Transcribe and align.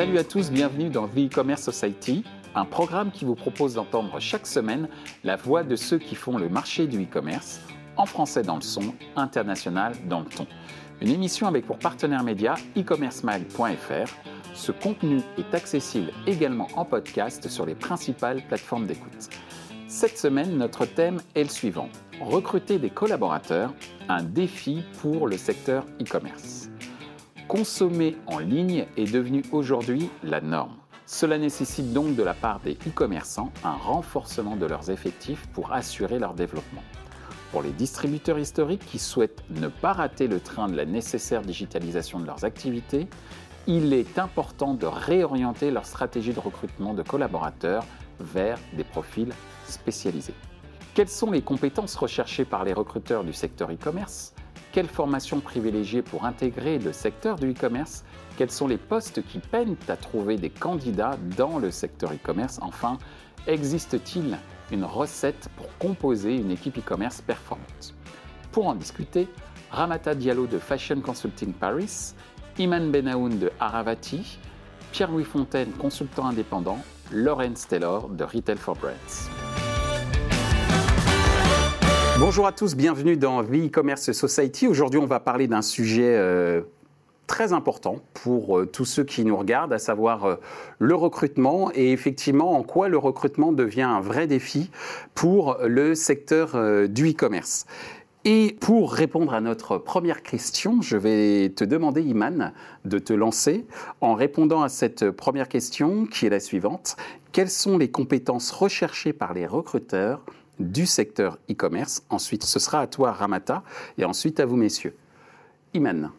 Salut 0.00 0.16
à 0.16 0.24
tous, 0.24 0.50
bienvenue 0.50 0.88
dans 0.88 1.08
The 1.08 1.26
E-Commerce 1.26 1.60
Society, 1.60 2.24
un 2.54 2.64
programme 2.64 3.10
qui 3.10 3.26
vous 3.26 3.34
propose 3.34 3.74
d'entendre 3.74 4.18
chaque 4.18 4.46
semaine 4.46 4.88
la 5.24 5.36
voix 5.36 5.62
de 5.62 5.76
ceux 5.76 5.98
qui 5.98 6.14
font 6.14 6.38
le 6.38 6.48
marché 6.48 6.86
du 6.86 7.02
e-commerce, 7.02 7.60
en 7.98 8.06
français 8.06 8.40
dans 8.40 8.54
le 8.54 8.62
son, 8.62 8.94
international 9.14 9.92
dans 10.08 10.20
le 10.20 10.24
ton. 10.24 10.46
Une 11.02 11.10
émission 11.10 11.46
avec 11.48 11.66
pour 11.66 11.78
partenaire 11.78 12.24
média 12.24 12.54
e-commercemag.fr. 12.78 14.10
Ce 14.54 14.72
contenu 14.72 15.20
est 15.36 15.54
accessible 15.54 16.12
également 16.26 16.68
en 16.76 16.86
podcast 16.86 17.46
sur 17.50 17.66
les 17.66 17.74
principales 17.74 18.42
plateformes 18.48 18.86
d'écoute. 18.86 19.28
Cette 19.86 20.16
semaine, 20.16 20.56
notre 20.56 20.86
thème 20.86 21.20
est 21.34 21.42
le 21.42 21.50
suivant. 21.50 21.90
Recruter 22.22 22.78
des 22.78 22.88
collaborateurs, 22.88 23.74
un 24.08 24.22
défi 24.22 24.82
pour 25.02 25.28
le 25.28 25.36
secteur 25.36 25.84
e-commerce 26.00 26.69
consommer 27.50 28.16
en 28.28 28.38
ligne 28.38 28.86
est 28.96 29.12
devenu 29.12 29.42
aujourd'hui 29.50 30.08
la 30.22 30.40
norme. 30.40 30.76
Cela 31.04 31.36
nécessite 31.36 31.92
donc 31.92 32.14
de 32.14 32.22
la 32.22 32.32
part 32.32 32.60
des 32.60 32.74
e-commerçants 32.86 33.50
un 33.64 33.72
renforcement 33.72 34.54
de 34.54 34.66
leurs 34.66 34.88
effectifs 34.88 35.48
pour 35.48 35.72
assurer 35.72 36.20
leur 36.20 36.34
développement. 36.34 36.84
Pour 37.50 37.62
les 37.62 37.72
distributeurs 37.72 38.38
historiques 38.38 38.86
qui 38.86 39.00
souhaitent 39.00 39.42
ne 39.50 39.66
pas 39.66 39.92
rater 39.92 40.28
le 40.28 40.38
train 40.38 40.68
de 40.68 40.76
la 40.76 40.84
nécessaire 40.84 41.42
digitalisation 41.42 42.20
de 42.20 42.26
leurs 42.26 42.44
activités, 42.44 43.08
il 43.66 43.92
est 43.94 44.20
important 44.20 44.74
de 44.74 44.86
réorienter 44.86 45.72
leur 45.72 45.86
stratégie 45.86 46.32
de 46.32 46.38
recrutement 46.38 46.94
de 46.94 47.02
collaborateurs 47.02 47.84
vers 48.20 48.60
des 48.74 48.84
profils 48.84 49.32
spécialisés. 49.64 50.34
Quelles 50.94 51.08
sont 51.08 51.32
les 51.32 51.42
compétences 51.42 51.96
recherchées 51.96 52.44
par 52.44 52.62
les 52.62 52.72
recruteurs 52.72 53.24
du 53.24 53.32
secteur 53.32 53.72
e-commerce? 53.72 54.34
Quelle 54.72 54.88
formation 54.88 55.40
privilégier 55.40 56.02
pour 56.02 56.24
intégrer 56.24 56.78
le 56.78 56.92
secteur 56.92 57.36
du 57.36 57.52
e-commerce? 57.52 58.04
Quels 58.36 58.50
sont 58.50 58.68
les 58.68 58.78
postes 58.78 59.22
qui 59.26 59.38
peinent 59.38 59.76
à 59.88 59.96
trouver 59.96 60.36
des 60.36 60.50
candidats 60.50 61.18
dans 61.36 61.58
le 61.58 61.70
secteur 61.70 62.12
e-commerce? 62.12 62.58
Enfin, 62.62 62.98
existe-t-il 63.46 64.38
une 64.70 64.84
recette 64.84 65.48
pour 65.56 65.66
composer 65.78 66.36
une 66.36 66.50
équipe 66.50 66.78
e-commerce 66.78 67.20
performante? 67.20 67.94
Pour 68.52 68.68
en 68.68 68.74
discuter, 68.74 69.28
Ramata 69.70 70.14
Diallo 70.14 70.46
de 70.46 70.58
Fashion 70.58 71.00
Consulting 71.00 71.52
Paris, 71.52 72.14
Iman 72.58 72.90
Benaoun 72.90 73.38
de 73.38 73.50
Aravati, 73.60 74.38
Pierre-Louis 74.92 75.24
Fontaine, 75.24 75.70
consultant 75.72 76.26
indépendant, 76.26 76.78
Laurence 77.12 77.66
Taylor 77.66 78.08
de 78.08 78.24
Retail 78.24 78.56
for 78.56 78.76
Brands. 78.76 79.30
Bonjour 82.20 82.46
à 82.46 82.52
tous, 82.52 82.76
bienvenue 82.76 83.16
dans 83.16 83.42
The 83.42 83.68
E-Commerce 83.68 84.12
Society. 84.12 84.68
Aujourd'hui, 84.68 85.00
on 85.00 85.06
va 85.06 85.20
parler 85.20 85.48
d'un 85.48 85.62
sujet 85.62 86.16
euh, 86.18 86.60
très 87.26 87.54
important 87.54 88.00
pour 88.12 88.58
euh, 88.58 88.66
tous 88.66 88.84
ceux 88.84 89.04
qui 89.04 89.24
nous 89.24 89.34
regardent, 89.34 89.72
à 89.72 89.78
savoir 89.78 90.26
euh, 90.26 90.36
le 90.78 90.94
recrutement 90.94 91.70
et 91.74 91.92
effectivement 91.92 92.58
en 92.58 92.62
quoi 92.62 92.90
le 92.90 92.98
recrutement 92.98 93.52
devient 93.52 93.80
un 93.80 94.02
vrai 94.02 94.26
défi 94.26 94.70
pour 95.14 95.56
le 95.64 95.94
secteur 95.94 96.88
du 96.90 97.12
e-commerce. 97.12 97.64
Et 98.26 98.54
pour 98.60 98.92
répondre 98.92 99.32
à 99.32 99.40
notre 99.40 99.78
première 99.78 100.22
question, 100.22 100.82
je 100.82 100.98
vais 100.98 101.48
te 101.48 101.64
demander, 101.64 102.02
Iman, 102.02 102.52
de 102.84 102.98
te 102.98 103.14
lancer 103.14 103.64
en 104.02 104.12
répondant 104.12 104.60
à 104.60 104.68
cette 104.68 105.10
première 105.10 105.48
question 105.48 106.04
qui 106.04 106.26
est 106.26 106.30
la 106.30 106.40
suivante. 106.40 106.96
Quelles 107.32 107.48
sont 107.48 107.78
les 107.78 107.90
compétences 107.90 108.50
recherchées 108.50 109.14
par 109.14 109.32
les 109.32 109.46
recruteurs 109.46 110.22
du 110.60 110.86
secteur 110.86 111.38
e-commerce. 111.50 112.02
Ensuite, 112.10 112.44
ce 112.44 112.58
sera 112.58 112.80
à 112.80 112.86
toi, 112.86 113.12
Ramata, 113.12 113.64
et 113.98 114.04
ensuite 114.04 114.38
à 114.40 114.46
vous, 114.46 114.56
messieurs. 114.56 114.94
Iman. 115.74 116.10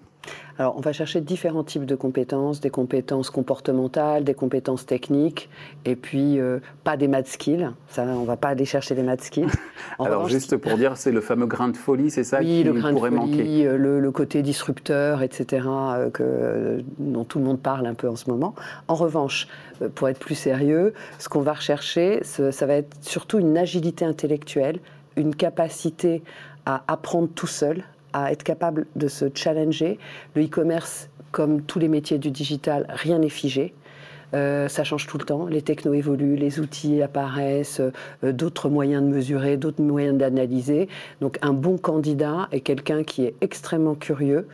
Alors, 0.62 0.78
on 0.78 0.80
va 0.82 0.94
chercher 0.94 1.22
différents 1.22 1.64
types 1.64 1.86
de 1.86 1.96
compétences, 1.96 2.62
des 2.62 2.70
compétences 2.70 3.32
comportementales, 3.32 4.24
des 4.24 4.36
compétences 4.36 4.86
techniques, 4.86 5.50
et 5.86 5.96
puis 5.96 6.40
euh, 6.40 6.60
pas 6.84 6.98
des 6.98 7.08
math 7.08 7.26
skills. 7.26 7.72
Ça, 7.88 8.04
on 8.04 8.26
va 8.26 8.38
pas 8.38 8.50
aller 8.50 8.66
chercher 8.66 8.94
les 8.94 9.02
math 9.02 9.22
skills. 9.22 9.48
Alors, 10.00 10.30
juste 10.30 10.56
pour 10.58 10.78
dire, 10.78 10.98
c'est 10.98 11.12
le 11.12 11.20
fameux 11.20 11.48
grain 11.48 11.70
de 11.70 11.78
folie, 11.78 12.12
c'est 12.12 12.24
ça 12.24 12.42
oui, 12.42 12.46
qui 12.60 12.64
le 12.64 12.74
grain 12.74 12.94
pourrait 12.94 13.10
de 13.10 13.16
folie, 13.16 13.32
manquer. 13.32 13.66
euh, 13.66 13.76
Le, 13.76 14.00
le 14.00 14.12
côté 14.12 14.44
disrupteur, 14.44 15.24
etc., 15.24 15.66
euh, 15.68 16.10
que, 16.12 16.84
dont 17.00 17.24
tout 17.24 17.40
le 17.40 17.46
monde 17.46 17.60
parle 17.60 17.88
un 17.88 17.96
peu 17.96 18.08
en 18.08 18.16
ce 18.16 18.30
moment. 18.30 18.54
En 18.88 18.94
revanche, 18.94 19.48
pour 19.96 20.10
être 20.10 20.20
plus 20.20 20.36
sérieux, 20.36 20.94
ce 21.18 21.28
qu'on 21.28 21.42
va 21.42 21.54
rechercher, 21.54 22.20
ça 22.24 22.66
va 22.68 22.76
être 22.76 22.96
surtout 23.02 23.40
une 23.40 23.58
agilité 23.58 24.06
intellectuelle, 24.06 24.78
une 25.16 25.34
capacité 25.34 26.22
à 26.68 26.84
apprendre 26.88 27.30
tout 27.34 27.48
seul, 27.48 27.84
à 28.14 28.32
être 28.32 28.44
capable 28.44 28.88
de 28.96 29.08
se 29.08 29.26
challenger. 29.34 30.00
Le 30.36 30.46
e-commerce, 30.46 31.10
comme 31.32 31.62
tous 31.62 31.80
les 31.80 31.88
métiers 31.88 32.18
du 32.18 32.32
digital, 32.32 32.86
rien 32.90 33.20
n'est 33.20 33.30
figé. 33.30 33.74
Euh, 34.34 34.68
ça 34.70 34.84
change 34.84 35.08
tout 35.08 35.18
le 35.18 35.26
temps, 35.26 35.46
les 35.46 35.62
technos 35.62 35.94
évoluent, 35.94 36.36
les 36.36 36.60
outils 36.60 37.02
apparaissent, 37.02 37.82
euh, 38.24 38.32
d'autres 38.32 38.70
moyens 38.70 39.04
de 39.04 39.10
mesurer, 39.10 39.58
d'autres 39.58 39.82
moyens 39.82 40.18
d'analyser. 40.18 40.88
Donc 41.20 41.38
un 41.42 41.54
bon 41.54 41.78
candidat 41.78 42.48
est 42.52 42.62
quelqu'un 42.62 43.04
qui 43.04 43.26
est 43.26 43.36
extrêmement 43.42 43.96
curieux, 43.96 44.48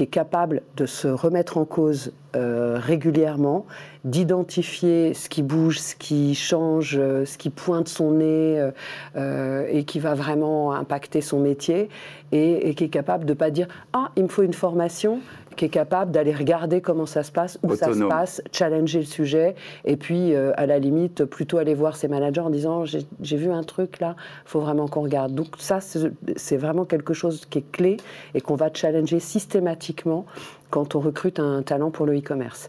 qui 0.00 0.04
est 0.04 0.06
capable 0.06 0.62
de 0.78 0.86
se 0.86 1.08
remettre 1.08 1.58
en 1.58 1.66
cause 1.66 2.12
euh, 2.34 2.78
régulièrement, 2.80 3.66
d'identifier 4.04 5.12
ce 5.12 5.28
qui 5.28 5.42
bouge, 5.42 5.78
ce 5.78 5.94
qui 5.94 6.34
change, 6.34 6.96
euh, 6.98 7.26
ce 7.26 7.36
qui 7.36 7.50
pointe 7.50 7.86
son 7.86 8.12
nez 8.12 8.70
euh, 9.16 9.66
et 9.68 9.84
qui 9.84 9.98
va 9.98 10.14
vraiment 10.14 10.72
impacter 10.72 11.20
son 11.20 11.38
métier, 11.38 11.90
et, 12.32 12.70
et 12.70 12.74
qui 12.74 12.84
est 12.84 12.88
capable 12.88 13.26
de 13.26 13.32
ne 13.32 13.36
pas 13.36 13.50
dire 13.50 13.68
Ah, 13.92 14.10
il 14.16 14.22
me 14.22 14.28
faut 14.28 14.42
une 14.42 14.54
formation, 14.54 15.20
qui 15.56 15.64
est 15.64 15.70
capable 15.70 16.10
d'aller 16.10 16.32
regarder 16.32 16.80
comment 16.80 17.06
ça 17.06 17.22
se 17.22 17.32
passe, 17.32 17.58
où 17.62 17.74
ça 17.74 17.92
se 17.92 18.04
passe, 18.04 18.42
challenger 18.52 19.00
le 19.00 19.04
sujet, 19.04 19.54
et 19.84 19.96
puis 19.96 20.34
à 20.34 20.66
la 20.66 20.78
limite 20.78 21.24
plutôt 21.24 21.58
aller 21.58 21.74
voir 21.74 21.96
ses 21.96 22.08
managers 22.08 22.40
en 22.40 22.50
disant 22.50 22.84
j'ai 22.84 23.36
vu 23.36 23.50
un 23.50 23.62
truc 23.62 24.00
là, 24.00 24.16
il 24.46 24.48
faut 24.48 24.60
vraiment 24.60 24.88
qu'on 24.88 25.02
regarde. 25.02 25.34
Donc 25.34 25.48
ça, 25.58 25.80
c'est 25.80 26.56
vraiment 26.56 26.84
quelque 26.84 27.14
chose 27.14 27.46
qui 27.46 27.58
est 27.58 27.70
clé 27.72 27.96
et 28.34 28.40
qu'on 28.40 28.56
va 28.56 28.70
challenger 28.72 29.20
systématiquement 29.20 30.24
quand 30.70 30.94
on 30.94 31.00
recrute 31.00 31.40
un 31.40 31.62
talent 31.62 31.90
pour 31.90 32.06
le 32.06 32.16
e-commerce. 32.16 32.68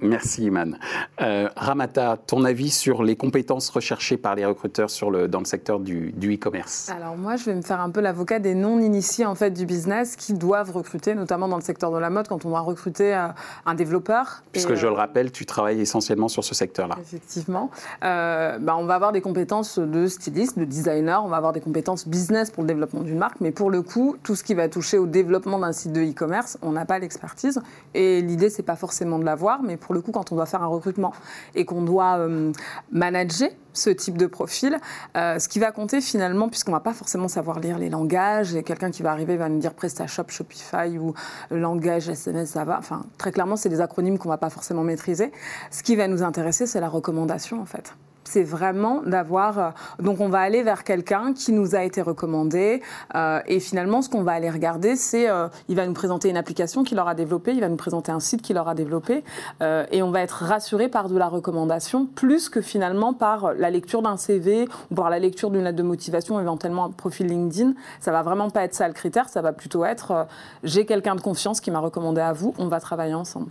Merci 0.00 0.44
Iman. 0.44 0.76
Euh, 1.20 1.48
Ramata, 1.56 2.16
ton 2.26 2.44
avis 2.44 2.70
sur 2.70 3.02
les 3.02 3.16
compétences 3.16 3.68
recherchées 3.70 4.16
par 4.16 4.34
les 4.34 4.44
recruteurs 4.44 4.90
sur 4.90 5.10
le, 5.10 5.28
dans 5.28 5.38
le 5.38 5.44
secteur 5.44 5.80
du, 5.80 6.12
e-commerce? 6.22 6.90
Alors 6.90 7.16
moi, 7.16 7.36
je 7.36 7.44
vais 7.44 7.54
me 7.54 7.62
faire 7.62 7.80
un 7.80 7.90
peu 7.90 8.00
l'avocat 8.00 8.38
des 8.38 8.54
non-initiés 8.54 9.26
en 9.26 9.34
fait 9.34 9.50
du 9.50 9.66
business 9.66 10.16
qui 10.16 10.34
doivent 10.34 10.72
recruter, 10.72 11.14
notamment 11.14 11.48
dans 11.48 11.56
le 11.56 11.62
secteur 11.62 11.90
de 11.92 11.98
la 11.98 12.10
mode, 12.10 12.28
quand 12.28 12.44
on 12.44 12.50
va 12.50 12.60
recruter 12.60 13.14
euh, 13.14 13.28
un 13.66 13.74
développeur. 13.74 14.42
Puisque 14.52 14.74
je 14.74 14.86
le 14.86 14.92
rappelle, 14.92 15.32
tu 15.32 15.46
travailles 15.46 15.80
essentiellement 15.80 16.28
sur 16.28 16.44
ce 16.44 16.54
secteur-là. 16.54 16.96
Effectivement. 17.00 17.70
Euh, 18.04 18.58
bah, 18.58 18.76
on 18.78 18.84
va 18.84 18.94
avoir 18.94 19.12
des 19.12 19.20
compétences 19.20 19.78
de 19.78 20.06
styliste, 20.06 20.58
de 20.58 20.64
designer, 20.64 21.24
on 21.24 21.28
va 21.28 21.36
avoir 21.36 21.52
des 21.52 21.60
compétences 21.60 22.08
business 22.08 22.50
pour 22.50 22.62
le 22.62 22.68
développement 22.68 23.02
d'une 23.02 23.18
marque, 23.18 23.40
mais 23.40 23.52
pour 23.52 23.70
le 23.70 23.82
coup, 23.82 24.16
tout 24.22 24.34
ce 24.34 24.44
qui 24.44 24.54
va 24.54 24.68
toucher 24.68 24.98
au 24.98 25.06
développement 25.06 25.58
d'un 25.58 25.72
site 25.72 25.92
de 25.92 26.02
e-commerce, 26.02 26.58
on 26.62 26.72
n'a 26.72 26.84
pas 26.84 26.98
l'expertise. 26.98 27.60
Et 27.94 28.20
l'idée, 28.20 28.50
c'est 28.50 28.62
pas 28.62 28.76
forcément 28.76 29.18
de 29.18 29.24
l'avoir 29.24 29.51
mais 29.62 29.76
pour 29.76 29.94
le 29.94 30.00
coup, 30.00 30.12
quand 30.12 30.32
on 30.32 30.36
doit 30.36 30.46
faire 30.46 30.62
un 30.62 30.66
recrutement 30.66 31.12
et 31.54 31.64
qu'on 31.64 31.82
doit 31.82 32.18
euh, 32.18 32.52
manager 32.90 33.50
ce 33.72 33.90
type 33.90 34.18
de 34.18 34.26
profil, 34.26 34.78
euh, 35.16 35.38
ce 35.38 35.48
qui 35.48 35.58
va 35.58 35.72
compter 35.72 36.00
finalement, 36.00 36.48
puisqu'on 36.48 36.72
ne 36.72 36.76
va 36.76 36.80
pas 36.80 36.92
forcément 36.92 37.28
savoir 37.28 37.58
lire 37.58 37.78
les 37.78 37.88
langages, 37.88 38.54
et 38.54 38.62
quelqu'un 38.62 38.90
qui 38.90 39.02
va 39.02 39.12
arriver 39.12 39.36
va 39.36 39.48
nous 39.48 39.58
dire 39.58 39.74
PrestaShop, 39.74 40.28
Shopify 40.28 40.98
ou 40.98 41.14
langage 41.50 42.08
SMS, 42.08 42.50
ça 42.50 42.64
va. 42.64 42.78
Enfin, 42.78 43.04
très 43.18 43.32
clairement, 43.32 43.56
c'est 43.56 43.70
des 43.70 43.80
acronymes 43.80 44.18
qu'on 44.18 44.28
ne 44.28 44.34
va 44.34 44.38
pas 44.38 44.50
forcément 44.50 44.82
maîtriser. 44.82 45.32
Ce 45.70 45.82
qui 45.82 45.96
va 45.96 46.06
nous 46.08 46.22
intéresser, 46.22 46.66
c'est 46.66 46.80
la 46.80 46.88
recommandation 46.88 47.60
en 47.60 47.66
fait 47.66 47.94
c'est 48.24 48.42
vraiment 48.42 49.02
d'avoir. 49.02 49.58
Euh, 49.58 49.70
donc, 50.00 50.20
on 50.20 50.28
va 50.28 50.40
aller 50.40 50.62
vers 50.62 50.84
quelqu'un 50.84 51.32
qui 51.32 51.52
nous 51.52 51.74
a 51.74 51.82
été 51.82 52.02
recommandé. 52.02 52.82
Euh, 53.14 53.40
et 53.46 53.60
finalement, 53.60 54.02
ce 54.02 54.08
qu'on 54.08 54.22
va 54.22 54.32
aller 54.32 54.50
regarder, 54.50 54.96
c'est. 54.96 55.28
Euh, 55.28 55.48
il 55.68 55.76
va 55.76 55.86
nous 55.86 55.92
présenter 55.92 56.28
une 56.28 56.36
application 56.36 56.84
qu'il 56.84 56.98
aura 56.98 57.14
développée, 57.14 57.52
il 57.52 57.60
va 57.60 57.68
nous 57.68 57.76
présenter 57.76 58.12
un 58.12 58.20
site 58.20 58.42
qu'il 58.42 58.58
aura 58.58 58.74
développé. 58.74 59.24
et 59.60 60.02
on 60.02 60.10
va 60.10 60.20
être 60.20 60.44
rassuré 60.44 60.88
par 60.88 61.08
de 61.08 61.16
la 61.16 61.28
recommandation, 61.28 62.06
plus 62.06 62.48
que 62.48 62.60
finalement 62.60 63.12
par 63.12 63.54
la 63.54 63.70
lecture 63.70 64.02
d'un 64.02 64.16
CV 64.16 64.68
ou 64.90 64.94
par 64.94 65.10
la 65.10 65.18
lecture 65.18 65.50
d'une 65.50 65.64
lettre 65.64 65.76
de 65.76 65.82
motivation, 65.82 66.40
éventuellement 66.40 66.86
un 66.86 66.90
profil 66.90 67.26
LinkedIn. 67.26 67.74
Ça 68.00 68.12
va 68.12 68.22
vraiment 68.22 68.50
pas 68.50 68.64
être 68.64 68.74
ça 68.74 68.88
le 68.88 68.94
critère, 68.94 69.28
ça 69.28 69.42
va 69.42 69.52
plutôt 69.52 69.84
être 69.84 70.26
j'ai 70.62 70.84
quelqu'un 70.86 71.14
de 71.14 71.20
confiance 71.20 71.60
qui 71.60 71.70
m'a 71.70 71.80
recommandé 71.80 72.20
à 72.20 72.32
vous, 72.32 72.54
on 72.58 72.68
va 72.68 72.80
travailler 72.80 73.14
ensemble. 73.14 73.50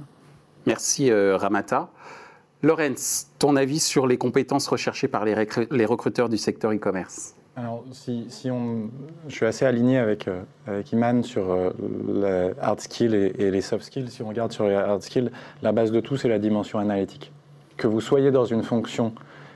Merci 0.65 1.12
Ramata. 1.12 1.89
Lorenz, 2.63 3.28
ton 3.40 3.56
avis 3.56 3.80
sur 3.80 4.06
les 4.06 4.18
compétences 4.18 4.68
recherchées 4.68 5.08
par 5.08 5.25
les, 5.25 5.34
recruteurs 5.86 6.30
du 6.30 6.38
secteur 6.38 6.72
e-commerce? 6.72 7.36
Alors, 7.56 7.84
si, 7.92 8.52
on, 8.52 8.90
je 9.28 9.36
suis 9.36 9.46
assez 9.46 9.66
aligné 9.66 9.98
avec, 9.98 10.28
euh, 10.28 10.84
Iman 10.94 11.24
sur 11.24 11.52
euh, 11.52 11.72
les 12.08 12.52
hard 12.62 12.80
skills 12.80 13.16
et, 13.16 13.50
les 13.52 13.62
soft 13.62 13.84
skills. 13.84 14.10
Si 14.10 14.22
on 14.22 14.30
regarde 14.30 14.52
sur 14.52 14.68
les 14.68 14.75
hard 14.75 15.02
skills, 15.02 15.31
la 15.63 15.72
base 15.72 15.92
de 15.92 16.00
tout, 16.00 16.18
c'est 16.18 16.30
la 16.30 16.40
dimension 16.40 16.78
analytique. 16.78 17.31
Que 17.78 17.88
vous 17.88 18.00
soyez 18.00 18.30
dans 18.30 18.46
une 18.46 18.63
fonction 18.63 19.13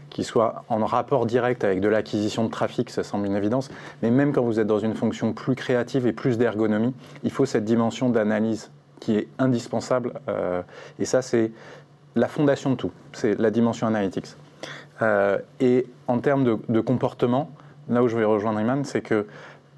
qui 0.10 0.24
soit 0.24 0.66
en 0.70 0.84
rapport 0.86 1.26
direct 1.26 1.64
avec 1.64 1.82
de 1.82 1.88
l'acquisition 1.88 2.46
de 2.46 2.50
trafic, 2.50 2.90
ça 2.90 3.04
semble 3.04 3.28
une 3.28 3.36
évidence, 3.36 3.70
mais 4.02 4.12
même 4.12 4.34
quand 4.34 4.44
vous 4.44 4.60
êtes 4.60 4.68
dans 4.68 4.80
une 4.80 4.94
fonction 4.94 5.34
plus 5.34 5.56
créative 5.56 6.08
et 6.08 6.14
plus 6.14 6.38
d'ergonomie, 6.38 6.94
il 7.24 7.32
faut 7.32 7.46
cette 7.46 7.66
dimension 7.66 8.10
d'analyse 8.10 8.72
qui 9.00 9.18
est 9.18 9.28
indispensable. 9.40 10.14
euh, 10.30 10.62
et 11.00 11.06
ça, 11.06 11.22
c'est 11.22 11.52
la 12.16 12.28
fondation 12.28 12.72
de 12.72 12.76
tout. 12.76 12.92
C'est 13.14 13.40
la 13.40 13.52
dimension 13.52 13.88
analytics. 13.88 14.36
Euh, 15.02 15.38
et 15.60 15.88
en 16.08 16.20
termes 16.20 16.44
de, 16.44 16.58
de 16.70 16.80
comportement, 16.80 17.52
là 17.90 18.04
où 18.04 18.08
je 18.08 18.18
vais 18.18 18.24
rejoindre 18.24 18.60
Iman, 18.60 18.84
c'est 18.84 19.02
que 19.02 19.26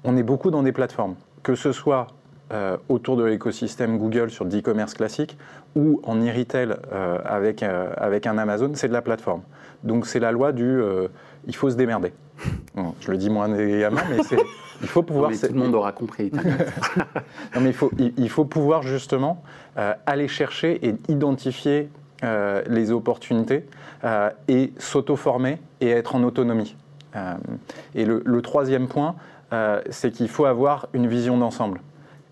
on 0.04 0.16
est 0.16 0.22
beaucoup 0.22 0.50
dans 0.50 0.62
des 0.62 0.72
plateformes, 0.72 1.16
que 1.42 1.54
ce 1.54 1.72
soit 1.72 2.06
euh, 2.52 2.76
autour 2.88 3.16
de 3.16 3.24
l'écosystème 3.24 3.98
Google 3.98 4.30
sur 4.30 4.44
le 4.44 4.56
e-commerce 4.56 4.94
classique 4.94 5.36
ou 5.74 6.00
en 6.04 6.16
e-retail 6.16 6.76
euh, 6.92 7.18
avec, 7.24 7.62
avec 7.62 8.26
un 8.26 8.38
Amazon, 8.38 8.70
c'est 8.74 8.88
de 8.88 8.92
la 8.92 9.02
plateforme. 9.02 9.42
Donc 9.82 10.06
c'est 10.06 10.20
la 10.20 10.32
loi 10.32 10.52
du 10.52 10.80
il 11.46 11.54
faut 11.54 11.70
se 11.70 11.76
démerder. 11.76 12.12
Bon, 12.74 12.94
je 13.00 13.10
le 13.10 13.16
dis 13.16 13.30
moins 13.30 13.52
également, 13.54 14.00
mais 14.10 14.22
c'est 14.22 14.38
il 14.82 14.88
faut 14.88 15.02
pouvoir. 15.02 15.30
Mais 15.30 15.36
tout 15.36 15.52
le 15.52 15.58
monde 15.58 15.74
aura 15.74 15.92
compris. 15.92 16.30
non, 17.54 17.60
mais 17.60 17.70
il 17.70 17.74
faut, 17.74 17.90
il, 17.98 18.12
il 18.16 18.30
faut 18.30 18.44
pouvoir 18.44 18.82
justement 18.82 19.42
euh, 19.76 19.94
aller 20.06 20.28
chercher 20.28 20.86
et 20.86 20.94
identifier 21.08 21.90
euh, 22.24 22.62
les 22.66 22.90
opportunités 22.90 23.64
euh, 24.02 24.30
et 24.48 24.72
s'auto-former 24.78 25.60
et 25.80 25.90
être 25.90 26.16
en 26.16 26.24
autonomie. 26.24 26.74
Euh, 27.14 27.34
et 27.94 28.04
le, 28.04 28.42
troisième 28.42 28.88
point, 28.88 29.14
c'est 29.88 30.10
qu'il 30.10 30.28
faut 30.28 30.44
avoir 30.44 30.88
une 30.94 31.06
vision 31.06 31.38
d'ensemble. 31.38 31.80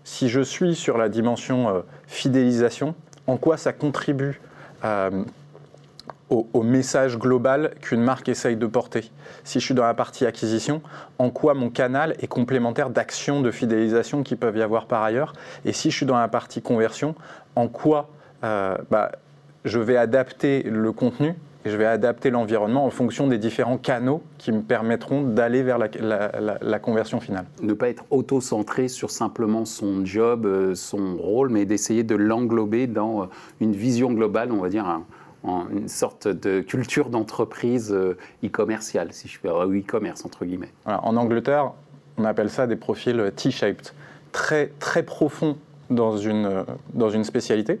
Si 0.03 0.27
je 0.27 0.41
suis 0.41 0.75
sur 0.75 0.97
la 0.97 1.07
dimension 1.07 1.83
fidélisation, 2.05 2.95
en 3.27 3.37
quoi 3.37 3.55
ça 3.55 3.71
contribue 3.71 4.41
au, 6.29 6.63
message 6.63 7.17
global 7.17 7.73
qu'une 7.81 8.03
marque 8.03 8.27
essaye 8.27 8.57
de 8.57 8.67
porter? 8.67 9.09
Si 9.45 9.61
je 9.61 9.65
suis 9.65 9.73
dans 9.73 9.85
la 9.85 9.93
partie 9.93 10.25
acquisition, 10.25 10.81
en 11.17 11.29
quoi 11.29 11.53
mon 11.53 11.69
canal 11.69 12.15
est 12.19 12.27
complémentaire 12.27 12.89
d'actions 12.89 13.41
de 13.41 13.51
fidélisation 13.51 14.21
qui 14.21 14.35
peuvent 14.35 14.57
y 14.57 14.61
avoir 14.61 14.85
par 14.85 15.01
ailleurs? 15.01 15.33
Et 15.65 15.71
si 15.71 15.91
je 15.91 15.95
suis 15.95 16.05
dans 16.05 16.19
la 16.19 16.27
partie 16.27 16.61
conversion, 16.61 17.15
en 17.55 17.67
quoi 17.67 18.09
bah, 18.41 19.11
je 19.67 19.79
vais 19.79 19.97
adapter 19.97 20.63
le 20.63 20.91
contenu 20.91 21.33
et 21.65 21.69
je 21.69 21.75
vais 21.77 21.85
adapter 21.85 22.29
l'environnement 22.29 22.85
en 22.85 22.89
fonction 22.89 23.27
des 23.27 23.37
différents 23.37 23.77
canaux 23.77 24.21
qui 24.37 24.51
me 24.51 24.61
permettront 24.61 25.21
d'aller 25.23 25.63
vers 25.63 25.77
la, 25.77 25.87
la- 25.99 26.31
la- 26.39 26.57
la 26.61 26.79
conversion 26.79 27.19
finale. 27.19 27.45
ne 27.61 27.73
pas 27.73 27.89
être 27.89 28.05
auto-centré 28.09 28.87
sur 28.87 29.11
simplement 29.11 29.65
son 29.65 30.05
job, 30.05 30.45
euh, 30.45 30.75
son 30.75 31.17
rôle, 31.17 31.49
mais 31.49 31.65
d'essayer 31.65 32.03
de 32.03 32.15
l'englober 32.15 32.87
dans 32.87 33.23
euh, 33.23 33.25
une 33.59 33.73
vision 33.73 34.11
globale, 34.13 34.51
on 34.51 34.61
va 34.61 34.69
dire, 34.69 34.85
un- 34.87 35.03
en 35.43 35.65
une 35.69 35.87
sorte 35.87 36.27
de 36.27 36.61
culture 36.61 37.09
d'entreprise 37.09 37.91
euh, 37.93 38.17
e-commerciale, 38.43 39.09
si 39.11 39.27
je 39.27 39.39
peux, 39.39 39.49
euh, 39.49 39.79
e-commerce 39.79 40.25
entre 40.25 40.45
guillemets. 40.45 40.71
Voilà, 40.85 41.03
en 41.05 41.15
Angleterre, 41.17 41.71
on 42.17 42.25
appelle 42.25 42.49
ça 42.49 42.65
des 42.65 42.75
profils 42.75 43.31
T-shaped, 43.35 43.91
très, 44.31 44.71
très 44.79 45.03
profonds 45.03 45.57
dans 45.89 46.17
une, 46.17 46.63
dans 46.93 47.09
une 47.09 47.23
spécialité, 47.23 47.79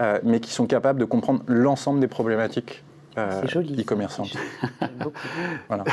euh, 0.00 0.18
mais 0.22 0.40
qui 0.40 0.50
sont 0.50 0.66
capables 0.66 0.98
de 0.98 1.04
comprendre 1.04 1.42
l'ensemble 1.46 2.00
des 2.00 2.08
problématiques 2.08 2.82
euh, 3.18 3.42
ça. 3.48 3.60
e-commerçantes. 3.60 4.36
Voilà. 5.68 5.84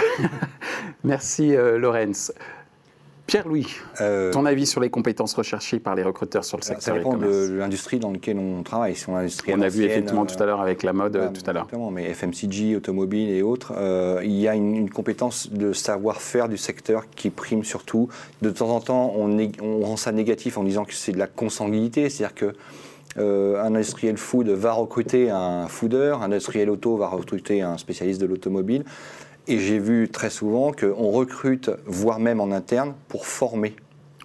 Merci 1.04 1.56
euh, 1.56 1.78
Lorenz. 1.78 2.32
Pierre-Louis, 3.28 3.68
Euh, 4.00 4.32
ton 4.32 4.46
avis 4.46 4.66
sur 4.66 4.80
les 4.80 4.90
compétences 4.90 5.34
recherchées 5.34 5.80
par 5.80 5.96
les 5.96 6.04
recruteurs 6.04 6.46
sur 6.46 6.58
le 6.58 6.64
ça 6.64 6.76
secteur 6.76 6.96
dépend 6.96 7.10
e-commerce 7.10 7.50
de 7.50 7.56
l'industrie 7.56 8.00
dans 8.00 8.12
laquelle 8.12 8.40
on 8.40 8.64
travaille. 8.64 8.96
Si 8.96 9.10
on 9.10 9.16
a 9.16 9.20
l'industrie 9.20 9.54
On 9.54 9.60
a 9.62 9.68
vu 9.68 9.84
effectivement 9.84 10.22
euh, 10.24 10.26
tout 10.26 10.42
à 10.42 10.46
l'heure 10.46 10.62
avec 10.62 10.82
la 10.82 10.94
mode, 10.94 11.18
euh, 11.18 11.20
voilà, 11.20 11.34
tout 11.34 11.50
à 11.50 11.52
l'heure. 11.52 11.64
exactement, 11.64 11.92
mais 11.92 12.14
FMCG, 12.14 12.78
automobile 12.78 13.30
et 13.30 13.42
autres, 13.42 13.74
euh, 13.76 14.22
il 14.24 14.32
y 14.32 14.48
a 14.48 14.56
une, 14.56 14.76
une 14.76 14.90
compétence 14.90 15.52
de 15.52 15.74
savoir-faire 15.74 16.48
du 16.48 16.56
secteur 16.56 17.04
qui 17.18 17.30
prime 17.30 17.66
surtout. 17.66 18.08
De 18.42 18.50
temps 18.50 18.70
en 18.70 18.80
temps, 18.80 19.14
on, 19.18 19.38
on 19.62 19.82
rend 19.82 19.98
ça 19.98 20.14
négatif 20.14 20.58
en 20.58 20.64
disant 20.64 20.86
que 20.86 20.94
c'est 20.94 21.12
de 21.12 21.20
la 21.20 21.28
consanguinité, 21.28 22.10
c'est-à-dire 22.10 22.34
que 22.34 22.54
euh, 23.18 23.62
un 23.62 23.74
industriel 23.76 24.18
food 24.18 24.50
va 24.50 24.74
recruter 24.74 25.30
un 25.30 25.68
foodeur, 25.68 26.22
un 26.22 26.26
industriel 26.26 26.70
auto 26.70 26.98
va 26.98 27.08
recruter 27.08 27.62
un 27.62 27.78
spécialiste 27.78 28.22
de 28.22 28.26
l'automobile. 28.26 28.84
Et 29.48 29.60
j'ai 29.60 29.80
vu 29.80 30.10
très 30.10 30.30
souvent 30.30 30.72
qu'on 30.74 31.10
recrute, 31.12 31.72
voire 31.86 32.20
même 32.20 32.42
en 32.42 32.52
interne, 32.52 32.94
pour 33.08 33.26
former. 33.26 33.76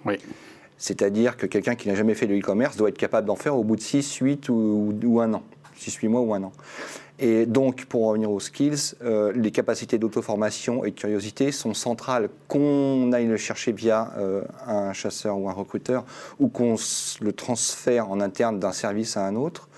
Oui. 0.05 0.15
C'est-à-dire 0.77 1.37
que 1.37 1.45
quelqu'un 1.45 1.75
qui 1.75 1.87
n'a 1.87 1.95
jamais 1.95 2.13
fait 2.13 2.27
de 2.27 2.35
e-commerce 2.35 2.75
doit 2.75 2.89
être 2.89 2.97
capable 2.97 3.25
d'en 3.27 3.37
faire 3.37 3.55
au 3.55 3.63
bout 3.63 3.77
de 3.77 3.81
6, 3.81 4.15
8 4.15 4.49
ou, 4.49 4.93
ou 5.03 5.21
un 5.21 5.33
an. 5.33 5.43
6, 5.83 5.95
8 5.95 6.07
mois 6.07 6.21
ou 6.21 6.33
un 6.33 6.43
an. 6.43 6.51
Et 7.19 7.45
donc, 7.45 7.85
pour 7.85 8.07
revenir 8.07 8.31
aux 8.31 8.39
skills, 8.39 8.95
euh, 9.03 9.31
les 9.35 9.51
capacités 9.51 9.97
d'auto-formation 9.97 10.83
et 10.83 10.91
de 10.91 10.95
curiosité 10.95 11.51
sont 11.51 11.73
centrales 11.73 12.29
qu'on 12.47 13.11
aille 13.13 13.27
le 13.27 13.37
chercher 13.37 13.71
via 13.71 14.11
euh, 14.17 14.41
un 14.65 14.93
chasseur 14.93 15.37
ou 15.37 15.47
un 15.47 15.53
recruteur 15.53 16.05
ou 16.39 16.47
qu'on 16.47 16.75
le 17.21 17.33
transfère 17.33 18.09
en 18.09 18.19
interne 18.19 18.59
d'un 18.59 18.71
service 18.71 19.15
à 19.15 19.25
un 19.25 19.35
autre. 19.35 19.69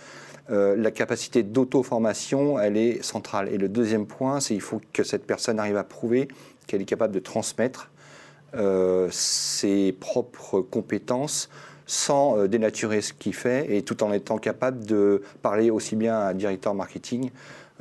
Euh, 0.50 0.75
la 0.78 0.92
capacité 0.92 1.44
d'auto-formation, 1.44 2.57
elle 2.57 2.78
est 2.78 3.04
centrale. 3.04 3.50
Et 3.50 3.57
le 3.57 3.68
deuxième 3.68 4.06
point, 4.06 4.40
c'est 4.40 4.54
qu'il 4.54 4.62
faut 4.62 4.81
que 4.94 5.04
cette 5.04 5.25
personne 5.25 5.60
arrive 5.60 5.78
à 5.78 5.84
prouver 5.84 6.30
qu'elle 6.68 6.81
est 6.81 6.86
capable 6.86 7.13
de 7.13 7.19
transmettre 7.19 7.92
ses 9.12 9.92
propres 10.00 10.62
compétences 10.62 11.50
sans 11.86 12.38
euh, 12.38 12.48
dénaturer 12.48 13.02
ce 13.02 13.14
qu'il 13.14 13.34
fait 13.34 13.76
et 13.76 13.82
tout 13.84 14.04
en 14.04 14.12
étant 14.12 14.38
capable 14.38 14.86
de 14.86 15.22
parler 15.42 15.70
aussi 15.70 15.96
bien 15.96 16.16
à 16.16 16.30
un 16.30 16.34
directeur 16.34 16.74
marketing 16.74 17.30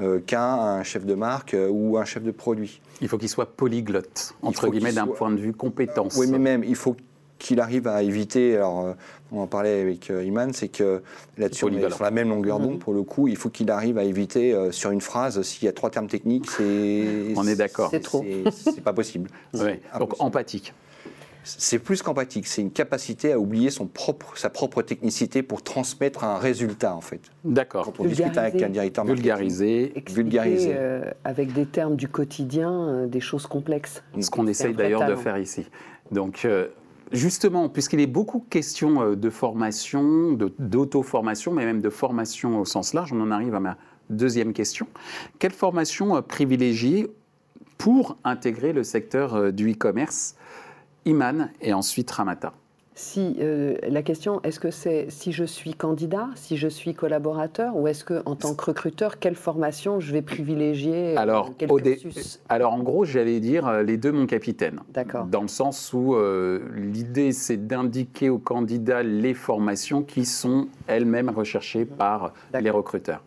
euh, 0.00 0.20
qu'à 0.26 0.54
un 0.54 0.82
chef 0.82 1.06
de 1.06 1.14
marque 1.14 1.54
euh, 1.54 1.68
ou 1.70 1.96
un 1.98 2.04
chef 2.04 2.22
de 2.22 2.30
produit. 2.30 2.80
Il 3.00 3.08
faut 3.08 3.18
qu'il 3.18 3.28
soit 3.28 3.46
polyglotte, 3.56 4.34
entre 4.42 4.68
guillemets, 4.68 4.92
d'un 4.92 5.06
soit- 5.06 5.14
point 5.16 5.30
de 5.30 5.40
vue 5.40 5.52
compétence. 5.52 6.16
Oui, 6.16 6.26
mais 6.26 6.38
même, 6.38 6.64
il 6.64 6.74
faut 6.76 6.96
qu'il 7.38 7.60
arrive 7.60 7.88
à 7.88 8.02
éviter, 8.02 8.56
alors 8.56 8.86
euh, 8.86 8.92
on 9.32 9.40
en 9.40 9.46
parlait 9.46 9.80
avec 9.82 10.10
euh, 10.10 10.24
Iman, 10.24 10.52
c'est 10.52 10.68
que 10.68 11.02
là-dessus 11.36 11.64
on 11.64 11.68
est 11.68 11.90
sur 11.90 12.04
la 12.04 12.10
même 12.10 12.28
longueur 12.28 12.58
d'onde 12.58 12.78
pour 12.78 12.94
le 12.94 13.02
coup, 13.02 13.28
il 13.28 13.36
faut 13.36 13.50
qu'il 13.50 13.70
arrive 13.70 13.98
à 13.98 14.04
éviter 14.04 14.54
euh, 14.54 14.70
sur 14.72 14.90
une 14.92 15.00
phrase, 15.00 15.42
s'il 15.42 15.64
y 15.64 15.68
a 15.68 15.72
trois 15.72 15.90
termes 15.90 16.06
techniques, 16.06 16.48
c'est... 16.48 17.34
On 17.36 17.46
est 17.46 17.56
d'accord. 17.56 17.90
C'est 17.90 18.00
trop. 18.00 18.24
C'est 18.50 18.80
pas 18.80 18.92
possible. 18.92 19.28
Ouais. 19.52 19.80
Donc 19.98 20.14
empathique. 20.20 20.72
C'est 21.44 21.78
plus 21.78 22.02
qu'empathique, 22.02 22.46
c'est 22.46 22.62
une 22.62 22.70
capacité 22.70 23.32
à 23.32 23.38
oublier 23.38 23.70
son 23.70 23.86
propre, 23.86 24.36
sa 24.36 24.50
propre 24.50 24.82
technicité 24.82 25.42
pour 25.42 25.62
transmettre 25.62 26.24
un 26.24 26.38
résultat 26.38 26.94
en 26.94 27.00
fait. 27.00 27.20
D'accord. 27.44 27.86
Quand 27.86 28.00
on 28.00 28.04
discute 28.06 28.36
avec 28.36 28.62
un 28.62 28.68
directeur. 28.70 29.04
Expliquer 29.04 30.12
Vulgariser. 30.12 30.72
euh, 30.74 31.10
avec 31.24 31.52
des 31.52 31.66
termes 31.66 31.96
du 31.96 32.08
quotidien 32.08 32.72
euh, 32.72 33.06
des 33.06 33.20
choses 33.20 33.46
complexes. 33.46 34.02
Ce 34.18 34.30
qu'on 34.30 34.46
essaye 34.46 34.74
d'ailleurs 34.74 35.06
de 35.06 35.14
faire 35.14 35.38
ici. 35.38 35.66
Donc, 36.10 36.44
euh, 36.44 36.68
justement, 37.12 37.68
puisqu'il 37.68 38.00
est 38.00 38.06
beaucoup 38.06 38.44
question 38.50 39.02
euh, 39.02 39.16
de 39.16 39.30
formation, 39.30 40.32
d'auto-formation, 40.58 41.52
mais 41.52 41.64
même 41.64 41.80
de 41.80 41.90
formation 41.90 42.60
au 42.60 42.64
sens 42.64 42.94
large, 42.94 43.12
on 43.12 43.20
en 43.20 43.30
arrive 43.30 43.54
à 43.54 43.60
ma 43.60 43.76
deuxième 44.10 44.52
question. 44.52 44.86
Quelle 45.38 45.52
formation 45.52 46.16
euh, 46.16 46.20
privilégier 46.20 47.08
pour 47.78 48.16
intégrer 48.24 48.72
le 48.72 48.84
secteur 48.84 49.34
euh, 49.34 49.50
du 49.50 49.72
e-commerce 49.72 50.36
Iman 51.06 51.50
et 51.60 51.72
ensuite 51.72 52.10
Ramata. 52.10 52.52
Si 52.96 53.34
euh, 53.40 53.74
la 53.88 54.02
question, 54.02 54.40
est-ce 54.44 54.60
que 54.60 54.70
c'est 54.70 55.06
si 55.08 55.32
je 55.32 55.42
suis 55.42 55.74
candidat, 55.74 56.28
si 56.36 56.56
je 56.56 56.68
suis 56.68 56.94
collaborateur, 56.94 57.74
ou 57.76 57.88
est-ce 57.88 58.04
que 58.04 58.22
en 58.24 58.36
tant 58.36 58.54
que 58.54 58.66
recruteur, 58.66 59.18
quelle 59.18 59.34
formation 59.34 59.98
je 59.98 60.12
vais 60.12 60.22
privilégier 60.22 61.16
euh, 61.16 61.20
Alors, 61.20 61.50
quel 61.58 61.68
dé- 61.82 61.98
Alors, 62.48 62.72
en 62.72 62.78
gros, 62.84 63.04
j'allais 63.04 63.40
dire 63.40 63.66
euh, 63.66 63.82
les 63.82 63.96
deux, 63.96 64.12
mon 64.12 64.26
capitaine. 64.26 64.78
D'accord. 64.92 65.24
Dans 65.24 65.42
le 65.42 65.48
sens 65.48 65.92
où 65.92 66.14
euh, 66.14 66.60
l'idée, 66.76 67.32
c'est 67.32 67.66
d'indiquer 67.66 68.30
aux 68.30 68.38
candidats 68.38 69.02
les 69.02 69.34
formations 69.34 70.02
qui 70.02 70.24
sont 70.24 70.68
elles-mêmes 70.86 71.30
recherchées 71.30 71.86
par 71.86 72.32
les 72.60 72.70
recruteurs. 72.70 73.24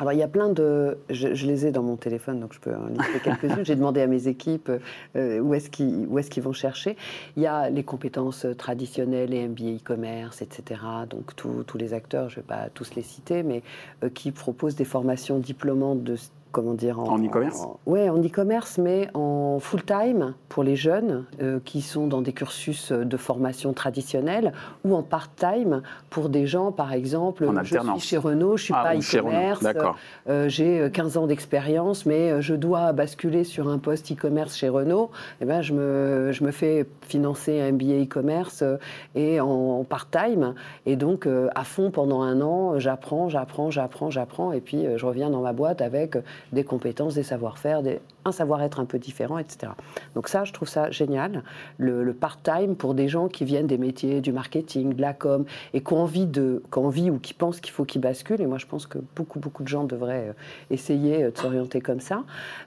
Alors 0.00 0.14
il 0.14 0.18
y 0.18 0.22
a 0.22 0.28
plein 0.28 0.48
de, 0.48 0.96
je, 1.10 1.28
les 1.28 1.66
ai 1.66 1.72
dans 1.72 1.82
mon 1.82 1.96
téléphone, 1.96 2.40
donc 2.40 2.54
je 2.54 2.58
peux 2.58 2.74
en 2.74 2.86
lister 2.86 3.20
quelques-unes. 3.22 3.64
J'ai 3.64 3.76
demandé 3.76 4.00
à 4.00 4.06
mes 4.06 4.28
équipes 4.28 4.72
euh, 5.14 5.40
où 5.40 5.52
est-ce 5.52 5.68
qu'ils 5.68 6.08
qu'ils 6.30 6.42
vont 6.42 6.54
chercher. 6.54 6.96
Il 7.36 7.42
y 7.42 7.46
a 7.46 7.68
les 7.68 7.84
compétences 7.84 8.46
traditionnelles, 8.56 9.28
les 9.28 9.46
MBA 9.46 9.76
e-commerce, 9.76 10.40
etc. 10.40 10.80
Donc 11.08 11.36
tous 11.36 11.64
tous 11.64 11.76
les 11.76 11.92
acteurs, 11.92 12.30
je 12.30 12.36
ne 12.36 12.40
vais 12.40 12.46
pas 12.46 12.70
tous 12.72 12.94
les 12.94 13.02
citer, 13.02 13.42
mais 13.42 13.62
euh, 14.02 14.08
qui 14.08 14.32
proposent 14.32 14.74
des 14.74 14.86
formations 14.86 15.38
diplômantes 15.38 16.02
de 16.02 16.16
comment 16.52 16.74
dire 16.74 16.98
En 16.98 17.18
e-commerce 17.18 17.66
Oui, 17.86 18.08
en 18.08 18.18
e-commerce, 18.22 18.78
mais 18.78 19.08
en 19.14 19.58
full 19.60 19.82
time 19.84 20.34
pour 20.48 20.62
les 20.64 20.76
jeunes 20.76 21.24
euh, 21.42 21.60
qui 21.64 21.80
sont 21.82 22.06
dans 22.06 22.22
des 22.22 22.32
cursus 22.32 22.92
de 22.92 23.16
formation 23.16 23.72
traditionnelle 23.72 24.52
ou 24.84 24.94
en 24.94 25.02
part 25.02 25.34
time 25.34 25.82
pour 26.10 26.28
des 26.28 26.46
gens, 26.46 26.72
par 26.72 26.92
exemple, 26.92 27.44
En 27.46 27.62
je 27.62 27.78
suis 27.78 28.00
chez 28.00 28.16
Renault, 28.16 28.56
je 28.56 28.64
suis 28.64 28.74
Ah, 28.76 28.82
pas 28.82 28.94
e-commerce. 28.96 29.62
d'accord. 29.62 29.96
Euh, 30.28 30.48
j'ai 30.48 30.80
euh, 30.80 30.88
15 30.90 31.16
ans 31.16 31.26
d'expérience, 31.26 32.06
mais 32.06 32.30
euh, 32.30 32.40
je 32.40 32.54
dois 32.54 32.92
basculer 32.92 33.44
sur 33.44 33.68
un 33.68 33.78
poste 33.78 34.10
e-commerce 34.12 34.56
chez 34.56 34.68
Renault. 34.68 35.10
Eh 35.40 35.44
ben, 35.44 35.62
je, 35.62 35.72
me, 35.72 36.30
je 36.32 36.44
me 36.44 36.50
fais 36.50 36.86
financer 37.02 37.60
un 37.60 37.72
billet 37.72 38.02
e-commerce 38.04 38.62
euh, 38.62 38.76
et 39.14 39.40
en, 39.40 39.46
en 39.48 39.84
part-time. 39.84 40.54
Et 40.86 40.96
donc, 40.96 41.26
euh, 41.26 41.48
à 41.54 41.64
fond 41.64 41.90
pendant 41.90 42.22
un 42.22 42.40
an, 42.40 42.78
j'apprends, 42.78 43.28
j'apprends, 43.28 43.70
j'apprends, 43.70 44.10
j'apprends. 44.10 44.52
Et 44.52 44.60
puis, 44.60 44.86
euh, 44.86 44.98
je 44.98 45.06
reviens 45.06 45.30
dans 45.30 45.40
ma 45.42 45.52
boîte 45.52 45.80
avec 45.80 46.16
euh, 46.16 46.22
des 46.52 46.64
compétences, 46.64 47.14
des 47.14 47.22
savoir-faire. 47.22 47.82
Des... 47.82 48.00
un 48.24 48.32
savoir-être 48.32 48.80
un 48.80 48.84
peu 48.84 48.98
différent, 48.98 49.38
etc. 49.38 49.72
Donc 50.14 50.28
ça, 50.28 50.44
je 50.44 50.52
trouve 50.52 50.68
ça 50.68 50.90
génial. 50.90 51.42
Le, 51.78 52.10
part-time 52.12 52.76
pour 52.76 52.94
des 52.94 53.08
gens 53.08 53.28
qui 53.28 53.44
viennent 53.44 53.68
des 53.68 53.78
métiers 53.78 54.20
du 54.20 54.32
marketing, 54.32 54.94
de 54.94 55.00
la 55.00 55.14
com, 55.14 55.44
et 55.72 55.80
qui 55.80 55.92
ont 55.92 56.02
envie, 56.02 56.26
de, 56.26 56.62
qui 56.70 56.78
ont 56.78 56.86
envie 56.86 57.10
ou 57.10 57.18
qui 57.18 57.34
pensent 57.34 57.60
qu'il 57.60 57.72
faut 57.72 57.84
qu'ils 57.84 58.00
basculent. 58.00 58.40
Et 58.40 58.46
moi, 58.46 58.58
je 58.58 58.66
pense 58.66 58.86
que 58.86 58.98
beaucoup, 59.16 59.38
beaucoup 59.38 59.62
de 59.62 59.68
gens 59.68 59.84
devraient 59.84 60.28
euh, 60.28 60.32
essayer 60.70 61.24
euh, 61.24 61.30
de 61.30 61.38
s'orienter 61.38 61.80
comme 61.80 62.00
ça. 62.00 62.24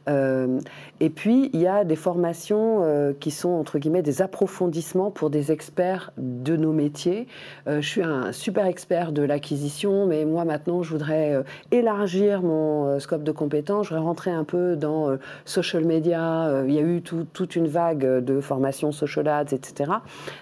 Euh, 0.08 0.60
et 1.00 1.10
puis, 1.10 1.50
il 1.54 1.60
y 1.60 1.68
a 1.68 1.84
des 1.84 1.96
formations 1.96 3.14
qui 3.20 3.32
sont, 3.32 3.50
entre 3.50 3.78
guillemets, 3.78 4.02
des 4.02 4.22
approfondissements 4.22 5.12
pour 5.12 5.30
des 5.30 5.52
experts 5.52 6.12
de 6.18 6.56
nos 6.56 6.72
métiers. 6.72 7.28
je 7.68 7.82
suis 7.82 8.02
un 8.02 8.32
super 8.32 8.66
expert 8.66 9.12
de 9.12 9.22
l'acquisition, 9.22 10.06
mais 10.06 10.26
moi, 10.26 10.46
maintenant, 10.46 10.82
je 10.84 10.92
voudrais 10.92 11.44
élargir 11.72 12.42
mon 12.42 13.00
scope 13.00 13.24
de 13.24 13.32
compétences. 13.32 13.88
Je 13.88 13.90
voudrais 13.94 14.06
rentrer 14.06 14.32
un 14.32 14.44
peu 14.44 14.76
dans 14.76 15.18
social 15.46 15.84
media, 15.86 16.48
euh, 16.48 16.66
il 16.68 16.74
y 16.74 16.80
a 16.80 16.82
eu 16.82 17.02
toute 17.02 17.56
une 17.56 17.68
vague 17.68 18.06
de 18.24 18.42
formations 18.42 18.92
social 18.92 19.28
ads, 19.28 19.54
etc. 19.54 19.92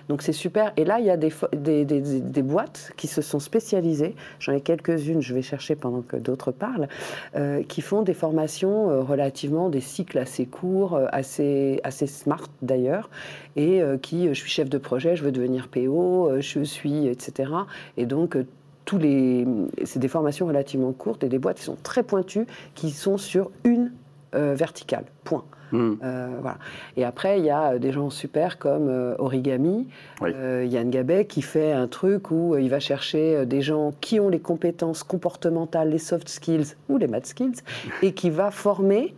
Donc 0.09 0.21
c'est 0.21 0.33
super. 0.33 0.73
Et 0.77 0.85
là, 0.85 0.99
il 0.99 1.05
y 1.05 1.09
a 1.09 1.17
des, 1.17 2.41
boîtes 2.41 2.91
qui 2.97 3.07
se 3.07 3.21
sont 3.21 3.39
spécialisées, 3.39 4.15
j'en 4.39 4.53
ai 4.53 4.61
quelques-unes, 4.61 5.21
je 5.21 5.33
vais 5.33 5.41
chercher 5.41 5.75
pendant 5.75 6.01
que 6.01 6.17
d'autres 6.17 6.51
parlent, 6.51 6.87
euh, 7.35 7.63
qui 7.63 7.81
font 7.81 8.01
des 8.01 8.13
formations 8.13 8.89
euh, 8.89 9.01
relativement, 9.01 9.69
des 9.69 9.81
cycles 9.81 10.17
assez 10.17 10.45
courts, 10.45 10.99
assez, 11.11 11.79
assez 11.83 12.07
smart 12.07 12.47
d'ailleurs, 12.61 13.09
et 13.55 13.81
qui, 14.01 14.27
je 14.29 14.33
suis 14.33 14.49
chef 14.49 14.69
de 14.69 14.77
projet, 14.77 15.15
je 15.15 15.23
veux 15.23 15.31
devenir 15.31 15.67
PO, 15.67 16.39
je 16.39 16.63
suis, 16.63 17.07
etc. 17.07 17.51
Et 17.97 18.05
donc, 18.05 18.37
tous 18.85 18.97
les, 18.97 19.45
c'est 19.83 19.99
des 19.99 20.07
formations 20.07 20.47
relativement 20.47 20.91
courtes 20.91 21.23
et 21.23 21.29
des 21.29 21.39
boîtes 21.39 21.57
qui 21.57 21.63
sont 21.63 21.77
très 21.81 22.03
pointues, 22.03 22.45
qui 22.75 22.91
sont 22.91 23.17
sur 23.17 23.51
une 23.63 23.91
euh, 24.33 24.53
verticale. 24.55 25.03
Point. 25.25 25.43
Hmm. 25.73 25.95
Euh, 26.03 26.29
voilà. 26.39 26.57
Et 26.95 27.03
après, 27.03 27.39
il 27.39 27.45
y 27.45 27.49
a 27.49 27.79
des 27.79 27.91
gens 27.91 28.09
super 28.09 28.57
comme 28.57 28.87
euh, 28.87 29.13
Origami, 29.19 29.89
Yann 30.21 30.89
Gabet, 30.89 31.25
qui 31.25 31.41
fait 31.41 31.73
un 31.73 31.87
truc 31.87 32.31
où 32.31 32.55
il 32.55 32.69
va 32.69 32.79
chercher 32.79 33.45
des 33.45 33.61
gens 33.61 33.91
qui 33.99 34.21
ont 34.21 34.29
les 34.29 34.39
compétences 34.39 35.03
comportementales, 35.03 35.89
les 35.89 35.97
soft 35.97 36.29
skills 36.29 36.75
ou 36.87 36.97
les 36.97 37.07
math 37.07 37.25
skills, 37.25 37.57
et 38.01 38.13
qui 38.13 38.29
va 38.29 38.51
former 38.51 39.13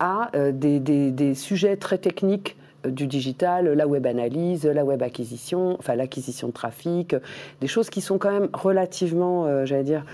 à 0.00 0.32
des, 0.52 0.80
des, 0.80 1.34
sujets 1.34 1.76
très 1.76 1.98
techniques 1.98 2.56
du 2.84 3.06
digital, 3.06 3.68
la 3.68 3.86
web 3.86 4.06
analyse, 4.06 4.66
la 4.66 4.84
web 4.84 5.02
acquisition, 5.02 5.76
enfin 5.78 5.94
l'acquisition 5.94 6.48
de 6.48 6.52
trafic, 6.52 7.14
des 7.60 7.66
choses 7.68 7.88
qui 7.88 8.00
sont 8.00 8.18
quand 8.18 8.32
même 8.32 8.48
relativement, 8.52 9.64
j'allais 9.66 9.84
dire, 9.84 10.04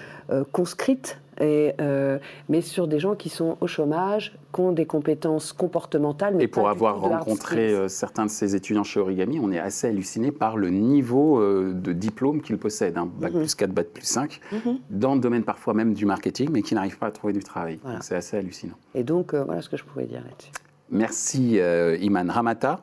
conscrites 0.53 1.21
et, 1.41 1.75
euh, 1.81 2.19
mais 2.49 2.61
sur 2.61 2.89
des 2.89 2.99
gens 2.99 3.15
qui 3.15 3.29
sont 3.29 3.57
au 3.61 3.67
chômage, 3.67 4.37
qui 4.55 4.61
ont 4.61 4.73
des 4.73 4.87
compétences 4.87 5.53
comportementales. 5.53 6.35
Mais 6.35 6.45
et 6.45 6.49
pour 6.49 6.69
avoir 6.69 7.01
rencontré 7.01 7.73
euh, 7.73 7.89
certains 7.89 8.27
de 8.27 8.31
ces 8.31 8.55
étudiants 8.55 8.85
chez 8.85 9.01
Origami, 9.01 9.39
on 9.41 9.53
est 9.53 9.59
assez 9.59 9.89
halluciné 9.89 10.33
par 10.33 10.57
le 10.57 10.71
niveau 10.71 11.41
euh, 11.41 11.73
de 11.75 11.93
diplôme 11.93 12.41
qu'ils 12.41 12.59
possèdent, 12.59 12.99
un 12.99 13.07
bac 13.07 13.33
mhm. 13.33 13.41
plus 13.41 13.55
4, 13.55 13.71
bac 13.71 13.89
plus 13.89 14.07
5, 14.07 14.41
mhm. 14.53 14.79
dans 14.91 15.15
le 15.15 15.21
domaine 15.21 15.45
parfois 15.45 15.75
même 15.75 15.95
du 15.95 16.07
marketing, 16.07 16.49
mais 16.53 16.63
qui 16.63 16.75
n'arrivent 16.75 16.99
pas 16.99 17.07
à 17.07 17.13
trouver 17.13 17.33
du 17.33 17.43
travail. 17.43 17.79
C'est 18.01 18.17
assez 18.17 18.37
hallucinant. 18.37 18.77
Et 18.95 19.05
donc, 19.05 19.35
voilà 19.35 19.63
ce 19.63 19.69
que 19.69 19.77
je 19.77 19.85
pourrais 19.85 20.07
dire 20.07 20.21
là-dessus. 20.21 20.51
Merci 20.91 21.59
Iman 22.01 22.31
Ramata. 22.31 22.81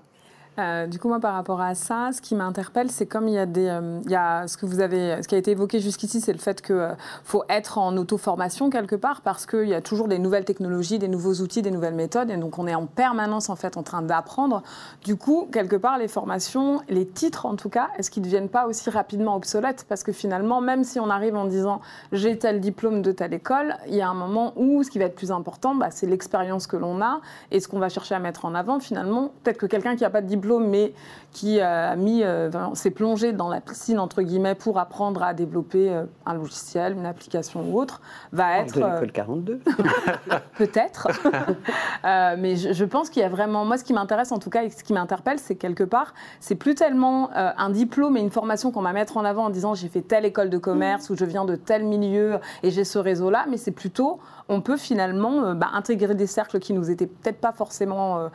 Euh, 0.59 0.85
du 0.85 0.99
coup, 0.99 1.07
moi, 1.07 1.19
par 1.19 1.33
rapport 1.33 1.61
à 1.61 1.73
ça, 1.73 2.11
ce 2.13 2.21
qui 2.21 2.35
m'interpelle, 2.35 2.91
c'est 2.91 3.07
comme 3.07 3.27
il 3.27 3.33
y 3.33 3.39
a 3.39 3.47
des, 3.47 3.67
euh, 3.67 3.99
il 4.05 4.11
y 4.11 4.15
a 4.15 4.47
ce 4.47 4.55
que 4.55 4.67
vous 4.67 4.81
avez, 4.81 5.21
ce 5.23 5.27
qui 5.27 5.33
a 5.33 5.37
été 5.39 5.51
évoqué 5.51 5.79
jusqu'ici, 5.79 6.21
c'est 6.21 6.31
le 6.31 6.37
fait 6.37 6.61
qu'il 6.61 6.75
euh, 6.75 6.93
faut 7.23 7.43
être 7.49 7.79
en 7.79 7.97
auto-formation 7.97 8.69
quelque 8.69 8.95
part 8.95 9.21
parce 9.21 9.47
qu'il 9.47 9.67
y 9.67 9.73
a 9.73 9.81
toujours 9.81 10.07
des 10.07 10.19
nouvelles 10.19 10.45
technologies, 10.45 10.99
des 10.99 11.07
nouveaux 11.07 11.33
outils, 11.41 11.63
des 11.63 11.71
nouvelles 11.71 11.95
méthodes, 11.95 12.29
et 12.29 12.37
donc 12.37 12.59
on 12.59 12.67
est 12.67 12.75
en 12.75 12.85
permanence 12.85 13.49
en 13.49 13.55
fait 13.55 13.77
en 13.77 13.83
train 13.83 14.03
d'apprendre. 14.03 14.61
Du 15.03 15.15
coup, 15.15 15.47
quelque 15.51 15.75
part, 15.75 15.97
les 15.97 16.07
formations, 16.07 16.81
les 16.87 17.07
titres 17.07 17.47
en 17.47 17.55
tout 17.55 17.69
cas, 17.69 17.89
est-ce 17.97 18.11
qu'ils 18.11 18.21
ne 18.21 18.27
deviennent 18.27 18.49
pas 18.49 18.67
aussi 18.67 18.91
rapidement 18.91 19.35
obsolètes? 19.35 19.85
Parce 19.89 20.03
que 20.03 20.11
finalement, 20.11 20.61
même 20.61 20.83
si 20.83 20.99
on 20.99 21.09
arrive 21.09 21.35
en 21.35 21.45
disant 21.45 21.81
j'ai 22.11 22.37
tel 22.37 22.59
diplôme 22.59 23.01
de 23.01 23.11
telle 23.11 23.33
école, 23.33 23.75
il 23.87 23.95
y 23.95 24.01
a 24.01 24.09
un 24.09 24.13
moment 24.13 24.53
où 24.55 24.83
ce 24.83 24.91
qui 24.91 24.99
va 24.99 25.05
être 25.05 25.15
plus 25.15 25.31
important, 25.31 25.73
bah, 25.73 25.87
c'est 25.89 26.05
l'expérience 26.05 26.67
que 26.67 26.77
l'on 26.77 27.01
a 27.01 27.21
et 27.49 27.59
ce 27.59 27.67
qu'on 27.67 27.79
va 27.79 27.89
chercher 27.89 28.13
à 28.13 28.19
mettre 28.19 28.45
en 28.45 28.53
avant. 28.53 28.79
Finalement, 28.79 29.31
peut-être 29.43 29.57
que 29.57 29.65
quelqu'un 29.65 29.95
qui 29.95 30.03
n'a 30.03 30.11
pas 30.11 30.21
de 30.21 30.27
diplôme 30.27 30.42
mais 30.43 30.93
qui 31.33 31.59
a 31.59 31.95
mis, 31.95 32.23
euh, 32.23 32.49
s'est 32.75 32.91
plongé 32.91 33.33
dans 33.33 33.49
la 33.49 33.59
piscine 33.59 33.99
entre 33.99 34.21
guillemets 34.21 34.55
pour 34.55 34.79
apprendre 34.79 35.23
à 35.23 35.33
développer 35.33 35.89
euh, 35.89 36.03
un 36.25 36.35
logiciel, 36.35 36.93
une 36.93 37.05
application 37.05 37.63
ou 37.69 37.79
autre, 37.79 38.01
va 38.31 38.59
être. 38.59 38.75
De 38.75 38.79
l'école 38.79 39.11
42. 39.11 39.59
Euh, 40.31 40.39
peut-être. 40.57 41.07
mais 42.03 42.55
je, 42.55 42.85
pense 42.85 43.09
qu'il 43.09 43.21
y 43.21 43.25
a 43.25 43.29
vraiment, 43.29 43.65
moi, 43.65 43.77
ce 43.77 43.83
qui 43.83 43.93
m'intéresse 43.93 44.31
en 44.31 44.37
tout 44.37 44.49
cas 44.49 44.63
et 44.63 44.69
ce 44.69 44.83
qui 44.83 44.93
m'interpelle, 44.93 45.39
c'est 45.39 45.55
quelque 45.55 45.83
part, 45.83 46.13
c'est 46.39 46.55
plus 46.55 46.75
tellement 46.75 47.29
un 47.33 47.69
diplôme 47.69 48.15
et 48.17 48.19
une 48.19 48.29
formation 48.29 48.71
qu'on 48.71 48.81
va 48.81 48.93
mettre 48.93 49.17
en 49.17 49.25
avant 49.25 49.45
en 49.45 49.49
disant 49.49 49.73
j'ai 49.73 49.87
fait 49.87 50.01
telle 50.01 50.25
école 50.25 50.49
de 50.49 50.57
commerce 50.57 51.09
ou 51.09 51.15
je 51.15 51.25
viens 51.25 51.45
de 51.45 51.55
tel 51.55 51.83
milieu 51.83 52.39
et 52.61 52.69
j'ai 52.69 52.83
ce 52.83 52.99
réseau-là, 52.99 53.45
mais 53.49 53.57
c'est 53.57 53.71
plutôt 53.71 54.19
on 54.49 54.61
peut 54.61 54.77
finalement 54.77 55.53
bah, 55.55 55.69
intégrer 55.73 56.15
des 56.15 56.27
cercles 56.27 56.59
qui 56.59 56.73
nous 56.73 56.91
étaient 56.91 57.07
peut-être 57.07 57.39
pas 57.39 57.53
forcément, 57.53 58.29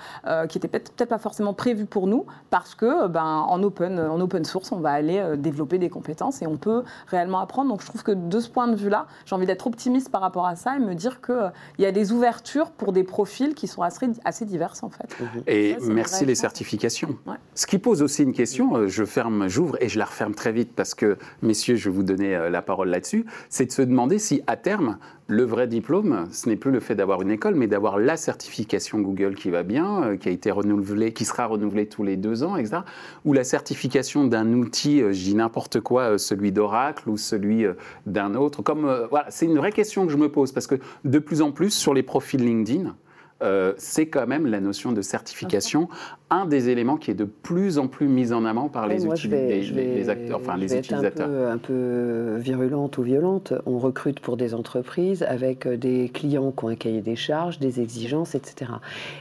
qui 0.49 0.59
étaient 0.59 0.69
peut-être 0.69 1.09
pas 1.09 1.19
forcément 1.19 1.55
prévus 1.55 1.87
pour 1.87 1.98
nous, 2.07 2.26
parce 2.50 2.75
que 2.75 3.09
ben, 3.09 3.25
en, 3.25 3.62
open, 3.62 3.99
en 3.99 4.21
open 4.21 4.45
source, 4.45 4.73
on 4.73 4.81
va 4.81 4.90
aller 4.90 5.19
euh, 5.19 5.37
développer 5.37 5.78
des 5.78 5.88
compétences 5.88 6.43
et 6.43 6.47
on 6.47 6.57
peut 6.57 6.83
réellement 7.09 7.40
apprendre. 7.40 7.71
Donc 7.71 7.83
je 7.83 7.87
trouve 7.87 8.02
que 8.02 8.12
de 8.12 8.40
ce 8.40 8.49
point 8.49 8.69
de 8.69 8.76
vue-là, 8.76 9.07
j'ai 9.26 9.35
envie 9.35 9.47
d'être 9.47 9.67
optimiste 9.67 10.11
par 10.11 10.21
rapport 10.21 10.47
à 10.47 10.57
ça 10.57 10.76
et 10.76 10.78
me 10.78 10.95
dire 10.95 11.21
qu'il 11.21 11.35
euh, 11.35 11.49
il 11.78 11.83
y 11.83 11.87
a 11.87 11.93
des 11.93 12.12
ouvertures 12.12 12.71
pour 12.71 12.93
des 12.93 13.05
profils 13.05 13.55
qui 13.55 13.67
sont 13.67 13.83
assez, 13.83 14.09
assez 14.25 14.45
diverses 14.45 14.83
en 14.83 14.90
fait. 14.90 15.17
Et 15.47 15.76
merci 15.83 16.25
les 16.25 16.35
certifications. 16.35 17.17
Ce 17.55 17.67
qui 17.67 17.78
pose 17.78 18.02
aussi 18.02 18.23
une 18.23 18.33
question, 18.33 18.76
euh, 18.76 18.88
je 18.88 19.05
ferme, 19.05 19.49
j'ouvre 19.49 19.76
et 19.81 19.88
je 19.88 19.99
la 19.99 20.05
referme 20.05 20.35
très 20.35 20.52
vite 20.52 20.73
parce 20.75 20.95
que, 20.95 21.19
messieurs, 21.43 21.76
je 21.76 21.88
vais 21.88 21.95
vous 21.95 22.02
donner 22.02 22.49
la 22.50 22.62
parole 22.62 22.88
là-dessus, 22.88 23.26
c'est 23.49 23.67
de 23.67 23.73
se 23.73 23.83
demander 23.83 24.19
si 24.19 24.43
à 24.47 24.57
terme, 24.57 24.99
le 25.31 25.43
vrai 25.43 25.67
diplôme, 25.67 26.27
ce 26.33 26.49
n'est 26.49 26.57
plus 26.57 26.71
le 26.71 26.81
fait 26.81 26.95
d'avoir 26.95 27.21
une 27.21 27.31
école, 27.31 27.55
mais 27.55 27.67
d'avoir 27.67 27.99
la 27.99 28.17
certification 28.17 28.99
Google 28.99 29.35
qui 29.35 29.51
va 29.51 29.63
bien, 29.63 30.05
euh, 30.05 30.17
qui 30.17 30.31
a 30.31 30.33
été 30.33 30.51
renouvelée, 30.51 31.13
qui 31.13 31.27
sera 31.27 31.45
renouvelée 31.45 31.87
tous 31.87 32.03
les 32.03 32.17
deux 32.17 32.45
ans, 32.45 32.57
etc. 32.57 32.79
Ou 33.27 33.35
la 33.35 33.45
certification 33.45 34.25
d'un 34.25 34.55
outil, 34.55 35.03
euh, 35.03 35.13
je 35.13 35.23
dis 35.23 35.35
n'importe 35.35 35.81
quoi, 35.81 36.13
euh, 36.15 36.19
celui 36.19 36.51
d'Oracle 36.51 37.11
ou 37.11 37.19
celui 37.19 37.67
d'un 38.07 38.35
autre. 38.35 38.63
Comme 38.63 38.91
voilà, 39.11 39.27
c'est 39.29 39.45
une 39.45 39.59
vraie 39.59 39.73
question 39.73 40.07
que 40.07 40.13
je 40.13 40.17
me 40.17 40.31
pose 40.31 40.53
parce 40.53 40.67
que 40.67 40.77
de 41.05 41.19
plus 41.19 41.43
en 41.43 41.53
plus 41.53 41.71
sur 41.71 41.93
les 41.93 42.03
profils 42.03 42.43
LinkedIn, 42.43 42.95
euh, 43.40 43.73
c'est 43.76 44.07
quand 44.07 44.26
même 44.26 44.47
la 44.47 44.61
notion 44.61 44.90
de 44.90 45.00
certification, 45.00 45.88
un 46.28 46.45
des 46.45 46.71
éléments 46.71 46.97
qui 46.97 47.12
est 47.12 47.14
de 47.14 47.25
plus 47.25 47.78
en 47.78 47.87
plus 47.87 48.09
mis 48.09 48.33
en 48.33 48.45
avant 48.45 48.68
par 48.68 48.88
les, 48.88 49.07
acteurs, 49.07 50.40
enfin 50.40 50.57
les 50.57 50.76
utilisateurs. 50.76 51.04
Être 51.04 51.21
un 51.21 51.26
peu, 51.26 51.47
un 51.49 51.59
peu 51.59 52.37
virulente 52.38 52.99
ou 52.99 53.02
violente. 53.02 53.52
On 53.64 53.78
recrute 53.78 54.18
pour 54.18 54.37
des 54.37 54.54
entreprises 54.54 55.23
avec 55.23 55.66
euh, 55.66 55.76
des 55.76 56.09
clients 56.09 56.50
qui 56.50 56.64
ont 56.64 56.68
un 56.68 56.75
cahier 56.75 57.00
des 57.00 57.14
charges, 57.14 57.61
des 57.61 57.80
exigences, 57.80 58.35
etc. 58.35 58.73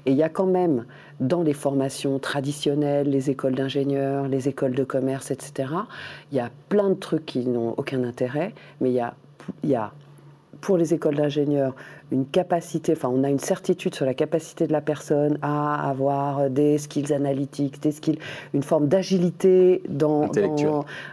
Et 0.07 0.11
il 0.11 0.17
y 0.17 0.23
a 0.23 0.29
quand 0.29 0.47
même 0.47 0.85
dans 1.19 1.43
les 1.43 1.53
formations 1.53 2.17
traditionnelles, 2.17 3.09
les 3.09 3.29
écoles 3.29 3.53
d'ingénieurs, 3.55 4.27
les 4.27 4.49
écoles 4.49 4.73
de 4.73 4.83
commerce, 4.83 5.29
etc. 5.29 5.69
Il 6.31 6.37
y 6.37 6.41
a 6.41 6.49
plein 6.69 6.89
de 6.89 6.95
trucs 6.95 7.25
qui 7.25 7.45
n'ont 7.45 7.75
aucun 7.77 8.03
intérêt, 8.03 8.53
mais 8.81 8.89
il 8.89 8.95
y 8.95 8.99
a, 8.99 9.13
il 9.63 9.69
y 9.69 9.75
a 9.75 9.91
pour 10.61 10.77
les 10.77 10.93
écoles 10.93 11.15
d'ingénieurs 11.15 11.75
une 12.11 12.25
capacité, 12.25 12.93
enfin 12.93 13.09
on 13.13 13.23
a 13.23 13.29
une 13.29 13.39
certitude 13.39 13.93
sur 13.93 14.05
la 14.05 14.13
capacité 14.13 14.67
de 14.67 14.71
la 14.71 14.81
personne 14.81 15.37
à 15.41 15.89
avoir 15.89 16.49
des 16.49 16.77
skills 16.77 17.13
analytiques, 17.13 17.81
des 17.81 17.91
skills, 17.91 18.19
une 18.53 18.63
forme 18.63 18.87
d'agilité 18.87 19.81
dans, 19.89 20.29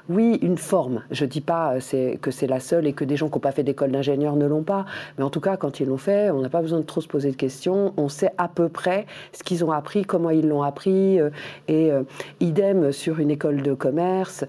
Oui, 0.09 0.39
une 0.43 0.59
forme. 0.59 1.03
Je 1.11 1.25
ne 1.25 1.31
dis 1.31 1.41
pas 1.41 1.75
euh, 1.75 2.17
que 2.17 2.31
c'est 2.31 2.47
la 2.47 2.61
seule 2.61 2.87
et 2.87 2.93
que 2.93 3.05
des 3.05 3.17
gens 3.17 3.29
qui 3.29 3.35
n'ont 3.35 3.41
pas 3.41 3.53
fait 3.53 3.65
d'école 3.65 3.91
d'ingénieur 3.91 4.37
ne 4.37 4.47
l'ont 4.47 4.63
pas, 4.63 4.85
mais 5.19 5.25
en 5.25 5.31
tout 5.31 5.41
cas 5.41 5.57
quand 5.57 5.81
ils 5.81 5.89
l'ont 5.89 5.97
fait, 5.97 6.31
on 6.31 6.41
n'a 6.41 6.49
pas 6.49 6.63
besoin 6.63 6.81
de 6.81 6.85
trop 6.85 7.01
se 7.01 7.09
poser 7.09 7.31
de 7.31 7.37
questions, 7.37 7.93
on 7.97 8.09
sait 8.09 8.31
à 8.39 8.49
peu 8.49 8.69
près 8.69 9.07
ce 9.33 9.43
qu'ils 9.43 9.65
ont 9.65 9.73
appris, 9.73 10.05
comment 10.05 10.31
ils 10.31 10.47
l'ont 10.47 10.63
appris, 10.63 11.21
euh, 11.21 11.31
et 11.69 11.91
euh, 11.91 12.03
idem 12.41 12.93
sur 12.93 13.19
une 13.19 13.31
école 13.31 13.63
de 13.63 13.75
commerce. 13.75 14.45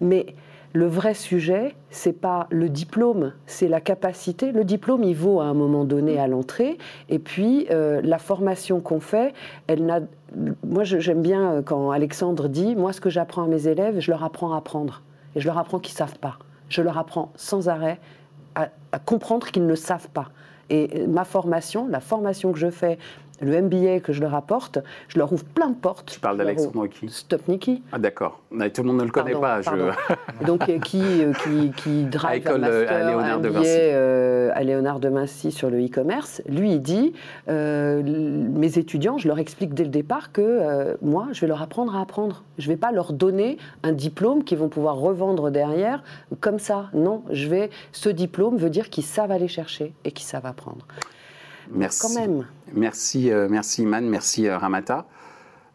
Mais 0.00 0.26
le 0.72 0.86
vrai 0.86 1.14
sujet, 1.14 1.74
c'est 1.90 2.12
pas 2.12 2.46
le 2.50 2.68
diplôme, 2.68 3.32
c'est 3.46 3.66
la 3.66 3.80
capacité. 3.80 4.52
Le 4.52 4.64
diplôme, 4.64 5.02
il 5.02 5.16
vaut 5.16 5.40
à 5.40 5.44
un 5.44 5.54
moment 5.54 5.84
donné 5.84 6.18
à 6.18 6.28
l'entrée, 6.28 6.78
et 7.08 7.18
puis 7.18 7.66
euh, 7.70 8.00
la 8.04 8.18
formation 8.18 8.80
qu'on 8.80 9.00
fait, 9.00 9.34
elle 9.66 9.84
n'a. 9.84 10.00
Moi, 10.64 10.84
j'aime 10.84 11.22
bien 11.22 11.54
euh, 11.54 11.62
quand 11.62 11.90
Alexandre 11.90 12.48
dit, 12.48 12.76
moi, 12.76 12.92
ce 12.92 13.00
que 13.00 13.10
j'apprends 13.10 13.42
à 13.42 13.46
mes 13.48 13.66
élèves, 13.66 13.98
je 13.98 14.12
leur 14.12 14.22
apprends 14.22 14.54
à 14.54 14.58
apprendre, 14.58 15.02
et 15.34 15.40
je 15.40 15.46
leur 15.46 15.58
apprends 15.58 15.80
qu'ils 15.80 15.96
savent 15.96 16.18
pas. 16.18 16.38
Je 16.68 16.82
leur 16.82 16.98
apprends 16.98 17.32
sans 17.34 17.68
arrêt 17.68 17.98
à, 18.54 18.68
à 18.92 18.98
comprendre 19.00 19.48
qu'ils 19.48 19.66
ne 19.66 19.74
savent 19.74 20.10
pas. 20.10 20.28
Et 20.70 21.04
ma 21.08 21.24
formation, 21.24 21.88
la 21.88 21.98
formation 21.98 22.52
que 22.52 22.58
je 22.60 22.70
fais 22.70 22.96
le 23.40 23.62
MBA 23.62 24.00
que 24.00 24.12
je 24.12 24.20
leur 24.20 24.34
apporte, 24.34 24.78
je 25.08 25.18
leur 25.18 25.32
ouvre 25.32 25.44
plein 25.44 25.70
de 25.70 25.74
portes. 25.74 26.10
Tu 26.12 26.20
parles 26.20 26.36
d'Alexandre 26.38 26.76
ouvre- 26.76 26.86
qui 26.88 27.08
Stopniki. 27.08 27.82
Ah 27.92 27.98
d'accord. 27.98 28.40
Tout 28.50 28.82
le 28.82 28.88
monde 28.88 28.98
ne 28.98 29.04
le 29.04 29.10
connaît 29.10 29.32
Pardon, 29.32 29.40
pas. 29.40 29.62
je-. 30.40 30.46
Donc 30.46 30.68
euh, 30.68 30.78
qui, 30.78 31.00
euh, 31.02 31.32
qui, 31.44 31.70
qui 31.72 32.04
drive 32.04 32.42
école, 32.42 32.64
un 32.64 32.68
euh, 32.68 32.80
master, 32.80 32.96
à 33.06 33.10
Léonard 33.10 33.40
de 33.40 33.48
Vinci. 33.48 33.60
billet, 33.62 33.90
euh, 33.94 34.50
à 34.54 34.62
Léonard 34.62 35.00
de 35.00 35.08
Vinci 35.08 35.52
sur 35.52 35.70
le 35.70 35.84
e-commerce. 35.84 36.42
Lui, 36.48 36.72
il 36.72 36.80
dit, 36.82 37.12
euh, 37.48 38.02
mes 38.02 38.78
étudiants, 38.78 39.18
je 39.18 39.28
leur 39.28 39.38
explique 39.38 39.74
dès 39.74 39.84
le 39.84 39.90
départ 39.90 40.32
que 40.32 40.40
euh, 40.42 40.94
moi, 41.02 41.28
je 41.32 41.40
vais 41.40 41.46
leur 41.46 41.62
apprendre 41.62 41.96
à 41.96 42.00
apprendre. 42.02 42.42
Je 42.58 42.68
ne 42.68 42.74
vais 42.74 42.78
pas 42.78 42.92
leur 42.92 43.12
donner 43.12 43.58
un 43.82 43.92
diplôme 43.92 44.44
qu'ils 44.44 44.58
vont 44.58 44.68
pouvoir 44.68 44.96
revendre 44.96 45.50
derrière 45.50 46.02
comme 46.40 46.58
ça. 46.58 46.90
Non, 46.94 47.22
je 47.30 47.48
vais. 47.48 47.70
Ce 47.92 48.08
diplôme 48.08 48.56
veut 48.56 48.70
dire 48.70 48.90
qu'ils 48.90 49.04
savent 49.04 49.30
aller 49.30 49.48
chercher 49.48 49.92
et 50.04 50.12
qu'ils 50.12 50.26
savent 50.26 50.46
apprendre. 50.46 50.86
Merci. 51.72 52.00
Quand 52.14 52.20
même. 52.20 52.46
Merci, 52.74 53.30
euh, 53.30 53.48
merci 53.50 53.82
Iman, 53.82 54.02
merci 54.08 54.46
euh, 54.48 54.58
Ramata. 54.58 55.06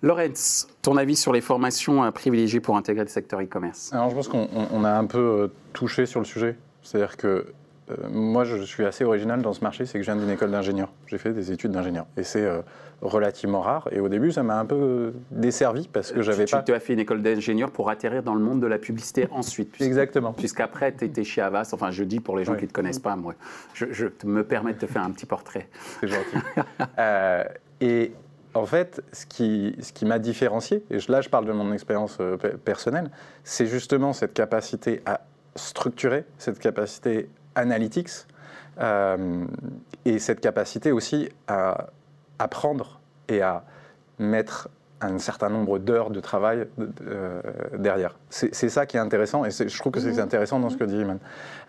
Lorenz, 0.02 0.68
ton 0.82 0.98
avis 0.98 1.16
sur 1.16 1.34
les 1.34 1.42
formations 1.42 2.04
euh, 2.04 2.12
privilégiées 2.12 2.60
pour 2.60 2.78
intégrer 2.78 3.04
le 3.04 3.10
secteur 3.10 3.42
e-commerce? 3.42 3.92
Alors 3.94 4.10
je 4.10 4.16
pense 4.16 4.28
qu'on 4.28 4.48
on- 4.54 4.68
on 4.72 4.84
a 4.84 4.92
un 4.92 5.06
peu 5.06 5.18
euh, 5.20 5.48
touché 5.74 6.06
sur 6.06 6.20
le 6.20 6.26
sujet. 6.26 6.58
C'est-à-dire 6.84 7.18
que 7.18 7.48
moi 8.10 8.44
je 8.46 8.58
suis 8.64 8.86
assez 8.86 9.04
original 9.04 9.42
dans 9.42 9.54
ce 9.54 9.62
marché, 9.62 9.86
c'est 9.86 10.00
que 10.00 10.04
je 10.06 10.12
viens 10.12 10.20
d'une 10.20 10.30
école 10.32 10.52
d'ingénieur. 10.52 10.92
J'ai 11.08 11.18
fait 11.18 11.32
des 11.34 11.52
études 11.52 11.72
d'ingénieur. 11.72 12.06
Et 12.18 12.24
c'est 12.24 12.44
euh, 12.46 12.62
relativement 13.02 13.62
rare. 13.62 13.88
Et 13.92 14.00
au 14.00 14.10
début 14.10 14.32
ça 14.32 14.42
m'a 14.44 14.58
un 14.60 14.66
peu 14.66 14.76
euh, 14.76 15.12
desservi 15.32 15.88
parce 15.88 16.12
que 16.12 16.22
j'avais 16.22 16.46
pas... 16.46 16.64
tu 16.64 16.74
as 16.74 16.80
fait 16.80 16.94
une 16.94 17.00
école 17.00 17.22
d'ingénieur 17.22 17.70
pour 17.72 17.90
atterrir 17.90 18.24
dans 18.24 18.34
le 18.36 18.42
monde 18.42 18.60
de 18.62 18.68
la 18.68 18.78
publicité 18.80 19.28
ensuite. 19.32 19.72
puisque- 19.72 19.86
Exactement. 19.88 20.34
Puisqu'après, 20.34 20.94
tu 20.96 21.06
étais 21.06 21.24
chez 21.24 21.42
Avas. 21.42 21.70
Enfin, 21.74 21.92
je 21.92 22.04
dis 22.04 22.20
pour 22.20 22.38
les 22.38 22.44
gens 22.46 22.56
qui 22.56 22.64
ne 22.64 22.68
te 22.70 22.74
connaissent 22.74 23.00
pas, 23.00 23.16
moi. 23.16 23.36
Je, 23.74 23.86
je 23.92 24.08
me 24.24 24.44
permets 24.44 24.74
de 24.74 24.80
te 24.80 24.88
faire 24.88 25.04
un 25.04 25.12
petit 25.12 25.26
portrait. 25.28 25.70
C'est 26.02 26.08
gentil. 26.08 26.38
Euh, 27.00 27.44
et 27.82 28.14
en 28.54 28.66
fait, 28.66 29.02
ce 29.12 29.26
qui, 29.26 29.76
ce 29.82 29.92
qui 29.92 30.06
m'a 30.06 30.18
différencié, 30.18 30.84
et 30.90 30.98
là 31.10 31.20
je 31.22 31.28
parle 31.30 31.46
de 31.46 31.52
mon 31.52 31.74
expérience 31.74 32.18
euh, 32.22 32.38
pe- 32.38 32.56
personnelle, 32.58 33.12
c'est 33.44 33.66
justement 33.66 34.14
cette 34.14 34.34
capacité 34.34 35.02
à 35.06 35.22
structurer, 35.56 36.24
cette 36.38 36.60
capacité 36.60 37.30
analytics, 37.56 38.10
euh, 38.80 39.46
et 40.04 40.20
cette 40.20 40.42
capacité 40.42 40.92
aussi 40.92 41.30
à 41.48 41.88
apprendre 42.40 43.00
et 43.28 43.42
à 43.42 43.64
mettre 44.20 44.70
un 45.02 45.20
certain 45.20 45.50
nombre 45.50 45.80
d'heures 45.80 46.10
de 46.10 46.20
travail 46.20 46.68
euh, 46.80 47.42
derrière. 47.78 48.16
C'est 48.30 48.70
ça 48.70 48.86
qui 48.86 48.98
est 48.98 49.00
intéressant, 49.00 49.46
et 49.46 49.52
je 49.52 49.78
trouve 49.78 49.92
que 49.92 50.00
c'est 50.00 50.20
intéressant 50.20 50.60
dans 50.60 50.70
ce 50.70 50.78
que 50.78 50.84
dit 50.84 50.98
Iman. 50.98 51.20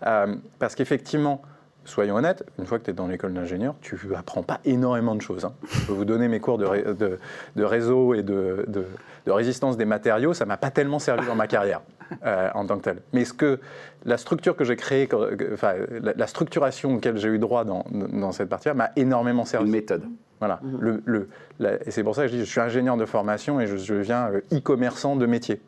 Euh, 0.05 0.35
parce 0.59 0.75
qu'effectivement, 0.75 1.41
soyons 1.87 2.15
honnêtes, 2.15 2.43
une 2.59 2.65
fois 2.65 2.77
que 2.79 2.83
tu 2.85 2.91
es 2.91 2.93
dans 2.93 3.07
l'école 3.07 3.33
d'ingénieur, 3.33 3.75
tu 3.81 3.97
apprends 4.15 4.43
pas 4.43 4.59
énormément 4.65 5.15
de 5.15 5.21
choses. 5.21 5.45
hein. 5.45 5.53
Je 5.71 5.85
peux 5.87 5.93
vous 5.93 6.05
donner 6.05 6.27
mes 6.27 6.39
cours 6.39 6.57
de, 6.57 6.65
ré- 6.65 6.83
de- 6.83 7.17
de 7.55 7.63
réseau 7.63 8.13
et 8.13 8.23
de, 8.23 8.65
de- 8.67 8.85
de 9.25 9.31
résistance 9.31 9.77
des 9.77 9.85
matériaux, 9.85 10.33
ça 10.33 10.45
m'a 10.45 10.57
pas 10.57 10.69
tellement 10.71 10.99
servi 10.99 11.25
dans 11.25 11.35
ma 11.35 11.47
carrière 11.47 11.81
euh, 12.25 12.49
en 12.53 12.65
tant 12.65 12.77
que 12.77 12.83
tel. 12.83 12.97
Mais 13.13 13.25
ce 13.25 13.33
que 13.33 13.59
la 14.05 14.17
structure 14.17 14.55
que 14.55 14.63
j'ai 14.63 14.75
créée, 14.75 15.09
enfin 15.53 15.73
la, 15.89 16.13
la 16.15 16.27
structuration 16.27 16.95
auquel 16.95 17.17
j'ai 17.17 17.29
eu 17.29 17.39
droit 17.39 17.63
dans, 17.65 17.85
dans 17.91 18.31
cette 18.31 18.49
partie-là 18.49 18.73
m'a 18.73 18.91
énormément 18.95 19.43
servi. 19.45 19.65
Une 19.67 19.71
méthode. 19.71 20.03
Voilà. 20.39 20.59
Le, 20.79 21.01
le- 21.05 21.29
la- 21.59 21.75
et 21.87 21.91
c'est 21.91 22.03
pour 22.03 22.13
ça 22.15 22.21
que 22.23 22.27
je 22.27 22.33
dis, 22.35 22.39
je 22.39 22.45
suis 22.49 22.61
ingénieur 22.61 22.95
de 22.95 23.05
formation 23.05 23.59
et 23.59 23.65
je, 23.67 23.75
je 23.77 23.95
viens 23.95 24.29
euh, 24.31 24.41
e-commerçant 24.53 25.15
de 25.15 25.25
métier. 25.25 25.59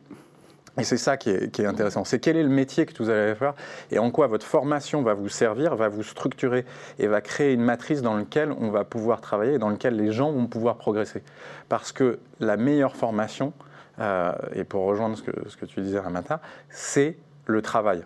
Et 0.78 0.84
c'est 0.84 0.96
ça 0.96 1.16
qui 1.16 1.30
est, 1.30 1.50
qui 1.50 1.62
est 1.62 1.66
intéressant. 1.66 2.04
C'est 2.04 2.20
quel 2.20 2.36
est 2.36 2.42
le 2.42 2.48
métier 2.48 2.86
que 2.86 3.02
vous 3.02 3.10
allez 3.10 3.34
faire 3.34 3.54
et 3.90 3.98
en 3.98 4.10
quoi 4.10 4.26
votre 4.26 4.46
formation 4.46 5.02
va 5.02 5.14
vous 5.14 5.28
servir, 5.28 5.74
va 5.76 5.88
vous 5.88 6.02
structurer 6.02 6.64
et 6.98 7.06
va 7.06 7.20
créer 7.20 7.52
une 7.52 7.62
matrice 7.62 8.02
dans 8.02 8.16
laquelle 8.16 8.52
on 8.52 8.70
va 8.70 8.84
pouvoir 8.84 9.20
travailler 9.20 9.54
et 9.54 9.58
dans 9.58 9.68
laquelle 9.68 9.96
les 9.96 10.12
gens 10.12 10.32
vont 10.32 10.46
pouvoir 10.46 10.76
progresser. 10.76 11.22
Parce 11.68 11.92
que 11.92 12.18
la 12.38 12.56
meilleure 12.56 12.96
formation, 12.96 13.52
euh, 13.98 14.32
et 14.54 14.64
pour 14.64 14.84
rejoindre 14.84 15.16
ce 15.16 15.22
que, 15.22 15.48
ce 15.48 15.56
que 15.56 15.66
tu 15.66 15.80
disais 15.80 15.98
Ramata, 15.98 16.40
c'est 16.70 17.16
le 17.46 17.62
travail. 17.62 18.04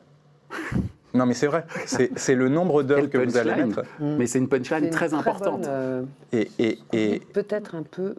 Non 1.13 1.27
mais 1.27 1.35
c'est 1.35 1.47
vrai, 1.47 1.65
c'est 1.87 2.35
le 2.35 2.49
nombre 2.49 2.83
d'heures 2.83 3.09
que 3.09 3.19
vous 3.19 3.37
allez 3.37 3.55
mettre. 3.55 3.83
Mais 4.01 4.27
c'est 4.27 4.39
une 4.39 4.49
punchline 4.49 4.85
une 4.87 4.91
très 4.91 5.15
importante. 5.15 5.61
bonne, 5.61 5.69
euh, 5.69 6.03
Et, 6.33 6.51
et, 6.59 6.79
et, 6.93 7.21
Peut-être 7.21 7.77
un 7.77 7.85
peu 7.85 8.17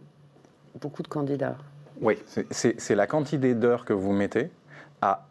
beaucoup 0.80 1.04
de 1.04 1.10
candidats. 1.10 1.58
Oui. 2.02 2.18
C'est- 2.52 2.96
la 2.96 3.08
quantité 3.08 3.53
d'heures 3.53 3.86
que 3.86 3.94
vous 3.94 4.12
mettez 4.14 4.50
à 5.01 5.27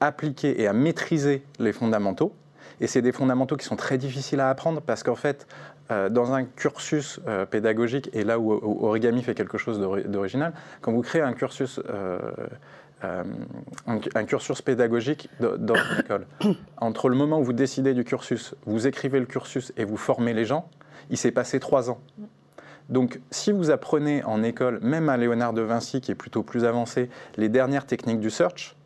appliquer 0.00 0.60
et 0.60 0.66
à 0.66 0.72
maîtriser 0.72 1.42
les 1.58 1.72
fondamentaux. 1.72 2.32
Et 2.80 2.86
c'est 2.86 3.02
des 3.02 3.12
fondamentaux 3.12 3.56
qui 3.56 3.64
sont 3.64 3.76
très 3.76 3.98
difficiles 3.98 4.40
à 4.40 4.50
apprendre 4.50 4.80
parce 4.80 5.02
qu'en 5.02 5.14
fait, 5.14 5.46
euh, 5.90 6.08
dans 6.08 6.32
un 6.32 6.44
cursus 6.44 7.20
euh, 7.28 7.46
pédagogique, 7.46 8.10
et 8.12 8.24
là 8.24 8.38
où, 8.38 8.52
Origami 8.84 9.22
fait 9.22 9.34
quelque 9.34 9.58
chose 9.58 9.78
d'ori- 9.78 10.04
d'original, 10.04 10.52
quand 10.80 10.92
vous 10.92 11.02
créez 11.02 11.22
un 11.22 11.34
cursus, 11.34 11.80
euh, 11.88 12.18
un, 13.86 14.24
cursus 14.24 14.62
pédagogique 14.62 15.28
dans 15.40 15.74
une 15.74 16.00
école, 16.00 16.26
entre 16.78 17.08
le 17.10 17.16
moment 17.16 17.38
où 17.38 17.44
vous 17.44 17.52
décidez 17.52 17.92
du 17.94 18.02
cursus, 18.02 18.54
vous 18.66 18.86
écrivez 18.86 19.20
le 19.20 19.26
cursus 19.26 19.72
et 19.76 19.84
vous 19.84 19.98
formez 19.98 20.32
les 20.32 20.46
gens, 20.46 20.68
il 21.10 21.18
s'est 21.18 21.32
passé 21.32 21.60
trois 21.60 21.90
ans. 21.90 22.00
Donc, 22.90 23.20
si 23.30 23.50
vous 23.52 23.70
apprenez 23.70 24.22
en 24.24 24.42
école, 24.42 24.78
même 24.82 25.08
à 25.08 25.16
Léonard 25.16 25.52
de 25.54 25.62
Vinci, 25.62 26.00
qui 26.00 26.10
est 26.12 26.14
plutôt 26.16 26.42
plus 26.42 26.64
avancé, 26.64 27.08
les 27.36 27.48
dernières 27.48 27.86
techniques 27.86 28.20
du 28.20 28.30
search, 28.30 28.76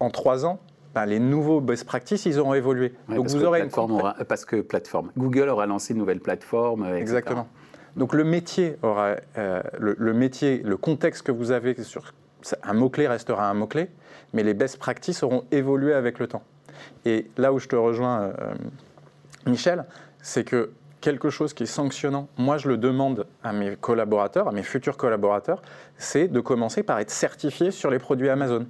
en 0.00 0.10
trois 0.10 0.46
ans, 0.46 0.60
ben, 0.94 1.06
les 1.06 1.18
nouveaux 1.18 1.60
best 1.60 1.84
practices, 1.84 2.26
ils 2.26 2.38
auront 2.38 2.54
évolué. 2.54 2.92
Ouais, 3.08 3.16
Donc, 3.16 3.24
parce, 3.24 3.34
vous 3.34 3.40
que 3.40 3.46
aurez 3.46 3.58
une 3.60 3.64
plateforme 3.66 3.92
aura- 3.92 4.14
parce 4.28 4.44
que 4.44 4.60
plateforme. 4.60 5.10
Google 5.16 5.48
aura 5.48 5.66
lancé 5.66 5.94
une 5.94 5.98
nouvelle 5.98 6.20
plateforme. 6.20 6.84
etc. 6.84 7.00
Exactement. 7.00 7.48
Donc 7.96 8.14
le 8.14 8.24
métier 8.24 8.76
aura 8.82 9.16
euh, 9.36 9.62
le, 9.78 9.94
le 9.98 10.12
métier, 10.14 10.62
le 10.64 10.76
contexte 10.78 11.22
que 11.26 11.32
vous 11.32 11.50
avez 11.50 11.82
sur 11.82 12.14
un 12.62 12.72
mot 12.72 12.88
clé 12.88 13.06
restera 13.06 13.48
un 13.50 13.54
mot 13.54 13.66
clé, 13.66 13.90
mais 14.32 14.42
les 14.42 14.54
best 14.54 14.78
practices 14.78 15.22
auront 15.22 15.44
évolué 15.50 15.92
avec 15.92 16.18
le 16.18 16.26
temps. 16.26 16.42
Et 17.04 17.30
là 17.36 17.52
où 17.52 17.58
je 17.58 17.68
te 17.68 17.76
rejoins, 17.76 18.22
euh, 18.40 18.54
Michel, 19.46 19.84
c'est 20.22 20.44
que 20.44 20.70
quelque 21.02 21.28
chose 21.28 21.52
qui 21.52 21.64
est 21.64 21.66
sanctionnant, 21.66 22.28
moi 22.38 22.56
je 22.56 22.68
le 22.68 22.78
demande 22.78 23.26
à 23.44 23.52
mes 23.52 23.76
collaborateurs, 23.76 24.48
à 24.48 24.52
mes 24.52 24.62
futurs 24.62 24.96
collaborateurs, 24.96 25.60
c'est 25.98 26.28
de 26.28 26.40
commencer 26.40 26.82
par 26.82 26.98
être 27.00 27.10
certifié 27.10 27.70
sur 27.70 27.90
les 27.90 27.98
produits 27.98 28.30
Amazon. 28.30 28.66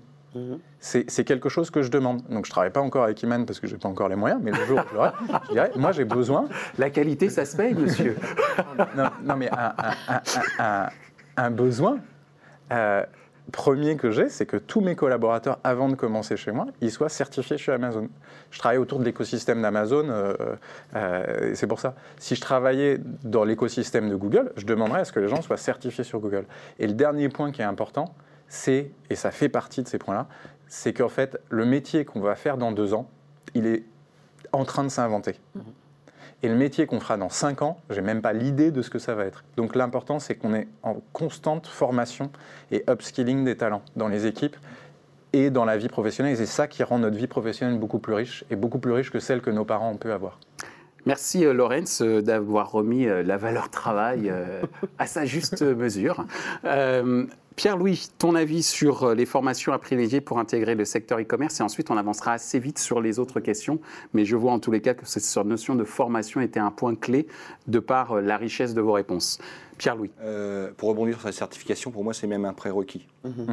C'est 0.81 1.11
c'est 1.11 1.25
quelque 1.25 1.51
chose 1.51 1.71
que 1.71 1.83
je 1.83 1.91
demande. 1.91 2.23
Donc 2.31 2.47
je 2.47 2.51
ne 2.51 2.55
travaille 2.55 2.71
pas 2.73 2.81
encore 2.81 3.05
avec 3.05 3.23
Iman 3.23 3.45
parce 3.45 3.61
que 3.61 3.67
je 3.67 3.75
n'ai 3.75 3.79
pas 3.79 3.91
encore 3.91 4.09
les 4.09 4.17
moyens, 4.17 4.41
mais 4.43 4.51
le 4.51 4.65
jour 4.65 4.79
où 4.79 4.89
je 4.91 4.95
l'aurai, 4.95 5.11
je 5.49 5.53
dirais, 5.53 5.71
moi 5.77 5.93
j'ai 5.93 6.07
besoin 6.07 6.49
La 6.79 6.89
qualité, 6.89 7.29
ça 7.29 7.45
se 7.45 7.55
paye, 7.55 7.75
monsieur. 7.75 8.17
non, 8.97 9.11
non, 9.23 9.37
mais 9.37 9.51
un, 9.53 9.75
un- 9.77 10.15
un- 10.17 10.65
un- 10.87 10.89
un 11.37 11.51
besoin 11.51 11.99
euh, 12.73 13.05
premier 13.51 13.97
que 13.97 14.11
j'ai, 14.11 14.29
c'est 14.29 14.47
que 14.47 14.57
tous 14.57 14.81
mes 14.81 14.95
collaborateurs, 14.95 15.59
avant 15.65 15.89
de 15.89 15.95
commencer 15.95 16.37
chez 16.37 16.53
moi, 16.53 16.67
ils 16.81 16.91
soient 16.91 17.09
certifiés 17.09 17.59
chez 17.59 17.73
Amazon. 17.73 18.09
Je 18.51 18.59
travaille 18.59 18.79
autour 18.79 18.99
de 18.99 19.05
l'écosystème 19.05 19.61
d'Amazon, 19.61 20.09
euh, 20.09 20.35
euh, 20.95 21.53
c'est 21.55 21.67
pour 21.67 21.81
ça. 21.81 21.95
Si 22.19 22.35
je 22.37 22.41
travaillais 22.41 23.01
dans 23.25 23.45
l'écosystème 23.45 24.09
de 24.09 24.17
Google, 24.17 24.53
je 24.57 24.65
demanderais 24.65 25.01
à 25.01 25.05
ce 25.05 25.13
que 25.13 25.21
les 25.21 25.29
gens 25.29 25.43
soient 25.43 25.57
certifiés 25.57 26.05
sur 26.05 26.21
Google. 26.21 26.45
Et 26.79 26.87
le 26.87 26.95
dernier 26.95 27.29
point 27.29 27.51
qui 27.51 27.63
est 27.63 27.67
important, 27.67 28.15
c'est, 28.49 28.91
et 29.11 29.17
ça 29.17 29.31
fait 29.31 29.49
partie 29.49 29.83
de 29.83 29.89
ces 29.89 29.99
points-là, 29.99 30.29
c'est 30.69 30.93
qu'en 30.93 31.09
fait, 31.09 31.41
le 31.49 31.65
métier 31.65 32.05
qu'on 32.05 32.21
va 32.21 32.35
faire 32.35 32.57
dans 32.57 32.73
deux 32.73 32.95
ans, 32.95 33.11
il 33.55 33.67
est 33.67 33.85
en 34.53 34.65
train 34.65 34.85
de 34.85 34.89
s'inventer. 34.89 35.41
Et 36.43 36.49
le 36.49 36.57
métier 36.57 36.87
qu'on 36.87 36.99
fera 36.99 37.17
dans 37.17 37.29
5 37.29 37.63
ans, 37.63 37.79
j'ai 37.91 38.01
même 38.01 38.21
pas 38.21 38.33
l'idée 38.33 38.71
de 38.71 38.83
ce 38.83 38.91
que 38.91 38.99
ça 38.99 39.15
va 39.15 39.25
être. 39.25 39.45
Donc 39.57 39.77
l'important, 39.77 40.19
c'est 40.19 40.35
qu'on 40.35 40.55
est 40.55 40.67
en 40.83 40.97
constante 41.13 41.67
formation 41.67 42.31
et 42.71 42.85
upskilling 42.91 43.45
des 43.45 43.57
talents 43.57 43.83
dans 43.95 44.09
les 44.09 44.27
équipes 44.27 44.57
et 45.33 45.51
dans 45.51 45.65
la 45.65 45.77
vie 45.77 45.89
professionnelle. 45.89 46.33
Et 46.33 46.37
c'est 46.37 46.47
ça 46.47 46.67
qui 46.67 46.83
rend 46.83 46.99
notre 46.99 47.17
vie 47.17 47.29
professionnelle 47.29 47.79
beaucoup 47.79 48.01
plus 48.01 48.15
riche 48.15 48.45
et 48.51 48.57
beaucoup 48.57 48.79
plus 48.79 48.93
riche 48.93 49.11
que 49.11 49.21
celle 49.21 49.41
que 49.41 49.51
nos 49.51 49.65
parents 49.65 49.91
ont 49.91 49.97
pu 49.97 50.11
avoir. 50.11 50.39
Merci 51.05 51.45
euh, 51.45 51.53
Laurence 51.53 52.01
euh, 52.01 52.23
d'avoir 52.23 52.71
remis 52.71 53.07
euh, 53.07 53.23
la 53.23 53.37
valeur 53.37 53.71
travail 53.71 54.31
euh, 54.31 54.63
à 54.99 55.07
sa 55.07 55.25
juste 55.25 55.63
mesure. 55.77 56.25
Pierre-Louis, 57.57 58.09
ton 58.19 58.35
avis 58.35 58.63
sur 58.63 59.03
euh, 59.05 59.15
les 59.15 59.27
formations 59.27 59.73
à 59.73 59.79
privilégier 59.79 60.21
pour 60.21 60.39
intégrer 60.39 60.75
le 60.75 60.85
secteur 60.85 61.19
e-commerce 61.21 61.61
et 61.61 61.63
ensuite 61.63 61.91
on 61.91 61.97
avancera 61.97 62.33
assez 62.33 62.59
vite 62.59 62.79
sur 62.79 63.01
les 63.01 63.19
autres 63.19 63.41
questions, 63.41 63.79
mais 64.15 64.25
je 64.25 64.37
vois 64.37 64.53
en 64.53 64.59
tous 64.59 64.71
les 64.71 64.81
cas 64.81 64.95
que 64.95 65.05
cette 65.07 65.45
notion 65.45 65.75
de 65.75 65.85
formation 65.85 66.41
était 66.41 66.61
un 66.61 66.71
point 66.71 66.95
clé 66.95 67.27
de 67.69 67.79
par 67.79 68.13
euh, 68.13 68.21
la 68.21 68.37
richesse 68.37 68.75
de 68.75 68.81
vos 68.81 68.93
réponses. 68.93 69.39
Pierre-Louis. 69.79 70.11
Euh, 70.23 70.71
pour 70.77 70.91
rebondir 70.91 71.19
sur 71.19 71.27
la 71.27 71.33
certification, 71.33 71.91
pour 71.91 72.05
moi, 72.05 72.15
c'est 72.15 72.29
même 72.29 72.45
un 72.45 72.53
prérequis. 72.53 73.09
Mhm. 73.25 73.47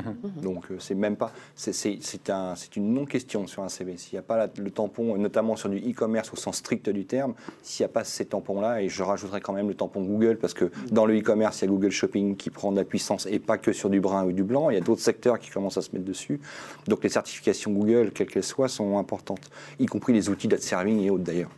Donc, 0.43 0.65
euh, 0.69 0.75
c'est 0.77 0.93
même 0.93 1.15
pas. 1.15 1.31
c'est- 1.55 1.73
C'est 1.73 1.97
c'est 2.01 2.29
un- 2.29 2.53
une 2.75 2.93
non-question 2.93 3.47
sur 3.47 3.63
un 3.63 3.69
CV. 3.69 3.97
S'il 3.97 4.13
n'y 4.15 4.19
a 4.19 4.21
pas 4.21 4.37
la- 4.37 4.49
le 4.61 4.69
tampon, 4.69 5.17
notamment 5.17 5.55
sur 5.55 5.69
du 5.69 5.77
e-commerce 5.77 6.31
au 6.31 6.35
sens 6.35 6.57
strict 6.57 6.89
du 6.89 7.05
terme, 7.05 7.33
s'il 7.63 7.83
n'y 7.83 7.89
a 7.89 7.93
pas 7.93 8.03
ces 8.03 8.25
tampons-là, 8.25 8.81
et 8.83 8.89
je 8.89 9.01
rajouterais 9.01 9.41
quand 9.41 9.53
même 9.53 9.69
le 9.69 9.73
tampon 9.73 10.01
Google, 10.03 10.37
parce 10.37 10.53
que 10.53 10.69
dans 10.91 11.05
le 11.07 11.17
e-commerce, 11.17 11.61
il 11.61 11.65
y 11.65 11.67
a 11.67 11.71
Google 11.71 11.89
Shopping 11.91 12.35
qui 12.35 12.49
prend 12.51 12.71
de 12.71 12.77
la 12.77 12.83
puissance 12.83 13.25
et 13.25 13.39
pas 13.39 13.57
que 13.57 13.71
sur 13.71 13.88
du 13.89 13.99
brun 13.99 14.25
ou 14.25 14.31
du 14.31 14.43
blanc. 14.43 14.69
Il 14.69 14.75
y 14.75 14.77
a 14.77 14.81
d'autres 14.81 15.01
secteurs 15.01 15.39
qui 15.39 15.49
commencent 15.49 15.77
à 15.77 15.81
se 15.81 15.91
mettre 15.93 16.05
dessus. 16.05 16.39
Donc, 16.87 17.03
les 17.03 17.09
certifications 17.09 17.71
Google, 17.71 18.11
quelles 18.13 18.27
qu'elles 18.27 18.43
soient, 18.43 18.69
sont 18.69 18.97
importantes, 18.97 19.49
y 19.79 19.85
compris 19.85 20.13
les 20.13 20.29
outils 20.29 20.47
d'ad 20.47 20.61
serving 20.61 21.01
et 21.03 21.09
autres 21.09 21.23
d'ailleurs. 21.23 21.51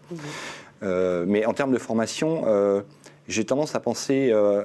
Euh, 0.84 1.26
mais 1.28 1.46
en 1.46 1.54
termes 1.54 1.72
de 1.72 1.78
formation, 1.78 2.44
euh, 2.46 2.82
j'ai 3.28 3.46
tendance 3.46 3.76
à 3.76 3.80
penser, 3.80 4.30
euh, 4.32 4.64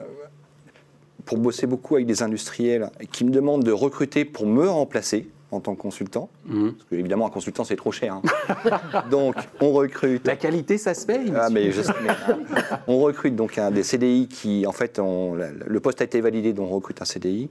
pour 1.24 1.38
bosser 1.38 1.66
beaucoup 1.66 1.96
avec 1.96 2.06
des 2.06 2.22
industriels 2.22 2.90
qui 3.12 3.24
me 3.24 3.30
demandent 3.30 3.64
de 3.64 3.72
recruter 3.72 4.24
pour 4.24 4.46
me 4.46 4.68
remplacer 4.68 5.28
en 5.52 5.60
tant 5.60 5.74
que 5.76 5.80
consultant, 5.80 6.28
Mhm. 6.46 6.72
parce 6.72 6.84
que 6.90 6.94
évidemment 6.96 7.26
un 7.26 7.30
consultant 7.30 7.62
c'est 7.64 7.76
trop 7.76 7.92
cher. 7.92 8.14
hein. 8.14 8.22
donc 9.10 9.36
on 9.60 9.72
recrute. 9.72 10.26
La 10.26 10.36
qualité, 10.36 10.76
ça 10.78 10.92
se 10.94 11.06
paye 11.06 11.32
Ah, 11.34 11.48
monsieur 11.48 11.54
mais 11.54 11.70
je 11.72 11.82
sais, 11.82 11.92
mais, 12.02 12.08
on 12.88 12.98
recrute 12.98 13.36
donc 13.36 13.56
un 13.58 13.70
des 13.70 13.82
CDI 13.84 14.26
qui, 14.28 14.66
en 14.66 14.72
fait, 14.72 14.98
on- 14.98 15.34
la- 15.34 15.50
le 15.52 15.80
poste 15.80 16.00
a 16.00 16.04
été 16.04 16.20
validé, 16.20 16.52
donc 16.52 16.70
on 16.70 16.74
recrute 16.74 17.00
un 17.00 17.04
CDI. 17.04 17.48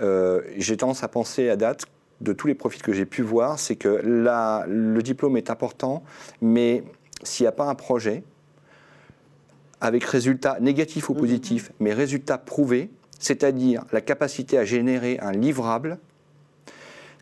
Euh, 0.00 0.40
j'ai 0.56 0.76
tendance 0.76 1.02
à 1.02 1.08
penser 1.08 1.48
à 1.48 1.56
date, 1.56 1.84
de 2.20 2.32
tous 2.32 2.46
les 2.46 2.54
profils 2.54 2.80
que 2.82 2.92
j'ai 2.92 3.04
pu 3.06 3.22
voir, 3.22 3.58
c'est 3.58 3.74
que 3.74 3.88
là, 4.04 4.64
le 4.68 5.02
diplôme 5.02 5.36
est 5.36 5.50
important, 5.50 6.04
mais 6.40 6.84
s'il 7.24 7.42
n'y 7.44 7.48
a 7.48 7.52
pas 7.52 7.64
un 7.68 7.74
projet, 7.74 8.22
avec 9.80 10.04
résultat 10.04 10.58
négatif 10.60 11.08
ou 11.10 11.14
positif, 11.14 11.72
mais 11.80 11.92
résultat 11.92 12.38
prouvé, 12.38 12.90
c'est-à-dire 13.18 13.84
la 13.92 14.00
capacité 14.00 14.56
à 14.58 14.64
générer 14.64 15.18
un 15.20 15.32
livrable, 15.32 15.98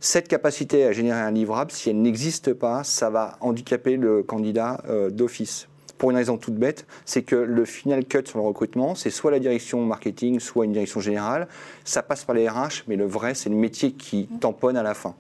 cette 0.01 0.29
capacité 0.29 0.85
à 0.87 0.93
générer 0.93 1.21
un 1.21 1.31
livrable, 1.31 1.71
si 1.71 1.91
elle 1.91 2.01
n'existe 2.01 2.55
pas, 2.55 2.85
ça 2.85 3.11
va 3.11 3.37
handicaper 3.41 3.97
le 3.97 4.23
candidat 4.23 4.83
euh, 4.89 5.11
d'office. 5.11 5.69
Pour 5.99 6.11
une 6.11 6.17
raison 6.17 6.39
toute 6.39 6.55
bête, 6.55 6.87
c'est 7.05 7.23
que 7.23 7.37
le 7.37 7.65
final 7.67 8.07
cut 8.07 8.23
sur 8.25 8.39
le 8.39 8.45
recrutement, 8.47 8.95
c'est 8.95 9.11
soit 9.11 9.31
la 9.31 9.39
direction 9.39 9.85
marketing, 9.85 10.41
soit 10.41 10.65
une 10.65 10.73
direction 10.73 11.01
générale. 11.01 11.47
Ça 11.85 12.03
passe 12.03 12.25
par 12.25 12.35
les 12.35 12.49
RH, 12.49 12.85
mais 12.89 12.97
le 12.97 13.05
vrai, 13.05 13.35
c'est 13.35 13.51
le 13.51 13.57
métier 13.57 13.93
qui 13.93 14.27
tamponne 14.41 14.79
à 14.79 14.83
la 14.83 14.95
fin. 14.95 15.15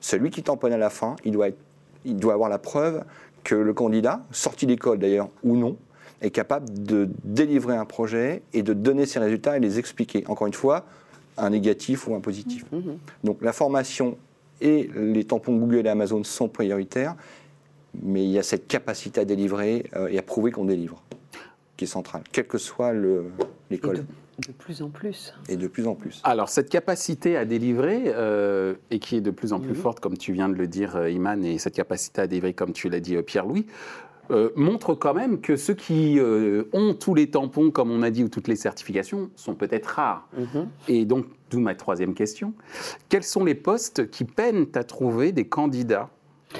Celui 0.00 0.30
qui 0.30 0.42
tamponne 0.42 0.72
à 0.72 0.78
la 0.78 0.90
fin, 0.90 1.14
il 1.24 1.30
doit, 1.30 1.48
être- 1.48 1.58
il 2.04 2.16
doit 2.16 2.34
avoir 2.34 2.48
la 2.48 2.58
preuve 2.58 3.04
que 3.44 3.54
le 3.54 3.72
candidat, 3.72 4.22
sorti 4.32 4.66
d'école 4.66 4.98
d'ailleurs 4.98 5.28
ou 5.44 5.56
non, 5.56 5.76
est 6.20 6.30
capable 6.30 6.66
de 6.82 7.08
délivrer 7.22 7.76
un 7.76 7.84
projet 7.84 8.42
et 8.52 8.62
de 8.64 8.72
donner 8.72 9.06
ses 9.06 9.20
résultats 9.20 9.56
et 9.56 9.60
les 9.60 9.78
expliquer. 9.78 10.24
Encore 10.26 10.48
une 10.48 10.54
fois, 10.54 10.84
un 11.36 11.50
négatif 11.50 12.08
ou 12.08 12.14
un 12.14 12.20
positif. 12.20 12.64
Donc 13.24 13.42
la 13.42 13.52
formation 13.52 14.16
et 14.60 14.88
les 14.96 15.24
tampons 15.24 15.56
Google 15.56 15.86
et 15.86 15.90
Amazon 15.90 16.24
sont 16.24 16.48
prioritaires, 16.48 17.14
mais 18.02 18.24
il 18.24 18.30
y 18.30 18.38
a 18.38 18.42
cette 18.42 18.66
capacité 18.66 19.20
à 19.20 19.24
délivrer 19.24 19.86
euh, 19.96 20.08
et 20.08 20.18
à 20.18 20.22
prouver 20.22 20.50
qu'on 20.50 20.64
délivre, 20.64 21.02
qui 21.76 21.84
est 21.84 21.88
centrale, 21.88 22.22
quelle 22.32 22.46
que 22.46 22.58
soit 22.58 22.92
l'école, 23.70 24.04
de, 24.46 24.52
plus 24.52 24.82
en 24.82 24.88
plus. 24.90 25.32
et 25.48 25.56
de 25.56 25.66
plus 25.66 25.86
en 25.86 25.94
plus. 25.94 26.20
Alors, 26.24 26.48
cette 26.50 26.68
capacité 26.68 27.36
à 27.36 27.44
délivrer, 27.44 28.04
euh, 28.06 28.74
et 28.90 28.98
qui 28.98 29.16
est 29.16 29.20
de 29.22 29.30
plus 29.30 29.52
en 29.54 29.60
plus 29.60 29.70
Mhm. 29.70 29.76
forte, 29.76 30.00
comme 30.00 30.16
tu 30.18 30.32
viens 30.32 30.48
de 30.48 30.54
le 30.54 30.66
dire, 30.66 30.96
euh, 30.96 31.10
Iman, 31.10 31.42
et 31.44 31.58
cette 31.58 31.74
capacité 31.74 32.20
à 32.22 32.26
délivrer, 32.26 32.52
comme 32.52 32.72
tu 32.72 32.88
l'as 32.90 33.00
dit, 33.00 33.16
euh, 33.16 33.22
Pierre-Louis, 33.22 33.66
euh, 34.30 34.50
montre 34.56 34.94
quand 34.94 35.14
même 35.14 35.40
que 35.40 35.56
ceux 35.56 35.74
qui 35.74 36.18
euh, 36.18 36.64
ont 36.72 36.94
tous 36.94 37.14
les 37.14 37.30
tampons, 37.30 37.70
comme 37.70 37.90
on 37.90 38.02
a 38.02 38.10
dit, 38.10 38.24
ou 38.24 38.28
toutes 38.28 38.48
les 38.48 38.56
certifications, 38.56 39.30
sont 39.36 39.54
peut-être 39.54 39.86
rares. 39.86 40.28
Mhm. 40.36 40.68
Et 40.88 41.04
donc, 41.04 41.26
d'où 41.50 41.60
ma 41.60 41.74
troisième 41.74 42.14
question. 42.14 42.52
Quels 43.08 43.22
sont 43.22 43.44
les 43.44 43.54
postes 43.54 44.10
qui 44.10 44.24
peinent 44.24 44.66
à 44.74 44.84
trouver 44.84 45.32
des 45.32 45.46
candidats 45.46 46.08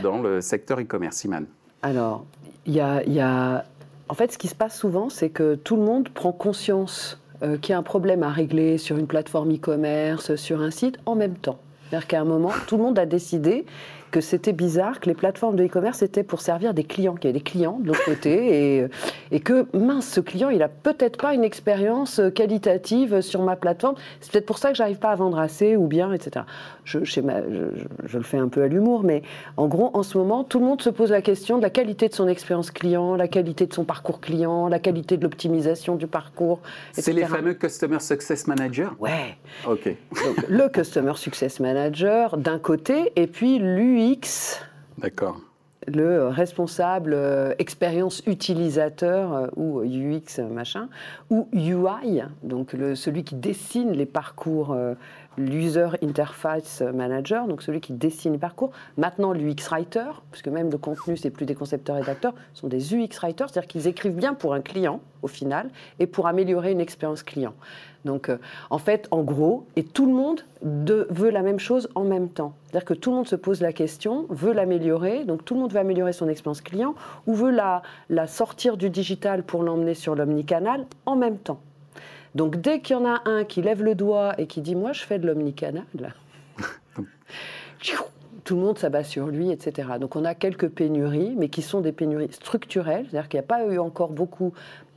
dans 0.03 0.21
le 0.21 0.41
secteur 0.41 0.79
e-commerce, 0.81 1.25
Iman 1.25 1.47
Alors, 1.83 2.25
il 2.67 2.75
y 2.75 2.81
a, 2.81 3.03
il 3.05 3.13
y 3.13 3.21
a- 3.21 3.65
En 4.09 4.15
fait, 4.15 4.31
ce 4.33 4.39
qui 4.39 4.47
se 4.49 4.55
passe 4.55 4.79
souvent, 4.79 5.09
c'est 5.09 5.31
que 5.31 5.57
tout 5.57 5.75
le 5.77 5.83
monde 5.83 6.09
prend 6.11 6.31
conscience 6.33 7.21
euh, 7.43 7.59
qu'il 7.59 7.73
y 7.73 7.75
a 7.75 7.79
un 7.79 7.83
problème 7.83 8.23
à 8.23 8.31
régler 8.31 8.79
sur 8.79 8.97
une 8.97 9.07
plateforme 9.09 9.53
e-commerce, 9.55 10.37
sur 10.37 10.61
un 10.63 10.71
site, 10.71 10.99
en 11.07 11.15
même 11.17 11.35
temps. 11.37 11.59
C'est-à-dire 11.89 12.07
qu'à 12.09 12.21
un 12.21 12.25
moment, 12.25 12.51
tout 12.67 12.77
le 12.79 12.83
monde 12.85 12.99
a 12.99 13.07
décidé 13.07 13.65
que 14.11 14.21
c'était 14.21 14.53
bizarre, 14.53 15.01
que 15.01 15.07
les 15.09 15.15
plateformes 15.15 15.57
de 15.57 15.65
e-commerce 15.65 16.03
étaient 16.03 16.23
pour 16.23 16.41
servir 16.41 16.75
des 16.75 16.85
clients, 16.85 17.15
qu'il 17.15 17.25
y 17.25 17.31
avait 17.31 17.39
des 17.39 17.45
clients 17.45 17.79
de 17.81 17.89
l'autre 17.89 18.05
côté, 18.05 18.77
et, 18.79 18.87
et 19.33 19.41
que, 19.41 19.67
mince, 19.77 20.07
ce 20.09 20.21
client, 20.21 20.49
il 20.51 20.63
a 20.63 20.69
peut-être 20.69 21.19
pas 21.19 21.35
une 21.35 21.45
expérience 21.45 22.21
qualitative 22.35 23.21
sur 23.21 23.43
ma 23.43 23.57
plateforme, 23.57 23.97
c'est 24.21 24.33
peut-être 24.33 24.47
pour 24.47 24.59
ça 24.59 24.71
que 24.71 24.77
j'arrive 24.77 24.99
pas 24.99 25.11
à 25.11 25.17
vendre 25.17 25.39
assez 25.39 25.77
ou 25.77 25.87
bien, 25.87 26.13
etc. 26.13 26.45
Je, 26.85 27.01
je, 27.01 27.05
schéma- 27.05 27.43
je- 27.51 27.79
je- 27.79 28.09
je 28.09 28.19
le 28.19 28.25
fais 28.25 28.39
un 28.39 28.49
peu 28.49 28.63
à 28.63 28.69
l'humour, 28.69 29.03
mais 29.03 29.23
en 29.57 29.67
gros, 29.67 29.91
en 29.95 30.03
ce 30.03 30.17
moment, 30.19 30.45
tout 30.45 30.61
le 30.61 30.65
monde 30.67 30.81
se 30.81 30.91
pose 30.91 31.11
la 31.11 31.23
question 31.23 31.59
de 31.59 31.63
la 31.63 31.71
qualité 31.71 32.09
de 32.09 32.15
son 32.15 32.29
expérience 32.29 32.71
client, 32.71 33.17
la 33.17 33.29
qualité 33.29 33.67
de 33.67 33.75
son 33.75 33.85
parcours 33.85 34.21
client, 34.21 34.69
la 34.69 34.79
qualité 34.79 35.17
de 35.17 35.23
l'optimisation 35.25 35.97
du 35.97 36.07
parcours, 36.07 36.61
C'est 36.93 37.13
les 37.13 37.25
fameux 37.25 37.55
Customer 37.55 37.99
Success 38.01 38.47
Manager 38.47 38.95
Ouais, 39.01 39.37
Ok. 39.69 39.87
donc 40.11 40.45
le 40.49 40.69
Customer 40.69 41.13
Success 41.17 41.61
Manager 41.61 42.37
d'un 42.37 42.59
côté, 42.59 43.13
et 43.17 43.27
puis 43.27 43.59
l'UX, 43.97 44.61
D'accord. 44.99 45.41
le 45.87 46.29
responsable 46.29 47.15
euh, 47.15 47.55
expérience 47.59 48.23
utilisateur 48.27 49.33
euh, 49.33 49.47
ou 49.57 49.81
UX 49.81 50.39
euh, 50.39 50.49
machin, 50.49 50.89
ou 51.31 51.49
UI, 51.55 52.23
donc 52.43 52.75
le, 52.75 52.95
celui 52.95 53.25
qui 53.25 53.37
dessine 53.37 53.93
les 53.93 54.05
parcours, 54.05 54.73
euh, 54.73 54.95
l'User 55.39 55.89
Interface 56.03 56.83
Manager, 56.83 57.47
donc 57.47 57.63
celui 57.63 57.81
qui 57.81 57.95
dessine 57.95 58.33
les 58.33 58.39
parcours. 58.39 58.71
Maintenant 58.99 59.33
l'UX 59.33 59.69
Writer, 59.71 60.11
puisque 60.31 60.49
même 60.49 60.71
le 60.71 60.79
contenu, 60.79 61.17
c'est 61.17 61.31
plus 61.31 61.47
des 61.47 61.55
concepteurs 61.55 61.97
rédacteurs, 61.97 62.35
ce 62.53 62.61
sont 62.61 62.69
des 62.69 62.95
UX 62.95 63.19
Writers, 63.23 63.49
c'est-à-dire 63.49 63.69
qu'ils 63.69 63.87
écrivent 63.87 64.17
bien 64.17 64.35
pour 64.35 64.53
un 64.53 64.61
client 64.61 65.01
au 65.23 65.29
final 65.29 65.71
et 65.99 66.07
pour 66.07 66.27
améliorer 66.27 66.73
une 66.73 66.81
expérience 66.81 67.23
client. 67.23 67.55
Donc, 68.07 68.31
euh, 68.31 68.39
en 68.71 68.79
fait, 68.79 69.07
en 69.11 69.23
gros, 69.23 69.67
et 69.77 69.83
tout 69.85 70.07
le 70.07 70.13
monde 70.15 70.41
de- 70.63 71.07
veut 71.11 71.29
la 71.31 71.43
même 71.43 71.59
chose 71.59 71.89
en 71.95 72.05
même 72.05 72.31
temps. 72.31 72.55
C'est-à-dire 72.65 72.87
que 72.87 72.95
tout 72.95 73.11
le 73.11 73.17
monde 73.17 73.29
se 73.29 73.37
pose 73.37 73.61
la 73.61 73.75
question, 73.75 74.25
veut 74.31 74.53
l'améliorer, 74.55 75.25
donc 75.25 75.45
tout 75.45 75.53
le 75.55 75.61
monde 75.61 75.73
veut 75.73 75.81
améliorer 75.81 76.15
son 76.15 76.29
expérience 76.29 76.63
client, 76.63 76.95
ou 77.27 77.35
veut 77.35 77.51
la, 77.51 77.83
la 78.09 78.27
sortir 78.27 78.79
du 78.79 78.89
digital 78.89 79.43
pour 79.43 79.63
l'emmener 79.63 79.95
sur 79.95 80.15
l'omnicanal 80.15 80.87
en 81.05 81.17
même 81.17 81.37
temps. 81.37 81.61
Donc, 82.35 82.57
dès 82.57 82.81
qu'il 82.81 82.97
y 82.97 82.99
en 82.99 83.05
a 83.05 83.21
un 83.27 83.45
qui 83.45 83.61
lève 83.61 83.83
le 83.83 83.95
doigt 83.95 84.33
et 84.39 84.47
qui 84.47 84.61
dit 84.63 84.75
Moi, 84.75 84.93
je 84.93 85.03
fais 85.03 85.19
de 85.19 85.27
l'omnicanal, 85.27 85.85
tout 88.45 88.55
le 88.55 88.63
monde 88.63 88.79
s'abat 88.79 89.03
sur 89.03 89.27
lui, 89.27 89.51
etc. 89.51 89.89
Donc 90.01 90.15
on 90.15 90.25
a 90.25 90.35
quelques 90.35 90.69
pénuries, 90.69 91.35
mais 91.37 91.49
qui 91.49 91.63
sont 91.63 91.81
des 91.81 91.91
pénuries 91.91 92.31
structurelles, 92.31 93.07
c'est-à-dire 93.11 93.29
qu'il 93.29 93.39
n'y 93.41 93.45
a 93.45 93.49
pas 93.49 93.65
eu 93.67 93.79
encore 93.79 94.11
beaucoup 94.13 94.53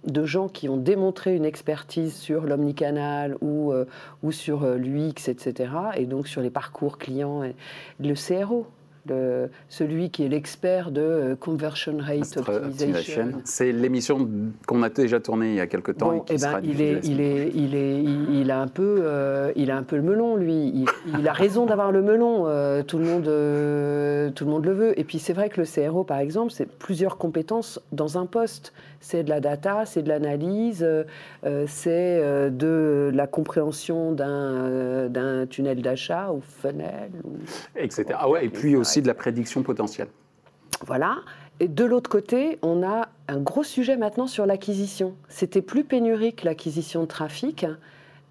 de 0.06 0.26
gens 0.26 0.48
qui 0.48 0.70
ont 0.70 0.78
démontré 0.78 1.36
une 1.36 1.46
expertise 1.46 2.16
sur 2.16 2.46
l'omnicanal 2.46 3.36
ou, 3.42 3.72
euh, 3.72 3.86
sur 4.32 4.64
euh, 4.64 4.78
l'UX, 4.78 5.28
etc. 5.28 5.72
Et 5.96 6.06
donc 6.06 6.28
sur 6.28 6.42
les 6.42 6.50
parcours 6.50 6.98
clients. 6.98 7.44
Et 7.44 7.56
le 8.00 8.14
CRO, 8.14 8.68
le- 9.10 9.50
celui 9.68 10.10
qui 10.10 10.24
est 10.26 10.30
l'expert 10.30 10.92
de 10.92 11.02
euh, 11.02 11.36
conversion 11.36 11.98
rate 12.00 12.38
optimization. 12.38 13.32
C'est 13.44 13.72
l'émission 13.72 14.28
qu'on 14.68 14.84
a 14.84 14.90
déjà 14.90 15.20
tournée 15.20 15.50
il 15.50 15.56
y 15.56 15.60
a 15.60 15.68
quelque 15.68 15.92
temps. 15.92 16.14
et 16.14 16.20
qui 16.22 16.34
eh 16.34 16.38
sera 16.38 16.62
ben, 16.62 16.62
il, 16.64 16.70
diffusée 16.72 16.92
est, 16.94 17.00
il, 17.06 17.22
est, 17.22 17.52
il, 17.56 17.76
est, 17.76 18.04
il, 18.04 18.36
il 18.42 18.52
a 18.52 18.62
un 18.62 18.68
peu, 18.68 19.00
euh, 19.02 19.52
il 19.56 19.72
a 19.72 19.78
un 19.78 19.84
peu 19.84 19.96
le 19.98 20.02
melon, 20.04 20.36
lui. 20.36 20.72
Il, 20.74 20.86
il 21.20 21.28
a 21.28 21.34
raison 21.34 21.66
d'avoir 21.66 21.92
le 21.92 22.02
melon. 22.02 22.46
euh, 22.48 22.84
tout, 22.84 22.98
le 23.00 23.06
monde, 23.06 23.28
euh, 23.28 24.30
tout 24.32 24.46
le 24.46 24.52
monde 24.52 24.66
le 24.66 24.74
veut. 24.74 25.00
Et 25.00 25.04
puis, 25.04 25.20
c'est 25.20 25.34
vrai 25.34 25.50
que 25.50 25.60
le 25.62 25.66
CRO, 25.68 26.04
par 26.04 26.20
exemple, 26.20 26.52
c'est 26.52 26.68
plusieurs 26.70 27.18
compétences 27.18 27.82
dans 27.92 28.18
un 28.18 28.26
poste. 28.26 28.74
C'est 29.02 29.24
de 29.24 29.30
la 29.30 29.40
data, 29.40 29.86
c'est 29.86 30.02
de 30.04 30.10
l'analyse, 30.10 30.86
c'est 31.68 32.22
de 32.52 33.12
la 33.14 33.28
compréhension 33.28 34.12
d'un 34.12 35.08
d'un 35.08 35.46
tunnel 35.48 35.82
d'achat 35.82 36.32
ou 36.34 36.42
funnel. 36.42 37.10
ou- 37.24 37.38
etc. 37.78 38.06
Ah 38.14 38.30
ouais, 38.30 38.46
et 38.46 38.50
puis 38.50 38.76
aussi 38.76 38.99
de 39.02 39.08
la 39.08 39.14
prédiction 39.14 39.64
potentielle. 39.64 40.10
Voilà. 40.86 41.18
Et 41.60 41.68
de 41.68 41.84
l'autre 41.84 42.10
côté, 42.10 42.58
on 42.62 42.84
a 42.84 43.10
un 43.28 43.40
gros 43.40 43.64
sujet 43.64 43.98
maintenant 43.98 44.28
sur 44.28 44.46
l'acquisition. 44.46 45.16
C'était 45.28 45.62
plus 45.62 45.84
pénurique 45.84 46.44
l'acquisition 46.44 47.02
de 47.02 47.08
trafic. 47.08 47.66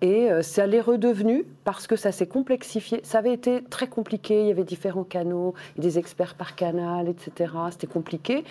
Et 0.00 0.30
euh, 0.30 0.42
ça 0.42 0.66
l'est 0.66 0.80
redevenu 0.80 1.44
parce 1.64 1.88
que 1.88 1.96
ça 1.96 2.12
s'est 2.12 2.28
complexifié. 2.28 3.00
Ça 3.02 3.18
avait 3.18 3.32
été 3.32 3.62
très 3.64 3.88
compliqué, 3.88 4.42
il 4.42 4.46
y 4.46 4.50
avait 4.52 4.62
différents 4.62 5.02
canaux, 5.02 5.54
des 5.76 5.98
experts 5.98 6.36
par 6.36 6.54
canal, 6.54 7.08
etc. 7.08 7.52
C'était 7.72 7.88
compliqué. 7.88 8.44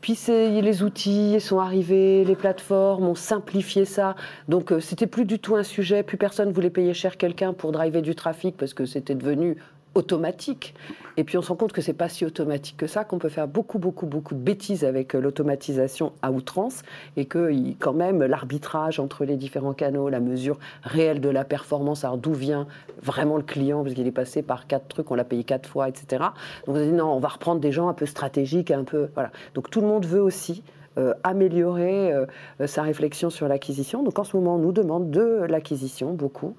Puis 0.00 0.16
les 0.28 0.82
outils 0.84 1.40
sont 1.40 1.58
arrivés, 1.58 2.24
les 2.24 2.36
plateformes 2.36 3.04
ont 3.04 3.16
simplifié 3.16 3.84
ça. 3.84 4.14
Donc 4.48 4.70
euh, 4.70 4.78
c'était 4.78 5.08
plus 5.08 5.24
du 5.24 5.40
tout 5.40 5.56
un 5.56 5.64
sujet, 5.64 6.04
plus 6.04 6.18
personne 6.18 6.52
voulait 6.52 6.70
payer 6.70 6.94
cher 6.94 7.16
quelqu'un 7.16 7.52
pour 7.52 7.72
driver 7.72 8.00
du 8.00 8.14
trafic 8.14 8.56
parce 8.56 8.72
que 8.72 8.86
c'était 8.86 9.16
devenu 9.16 9.56
automatique. 9.94 10.74
Et 11.16 11.24
puis 11.24 11.36
on 11.36 11.42
se 11.42 11.48
rend 11.48 11.56
compte 11.56 11.72
que 11.72 11.82
c'est 11.82 11.92
pas 11.92 12.08
si 12.08 12.24
automatique 12.24 12.76
que 12.76 12.86
ça, 12.86 13.04
qu'on 13.04 13.18
peut 13.18 13.28
faire 13.28 13.48
beaucoup, 13.48 13.78
beaucoup, 13.78 14.06
beaucoup 14.06 14.34
de 14.34 14.40
bêtises 14.40 14.84
avec 14.84 15.14
euh, 15.14 15.20
l'automatisation 15.20 16.12
à 16.22 16.32
outrance 16.32 16.82
et 17.16 17.26
que 17.26 17.50
quand 17.78 17.92
même 17.92 18.22
l'arbitrage 18.22 18.98
entre 18.98 19.24
les 19.24 19.36
différents 19.36 19.74
canaux, 19.74 20.08
la 20.08 20.20
mesure 20.20 20.58
réelle 20.82 21.20
de 21.20 21.28
la 21.28 21.44
performance, 21.44 22.04
alors 22.04 22.18
d'où 22.18 22.32
vient 22.32 22.66
vraiment 23.02 23.36
le 23.36 23.42
client, 23.42 23.82
parce 23.82 23.94
qu'il 23.94 24.06
est 24.06 24.10
passé 24.12 24.42
par 24.42 24.66
quatre 24.66 24.88
trucs, 24.88 25.10
on 25.10 25.14
l'a 25.14 25.24
payé 25.24 25.44
quatre 25.44 25.68
fois, 25.68 25.88
etc. 25.88 26.24
Donc 26.66 26.76
on 26.76 26.80
dit 26.80 26.92
non, 26.92 27.12
on 27.12 27.20
va 27.20 27.28
reprendre 27.28 27.60
des 27.60 27.72
gens 27.72 27.88
un 27.88 27.94
peu 27.94 28.06
stratégiques, 28.06 28.70
un 28.70 28.84
peu. 28.84 29.08
Voilà. 29.14 29.30
Donc 29.54 29.70
tout 29.70 29.80
le 29.80 29.86
monde 29.86 30.06
veut 30.06 30.22
aussi. 30.22 30.62
Euh, 30.98 31.14
améliorer 31.24 32.12
euh, 32.12 32.26
sa 32.66 32.82
réflexion 32.82 33.30
sur 33.30 33.48
l'acquisition. 33.48 34.02
Donc 34.02 34.18
en 34.18 34.24
ce 34.24 34.36
moment, 34.36 34.56
on 34.56 34.58
nous 34.58 34.72
demande 34.72 35.10
de 35.10 35.46
l'acquisition, 35.48 36.12
beaucoup, 36.12 36.54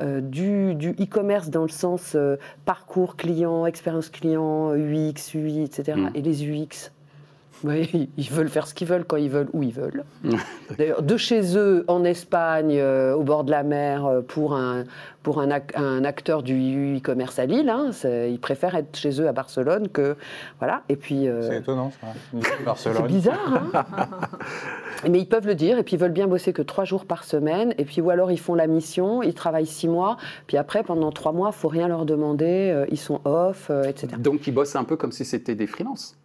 euh, 0.00 0.22
du 0.22 0.74
du 0.74 0.92
e-commerce 0.92 1.50
dans 1.50 1.62
le 1.62 1.68
sens 1.68 2.16
parcours 2.64 3.16
client, 3.16 3.66
expérience 3.66 4.08
client, 4.08 4.74
UX, 4.74 5.34
UI, 5.34 5.62
etc. 5.64 5.98
Mm. 5.98 6.10
Et 6.14 6.22
les 6.22 6.48
UX, 6.48 6.92
Oui, 7.66 8.10
ils 8.18 8.30
veulent 8.30 8.50
faire 8.50 8.66
ce 8.66 8.74
qu'ils 8.74 8.86
veulent 8.86 9.06
quand 9.06 9.16
ils 9.16 9.30
veulent, 9.30 9.48
où 9.54 9.62
ils 9.62 9.72
veulent. 9.72 10.04
D'ailleurs, 10.78 11.02
de 11.02 11.16
chez 11.16 11.56
eux, 11.56 11.84
en 11.88 12.04
Espagne, 12.04 12.76
euh, 12.78 13.14
au 13.14 13.22
bord 13.22 13.42
de 13.42 13.50
la 13.50 13.62
mer, 13.62 14.04
euh, 14.04 14.20
pour 14.20 14.54
un, 14.54 14.84
pour 15.22 15.40
un, 15.40 15.48
ac- 15.48 15.74
un 15.74 16.04
acteur 16.04 16.42
du 16.42 16.98
e-commerce 16.98 17.38
à 17.38 17.46
Lille, 17.46 17.70
hein, 17.70 17.90
ils 18.28 18.38
préfèrent 18.38 18.74
être 18.74 18.94
chez 18.96 19.18
eux 19.18 19.28
à 19.28 19.32
Barcelone 19.32 19.88
que. 19.88 20.16
Voilà. 20.58 20.82
Et 20.90 20.96
puis. 20.96 21.26
euh, 21.26 21.48
C'est 21.48 21.56
étonnant, 21.60 21.90
ça. 22.00 22.08
c'est 22.76 23.02
bizarre, 23.06 23.60
hein 23.72 23.84
Mais 25.10 25.18
ils 25.20 25.28
peuvent 25.28 25.46
le 25.46 25.54
dire, 25.54 25.78
et 25.78 25.82
puis 25.82 25.96
ils 25.96 25.98
veulent 25.98 26.12
bien 26.12 26.26
bosser 26.26 26.52
que 26.52 26.62
trois 26.62 26.84
jours 26.84 27.06
par 27.06 27.24
semaine, 27.24 27.74
et 27.78 27.84
puis 27.86 28.00
ou 28.02 28.10
alors 28.10 28.30
ils 28.30 28.38
font 28.40 28.54
la 28.54 28.66
mission, 28.66 29.22
ils 29.22 29.34
travaillent 29.34 29.66
six 29.66 29.88
mois, 29.88 30.16
puis 30.46 30.56
après, 30.58 30.82
pendant 30.82 31.12
trois 31.12 31.32
mois, 31.32 31.50
il 31.52 31.56
faut 31.58 31.68
rien 31.68 31.88
leur 31.88 32.04
demander, 32.04 32.70
euh, 32.74 32.84
ils 32.90 32.98
sont 32.98 33.20
off, 33.24 33.68
euh, 33.70 33.84
etc. 33.84 34.08
Donc, 34.18 34.46
ils 34.46 34.52
bossent 34.52 34.76
un 34.76 34.84
peu 34.84 34.96
comme 34.96 35.12
si 35.12 35.24
c'était 35.24 35.54
des 35.54 35.66
freelances. 35.66 36.16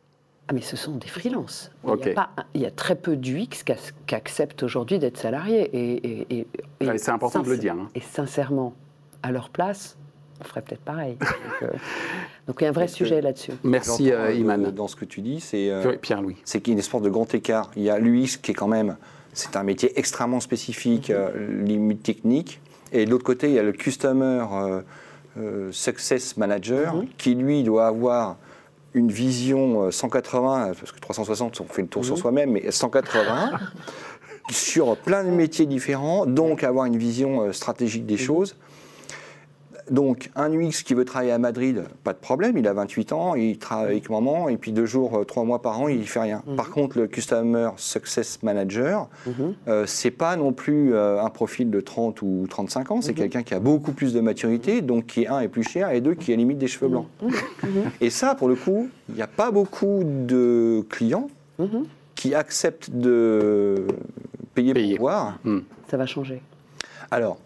Ah, 0.50 0.54
mais 0.54 0.62
ce 0.62 0.76
sont 0.76 0.96
des 0.96 1.08
freelances. 1.08 1.70
Il, 1.86 1.90
y 2.08 2.10
a 2.10 2.14
pas- 2.16 2.30
il 2.56 2.62
y 2.62 2.66
a 2.66 2.72
très 2.72 2.96
peu 2.96 3.16
d'UX 3.16 3.48
qui, 3.64 3.72
ac- 3.72 3.92
qui 4.08 4.16
acceptent 4.16 4.64
aujourd'hui 4.64 4.98
d'être 4.98 5.18
salariés. 5.18 5.70
Et, 5.74 5.92
et- 6.22 6.28
et- 6.40 6.48
et 6.82 6.88
Ouais, 6.88 6.98
c'est 6.98 7.12
important 7.12 7.44
de 7.44 7.50
le 7.52 7.58
dire, 7.60 7.74
hein. 7.74 7.88
Et 7.94 8.00
sincèrement, 8.02 8.74
à 9.22 9.32
leur 9.32 9.50
place, 9.52 9.96
on 10.42 10.44
ferait 10.46 10.64
peut-être 10.64 10.82
pareil. 10.82 11.18
donc, 11.20 11.30
euh, 11.62 11.68
donc 12.48 12.62
il 12.62 12.64
y 12.64 12.66
a 12.66 12.70
un 12.70 12.74
vrai 12.74 12.88
sujet 12.88 13.22
là-dessus. 13.22 13.52
Merci, 13.64 14.12
euh, 14.12 14.26
euh, 14.30 14.34
Iman. 14.34 14.72
Dans 14.72 14.88
ce 14.88 14.96
que 14.96 15.06
tu 15.06 15.22
dis, 15.22 15.40
c'est 15.40 15.70
euh, 15.70 15.96
Pierre-Louis. 15.98 16.38
c'est 16.46 16.62
qu'il 16.62 16.72
y 16.72 16.74
a 16.74 16.76
une 16.76 16.80
espèce 16.80 17.02
de 17.04 17.10
grand 17.12 17.32
écart. 17.36 17.70
Il 17.76 17.84
y 17.84 17.92
a 17.92 18.00
l'UX 18.00 18.38
qui 18.42 18.50
est 18.50 18.56
quand 18.56 18.68
même, 18.68 18.98
c'est 19.34 19.56
un 19.56 19.64
métier 19.64 20.00
extrêmement 20.00 20.40
spécifique, 20.40 21.12
euh, 21.12 21.64
limite 21.64 22.02
technique. 22.02 22.60
Et 22.92 23.06
de 23.06 23.12
l'autre 23.12 23.24
côté, 23.24 23.50
il 23.50 23.54
y 23.54 23.60
a 23.60 23.64
le 23.64 23.72
Customer 23.72 24.46
euh, 24.52 24.82
euh, 25.38 25.72
Success 25.72 26.38
Manager 26.38 26.96
qui, 27.20 27.36
lui, 27.36 27.62
doit 27.62 27.86
avoir 27.86 28.38
une 28.94 29.12
vision 29.12 29.86
euh, 29.86 29.92
180, 29.92 30.74
parce 30.80 30.92
que 30.92 31.00
360, 31.00 31.62
on 31.62 31.66
fait 31.66 31.82
le 31.82 31.88
tour 31.88 32.06
sur 32.06 32.18
soi-même, 32.18 32.52
mais 32.52 32.72
180, 32.72 33.52
sur 34.52 34.98
plein 34.98 35.24
de 35.24 35.30
métiers 35.30 35.66
différents, 35.66 36.26
donc 36.26 36.64
avoir 36.64 36.86
une 36.86 36.98
vision 36.98 37.42
euh, 37.42 37.52
stratégique 37.52 38.06
des 38.06 38.18
choses. 38.18 38.56
Donc, 39.92 40.30
un 40.36 40.52
UX 40.54 40.84
qui 40.84 40.94
veut 40.94 41.06
travailler 41.06 41.32
à 41.32 41.38
Madrid, 41.38 41.84
pas 42.04 42.14
de 42.14 42.18
problème, 42.20 42.58
il 42.58 42.68
a 42.68 42.74
28 42.74 43.12
ans, 43.14 43.36
il 43.36 43.58
travaille 43.58 43.88
avec 43.92 44.10
maman, 44.10 44.48
et 44.50 44.58
puis 44.58 44.72
deux 44.72 44.86
jours, 44.86 45.18
euh, 45.20 45.24
trois 45.24 45.44
mois 45.44 45.62
par 45.62 45.80
an, 45.82 45.88
il 45.88 46.08
fait 46.08 46.20
rien. 46.20 46.44
Par 46.56 46.70
contre, 46.70 46.98
le 47.00 47.08
Customer 47.08 47.70
Success 47.78 48.44
Manager, 48.44 49.08
Mhm. 49.26 49.54
euh, 49.68 49.86
c'est 49.88 50.12
pas 50.12 50.36
non 50.36 50.54
plus 50.54 50.94
euh, 50.94 51.22
un 51.22 51.30
profil 51.30 51.70
de 51.70 51.82
30 51.82 52.22
ou 52.22 52.46
35 52.50 52.92
ans, 52.92 53.02
c'est 53.02 53.14
quelqu'un 53.14 53.44
qui 53.44 53.54
a 53.54 53.60
beaucoup 53.60 53.92
plus 53.92 54.14
de 54.14 54.20
maturité, 54.22 54.82
donc 54.82 55.08
qui 55.08 55.24
est 55.24 55.28
un 55.28 55.40
est 55.40 55.48
plus 55.48 55.64
cher, 55.64 55.90
et 55.92 56.02
deux 56.02 56.14
qui 56.14 56.32
a 56.34 56.36
limite 56.36 56.58
des 56.60 56.68
cheveux 56.68 56.88
blancs. 56.90 57.08
Et 58.02 58.10
ça, 58.10 58.36
pour 58.36 58.48
le 58.48 58.56
coup, 58.56 58.90
il 59.10 59.16
n'y 59.16 59.22
a 59.22 59.28
pas 59.28 59.52
beaucoup 59.52 60.02
de 60.04 60.84
clients 60.90 61.30
Mhm. 61.58 61.86
qui 62.16 62.36
acceptent 62.36 62.92
de 62.92 63.88
payer, 64.54 64.74
Payer. 64.74 64.96
pour 64.98 65.08
voir. 65.08 65.40
Ça 65.90 65.98
va 65.98 66.06
changer. 66.06 66.42
Alors, 67.12 67.38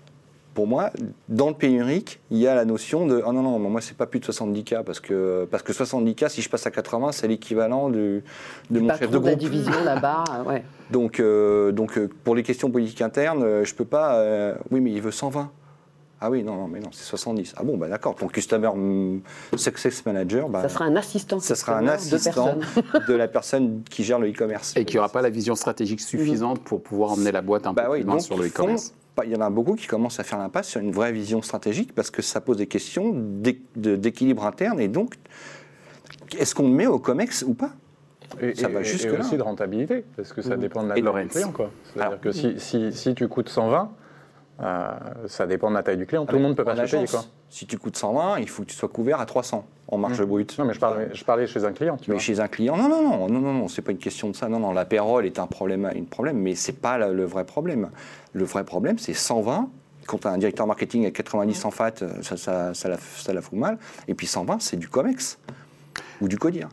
pour 0.54 0.68
moi, 0.68 0.92
dans 1.30 1.50
le 1.50 1.56
pénurique, 1.56 2.20
il 2.32 2.38
y 2.38 2.48
a 2.48 2.54
la 2.56 2.66
notion 2.66 3.08
de 3.08 3.24
ah 3.26 3.32
non, 3.32 3.42
non, 3.42 3.58
moi, 3.60 3.82
c'est 3.82 3.98
pas 3.98 4.06
plus 4.06 4.20
de 4.20 4.26
70K 4.26 4.84
parce 4.84 5.00
que, 5.00 5.48
parce 5.50 5.64
que 5.64 5.74
70K, 5.74 6.30
si 6.30 6.42
je 6.42 6.50
passe 6.50 6.66
à 6.68 6.72
80, 6.72 7.12
c'est 7.12 7.28
l'équivalent 7.28 7.90
du- 7.90 8.24
de 8.70 8.80
mon 8.80 8.90
chef 8.90 9.10
de 9.10 9.18
de 9.18 9.24
la 9.26 9.30
groupe. 9.32 9.40
division 9.40 9.84
là-bas, 9.84 10.24
euh, 10.40 10.44
ouais. 10.50 10.64
Donc, 10.92 11.20
euh, 11.20 11.72
donc 11.72 11.98
euh, 11.98 12.08
pour 12.24 12.36
les 12.36 12.44
questions 12.44 12.70
politiques 12.70 13.02
internes, 13.02 13.44
euh, 13.44 13.66
je 13.66 13.74
peux 13.74 13.86
pas. 13.86 14.16
euh, 14.16 14.54
oui, 14.72 14.80
mais 14.82 14.92
il 14.92 15.02
veut 15.02 15.12
120. 15.12 15.50
Ah 16.26 16.30
oui, 16.30 16.42
non, 16.42 16.56
non, 16.56 16.68
mais 16.70 16.80
non, 16.80 16.88
c'est 16.94 17.04
70. 17.04 17.54
Ah 17.58 17.64
bon, 17.64 17.76
bah 17.76 17.90
d'accord. 17.90 18.16
Ton 18.16 18.28
Customer 18.28 18.70
Success 19.58 20.06
Manager, 20.06 20.48
bah, 20.48 20.62
Ça 20.62 20.70
sera 20.70 20.86
un 20.86 20.96
assistant. 20.96 21.40
ça 21.40 21.56
sera 21.56 21.78
un 21.80 21.84
de 21.84 21.90
assistant 21.90 22.56
de 23.08 23.14
la 23.14 23.28
personne 23.28 23.82
qui 23.90 24.04
gère 24.06 24.20
le 24.20 24.30
e-commerce. 24.30 24.74
Et 24.78 24.86
qui 24.86 24.96
n'aura 24.96 25.10
pas 25.10 25.22
la 25.22 25.30
vision 25.30 25.56
stratégique 25.56 26.00
suffisante 26.00 26.62
pour 26.64 26.82
pouvoir 26.82 27.12
emmener 27.12 27.32
la 27.34 27.42
boîte 27.42 27.68
un 27.68 27.74
Bah 27.74 27.84
peu 27.88 27.92
oui, 27.94 27.98
plus 28.00 28.06
loin 28.06 28.14
donc 28.16 28.24
sur 28.24 28.38
le 28.38 28.48
e-commerce. 28.48 28.94
Il 29.24 29.32
y 29.32 29.36
en 29.36 29.42
a 29.42 29.50
beaucoup 29.52 29.76
qui 29.76 29.86
commencent 29.88 30.20
à 30.20 30.24
faire 30.24 30.40
l'impasse 30.40 30.70
sur 30.70 30.82
une 30.82 30.92
vraie 30.92 31.12
vision 31.12 31.42
stratégique 31.44 31.94
parce 31.94 32.10
que 32.10 32.22
ça 32.24 32.42
pose 32.42 32.58
des 32.58 32.66
questions 32.68 33.12
d'é- 33.14 33.62
de- 33.76 33.96
d'équilibre 33.96 34.44
interne 34.46 34.80
et 34.80 34.88
donc 34.88 35.16
est-ce 36.40 36.56
qu'on 36.56 36.64
le 36.68 36.74
met 36.74 36.88
au 36.88 36.98
COMEX 37.00 37.44
ou 37.48 37.54
pas? 37.54 37.72
Et, 38.42 38.56
Ça 38.56 38.68
et- 38.68 38.72
va 38.72 38.80
et 38.80 38.84
aussi 39.20 39.38
de 39.38 39.42
rentabilité, 39.44 40.04
parce 40.16 40.34
que 40.34 40.42
ça 40.42 40.58
dépend 40.58 40.82
de 40.84 40.90
la 40.90 40.96
du 40.96 41.28
client. 41.28 41.52
quoi. 41.52 41.70
C'est-à-dire 41.94 42.20
que 42.20 42.32
si, 42.32 42.60
si, 42.60 42.92
si 42.92 43.14
tu 43.14 43.28
coûtes 43.28 43.50
120, 43.50 43.92
euh, 44.62 44.90
ça 45.28 45.48
dépend 45.48 45.70
de 45.70 45.76
la 45.76 45.84
taille 45.84 45.98
du 45.98 46.06
client. 46.06 46.26
Tout 46.26 46.36
le 46.36 46.42
monde 46.42 46.52
ne 46.52 46.56
peut 46.58 46.64
pas 46.64 46.76
se 46.76 46.82
payer. 46.82 46.96
agence, 47.04 47.12
Quoi. 47.12 47.26
Si 47.50 47.66
tu 47.66 47.78
coûtes 47.78 47.98
120, 47.98 48.40
il 48.40 48.50
faut 48.50 48.64
que 48.64 48.68
tu 48.70 48.76
sois 48.76 48.90
couvert 48.90 49.20
à 49.20 49.26
300 49.26 49.66
en 49.88 49.98
marge 49.98 50.24
brute. 50.24 50.58
Non, 50.58 50.66
mais 50.66 50.74
je 50.74 50.80
parlais, 50.80 51.10
je 51.14 51.24
parlais 51.24 51.46
chez 51.48 51.64
un 51.66 51.72
client. 51.72 51.98
Tu 51.98 52.10
Mais 52.10 52.16
vois. 52.16 52.22
chez 52.24 52.40
un 52.40 52.48
client, 52.48 52.76
non, 52.78 52.90
non, 52.90 53.02
non, 53.04 53.28
non, 53.30 53.40
non, 53.40 53.54
non, 53.54 53.68
c'est 53.68 53.82
pas 53.82 53.92
une 53.92 53.98
question 53.98 54.30
de 54.30 54.36
ça. 54.36 54.48
Non, 54.50 54.60
non, 54.60 54.72
la 54.72 54.86
payroll 54.86 55.26
est 55.26 55.38
un 55.40 55.48
problème, 55.48 55.86
un 55.86 56.04
problème, 56.04 56.38
mais 56.38 56.56
c'est 56.56 56.74
pas 56.82 56.98
la- 56.98 57.10
le 57.10 57.26
vrai 57.26 57.44
problème. 57.46 57.90
Le 58.34 58.44
vrai 58.46 58.64
problème, 58.64 58.98
c'est 58.98 59.14
120. 59.14 59.70
Quand 60.08 60.18
tu 60.20 60.28
as 60.28 60.32
un 60.32 60.38
directeur 60.38 60.68
marketing 60.68 61.04
avec 61.04 61.16
90 61.16 61.64
en 61.66 61.72
fat, 61.72 61.92
euh, 62.02 62.10
ça, 62.22 62.36
ça, 62.38 62.74
ça, 62.74 62.90
la, 62.90 62.98
ça 62.98 63.34
la 63.34 63.42
fout 63.42 63.58
mal. 63.58 63.78
Et 64.08 64.14
puis 64.16 64.28
120, 64.28 64.62
c'est 64.62 64.78
du 64.78 64.90
COMEX 64.90 65.38
ou 66.22 66.28
du 66.28 66.38
CODIR. 66.38 66.68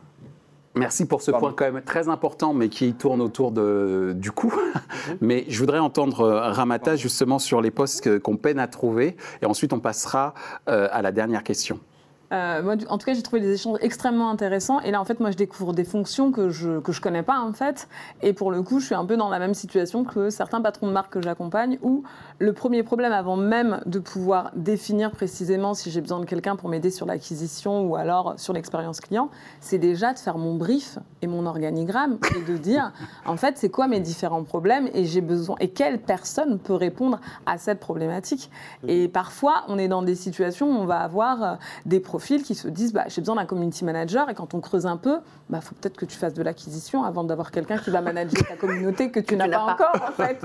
Merci 0.75 1.05
pour 1.05 1.21
ce 1.21 1.31
Pardon. 1.31 1.47
point 1.47 1.55
quand 1.55 1.73
même 1.73 1.83
très 1.83 2.07
important, 2.07 2.53
mais 2.53 2.69
qui 2.69 2.93
tourne 2.93 3.21
autour 3.21 3.51
de, 3.51 4.13
du 4.15 4.31
coût. 4.31 4.53
mais 5.21 5.45
je 5.49 5.59
voudrais 5.59 5.79
entendre 5.79 6.21
euh, 6.21 6.51
Ramata 6.51 6.95
justement 6.95 7.39
sur 7.39 7.61
les 7.61 7.71
postes 7.71 8.19
qu'on 8.19 8.37
peine 8.37 8.59
à 8.59 8.67
trouver, 8.67 9.17
et 9.41 9.45
ensuite 9.45 9.73
on 9.73 9.79
passera 9.79 10.33
euh, 10.69 10.87
à 10.91 11.01
la 11.01 11.11
dernière 11.11 11.43
question. 11.43 11.79
Euh, 12.31 12.63
moi, 12.63 12.75
en 12.87 12.97
tout 12.97 13.05
cas, 13.05 13.13
j'ai 13.13 13.21
trouvé 13.21 13.41
des 13.41 13.53
échanges 13.53 13.77
extrêmement 13.81 14.29
intéressants. 14.29 14.79
Et 14.81 14.91
là, 14.91 15.01
en 15.01 15.05
fait, 15.05 15.19
moi, 15.19 15.31
je 15.31 15.37
découvre 15.37 15.73
des 15.73 15.83
fonctions 15.83 16.31
que 16.31 16.49
je 16.49 16.79
que 16.79 16.91
je 16.91 17.01
connais 17.01 17.23
pas, 17.23 17.39
en 17.39 17.53
fait. 17.53 17.87
Et 18.21 18.33
pour 18.33 18.51
le 18.51 18.61
coup, 18.63 18.79
je 18.79 18.85
suis 18.85 18.95
un 18.95 19.05
peu 19.05 19.17
dans 19.17 19.29
la 19.29 19.39
même 19.39 19.53
situation 19.53 20.05
que 20.05 20.29
certains 20.29 20.61
patrons 20.61 20.87
de 20.87 20.93
marque 20.93 21.13
que 21.13 21.21
j'accompagne, 21.21 21.77
où 21.81 22.03
le 22.39 22.53
premier 22.53 22.83
problème, 22.83 23.11
avant 23.11 23.35
même 23.35 23.81
de 23.85 23.99
pouvoir 23.99 24.51
définir 24.55 25.11
précisément 25.11 25.73
si 25.73 25.91
j'ai 25.91 26.01
besoin 26.01 26.19
de 26.19 26.25
quelqu'un 26.25 26.55
pour 26.55 26.69
m'aider 26.69 26.89
sur 26.89 27.05
l'acquisition 27.05 27.83
ou 27.83 27.95
alors 27.95 28.35
sur 28.37 28.53
l'expérience 28.53 29.01
client, 29.01 29.29
c'est 29.59 29.77
déjà 29.77 30.13
de 30.13 30.19
faire 30.19 30.37
mon 30.37 30.55
brief 30.55 30.99
et 31.21 31.27
mon 31.27 31.45
organigramme 31.45 32.17
et 32.35 32.49
de 32.49 32.57
dire, 32.57 32.93
en 33.25 33.35
fait, 33.35 33.57
c'est 33.57 33.69
quoi 33.69 33.87
mes 33.87 33.99
différents 33.99 34.43
problèmes 34.43 34.89
et 34.93 35.05
j'ai 35.05 35.21
besoin 35.21 35.57
et 35.59 35.69
quelle 35.69 35.99
personne 35.99 36.59
peut 36.59 36.73
répondre 36.73 37.19
à 37.45 37.57
cette 37.57 37.79
problématique. 37.79 38.49
Et 38.87 39.07
parfois, 39.07 39.65
on 39.67 39.77
est 39.77 39.87
dans 39.87 40.01
des 40.01 40.15
situations 40.15 40.67
où 40.71 40.81
on 40.81 40.85
va 40.85 40.99
avoir 40.99 41.43
euh, 41.43 41.55
des 41.85 41.99
profils 41.99 42.20
qui 42.21 42.55
se 42.55 42.67
disent 42.67 42.93
bah, 42.93 43.05
j'ai 43.07 43.21
besoin 43.21 43.35
d'un 43.35 43.45
community 43.45 43.83
manager 43.83 44.29
et 44.29 44.35
quand 44.35 44.53
on 44.53 44.61
creuse 44.61 44.85
un 44.85 44.97
peu, 44.97 45.17
il 45.51 45.61
faut 45.61 45.75
peut-être 45.75 45.97
que 45.97 46.05
tu 46.05 46.17
fasses 46.17 46.33
de 46.33 46.43
l'acquisition 46.43 47.03
avant 47.03 47.23
d'avoir 47.23 47.51
quelqu'un 47.51 47.77
qui 47.77 47.89
va 47.89 48.01
manager 48.01 48.47
ta 48.47 48.55
communauté 48.55 49.11
que 49.11 49.19
tu 49.31 49.35
n'as 49.35 49.49
pas, 49.49 49.75
pas. 49.75 49.89
encore 49.89 50.09
en 50.09 50.11
fait. 50.11 50.41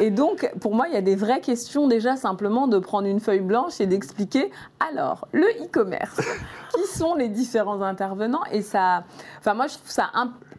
Et 0.00 0.10
donc, 0.10 0.50
pour 0.60 0.74
moi, 0.74 0.88
il 0.88 0.94
y 0.94 0.96
a 0.96 1.02
des 1.02 1.16
vraies 1.16 1.40
questions 1.40 1.86
déjà 1.86 2.16
simplement 2.16 2.66
de 2.68 2.78
prendre 2.78 3.06
une 3.06 3.20
feuille 3.20 3.40
blanche 3.40 3.80
et 3.80 3.86
d'expliquer 3.86 4.50
alors 4.80 5.28
le 5.32 5.46
e-commerce, 5.64 6.20
qui 6.74 6.98
sont 6.98 7.14
les 7.14 7.28
différents 7.28 7.82
intervenants 7.82 8.44
et 8.50 8.62
ça, 8.62 9.04
enfin 9.38 9.54
moi 9.54 9.66
je 9.66 9.74
trouve 9.74 9.90
ça 9.90 10.10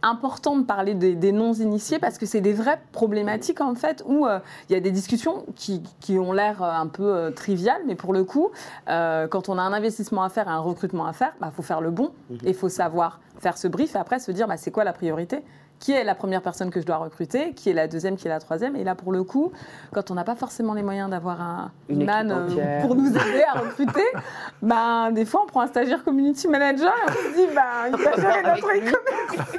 important 0.03 0.57
de 0.57 0.63
parler 0.63 0.93
des, 0.93 1.15
des 1.15 1.31
non-initiés 1.31 1.99
parce 1.99 2.17
que 2.17 2.25
c'est 2.25 2.41
des 2.41 2.53
vraies 2.53 2.81
problématiques 2.91 3.61
en 3.61 3.75
fait 3.75 4.03
où 4.05 4.25
euh, 4.25 4.39
il 4.69 4.73
y 4.73 4.75
a 4.75 4.79
des 4.79 4.91
discussions 4.91 5.45
qui, 5.55 5.83
qui 5.99 6.17
ont 6.17 6.31
l'air 6.31 6.61
euh, 6.63 6.71
un 6.71 6.87
peu 6.87 7.03
euh, 7.03 7.31
triviales, 7.31 7.81
mais 7.85 7.95
pour 7.95 8.13
le 8.13 8.23
coup, 8.23 8.51
euh, 8.89 9.27
quand 9.27 9.49
on 9.49 9.57
a 9.57 9.61
un 9.61 9.73
investissement 9.73 10.23
à 10.23 10.29
faire 10.29 10.47
et 10.47 10.51
un 10.51 10.59
recrutement 10.59 11.05
à 11.05 11.13
faire, 11.13 11.33
il 11.41 11.51
faut 11.51 11.61
faire 11.61 11.81
le 11.81 11.91
bon 11.91 12.11
et 12.43 12.49
il 12.49 12.53
faut 12.53 12.69
savoir 12.69 13.19
faire 13.39 13.57
ce 13.57 13.67
brief 13.67 13.95
et 13.95 13.99
après 13.99 14.19
se 14.19 14.31
dire 14.31 14.47
bah, 14.47 14.57
c'est 14.57 14.71
quoi 14.71 14.83
la 14.83 14.93
priorité? 14.93 15.43
Qui 15.79 15.93
est 15.93 16.03
la 16.03 16.13
première 16.13 16.43
personne 16.43 16.69
que 16.69 16.79
je 16.79 16.85
dois 16.85 16.97
recruter, 16.97 17.53
qui 17.53 17.71
est 17.71 17.73
la 17.73 17.87
deuxième, 17.87 18.15
qui 18.15 18.27
est 18.27 18.29
la 18.29 18.39
troisième? 18.39 18.75
Et 18.75 18.83
là, 18.83 18.93
pour 18.93 19.11
le 19.11 19.23
coup, 19.23 19.51
quand 19.91 20.11
on 20.11 20.13
n'a 20.13 20.23
pas 20.23 20.35
forcément 20.35 20.75
les 20.75 20.83
moyens 20.83 21.09
d'avoir 21.09 21.41
un 21.41 21.71
Une 21.89 22.05
man 22.05 22.47
pour 22.83 22.93
nous 22.93 23.09
aider 23.09 23.43
à 23.51 23.57
recruter, 23.59 24.05
ben, 24.61 25.11
des 25.11 25.25
fois, 25.25 25.41
on 25.43 25.47
prend 25.47 25.61
un 25.61 25.67
stagiaire 25.67 26.03
community 26.03 26.47
manager 26.47 26.93
et 26.93 27.09
on 27.09 27.13
se 27.13 27.35
dit, 27.35 27.55
ben, 27.55 27.97
il 27.97 28.03
va 28.03 28.15
gérer 28.15 28.43
notre 28.43 28.67
e-commerce. 28.67 29.57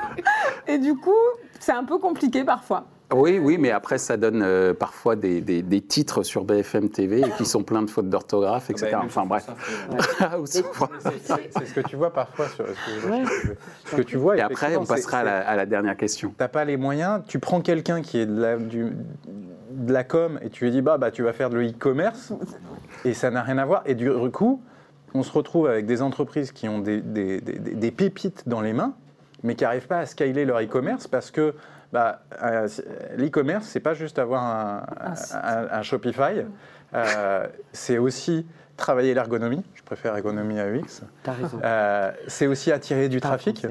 Et 0.69 0.79
du 0.79 0.95
coup, 0.97 1.11
c'est 1.61 1.73
un 1.73 1.85
peu 1.85 1.99
compliqué 1.99 2.45
parfois. 2.45 2.85
Oui, 3.15 3.39
oui, 3.39 3.59
mais 3.59 3.71
après, 3.71 3.99
ça 3.99 4.17
donne 4.17 4.41
euh, 4.43 4.73
parfois 4.73 5.17
des, 5.17 5.43
des- 5.43 5.61
des 5.61 5.81
titres 5.83 6.23
sur 6.23 6.45
BFM 6.45 6.89
TV 6.89 7.21
et 7.21 7.31
qui 7.37 7.45
sont 7.45 7.63
pleins 7.63 7.83
de 7.83 7.91
fautes 7.91 8.09
d'orthographe, 8.09 8.67
Ah 8.69 8.73
etc. 8.73 8.89
bah, 8.93 9.03
enfin 9.05 9.27
bref. 9.27 9.47
Souvent. 10.47 10.89
C'est 11.11 11.67
ce 11.67 11.75
que 11.75 11.81
tu 11.87 11.97
vois 11.97 12.11
parfois. 12.11 12.49
Sur, 12.49 12.65
Ouais. 13.11 13.23
ce 13.85 13.97
que 13.97 14.03
tu 14.03 14.17
vois. 14.17 14.39
Et 14.39 14.41
après, 14.41 14.77
on 14.77 14.87
passera 14.87 15.19
à 15.19 15.25
la, 15.25 15.47
à 15.47 15.57
la 15.57 15.67
dernière 15.67 15.97
question. 15.97 16.33
T'as 16.39 16.49
pas 16.49 16.65
les 16.65 16.79
moyens, 16.79 17.21
tu 17.29 17.39
prends 17.39 17.61
quelqu'un 17.61 18.01
qui 18.01 18.19
est 18.19 18.25
de 18.27 18.41
la, 18.41 18.57
du- 18.57 18.97
de 19.73 19.93
la 19.93 20.05
com 20.05 20.39
et 20.43 20.49
tu 20.49 20.65
lui 20.65 20.71
dis 20.71 20.81
bah, 20.83 20.97
bah 20.97 21.11
tu 21.11 21.23
vas 21.23 21.35
faire 21.35 21.51
de 21.51 21.59
l'e-commerce 21.59 22.33
et 23.05 23.13
ça 23.13 23.31
n'a 23.31 23.43
rien 23.43 23.59
à 23.59 23.67
voir. 23.67 23.83
Et 23.85 23.95
du 23.95 24.11
coup, 24.33 24.63
on 25.13 25.23
se 25.23 25.33
retrouve 25.33 25.67
avec 25.67 25.85
des 25.85 26.01
entreprises 26.01 26.51
qui 26.53 26.67
ont 26.69 26.79
des, 26.79 27.03
des- 27.03 27.43
des- 27.43 27.59
des- 27.59 27.75
des 27.75 27.91
pépites 27.91 28.45
dans 28.49 28.63
les 28.63 28.73
mains, 28.73 28.95
mais 29.43 29.55
qui 29.55 29.65
n'arrivent 29.65 29.87
pas 29.87 30.01
à 30.01 30.07
scaler 30.07 30.45
leur 30.45 30.61
e-commerce 30.61 31.07
parce 31.09 31.31
que 31.31 31.55
bah, 31.93 32.23
euh, 32.43 32.69
l'e-commerce, 33.17 33.67
c'est 33.67 33.81
pas 33.81 33.95
juste 33.95 34.19
avoir 34.19 34.43
un, 34.43 35.83
Shopify, 35.83 36.45
euh, 36.95 37.47
c'est 37.73 37.99
aussi 37.99 38.47
travailler 38.77 39.13
l'ergonomie. 39.13 39.63
Je 39.75 39.83
préfère 39.83 40.17
ergonomie 40.17 40.59
à 40.59 40.69
UX. 40.69 41.03
T'as 41.23 41.33
raison. 41.33 41.61
Euh, 41.63 42.11
c'est 42.29 42.47
aussi 42.47 42.73
attirer 42.73 43.09
du 43.09 43.21
trafic. 43.21 43.67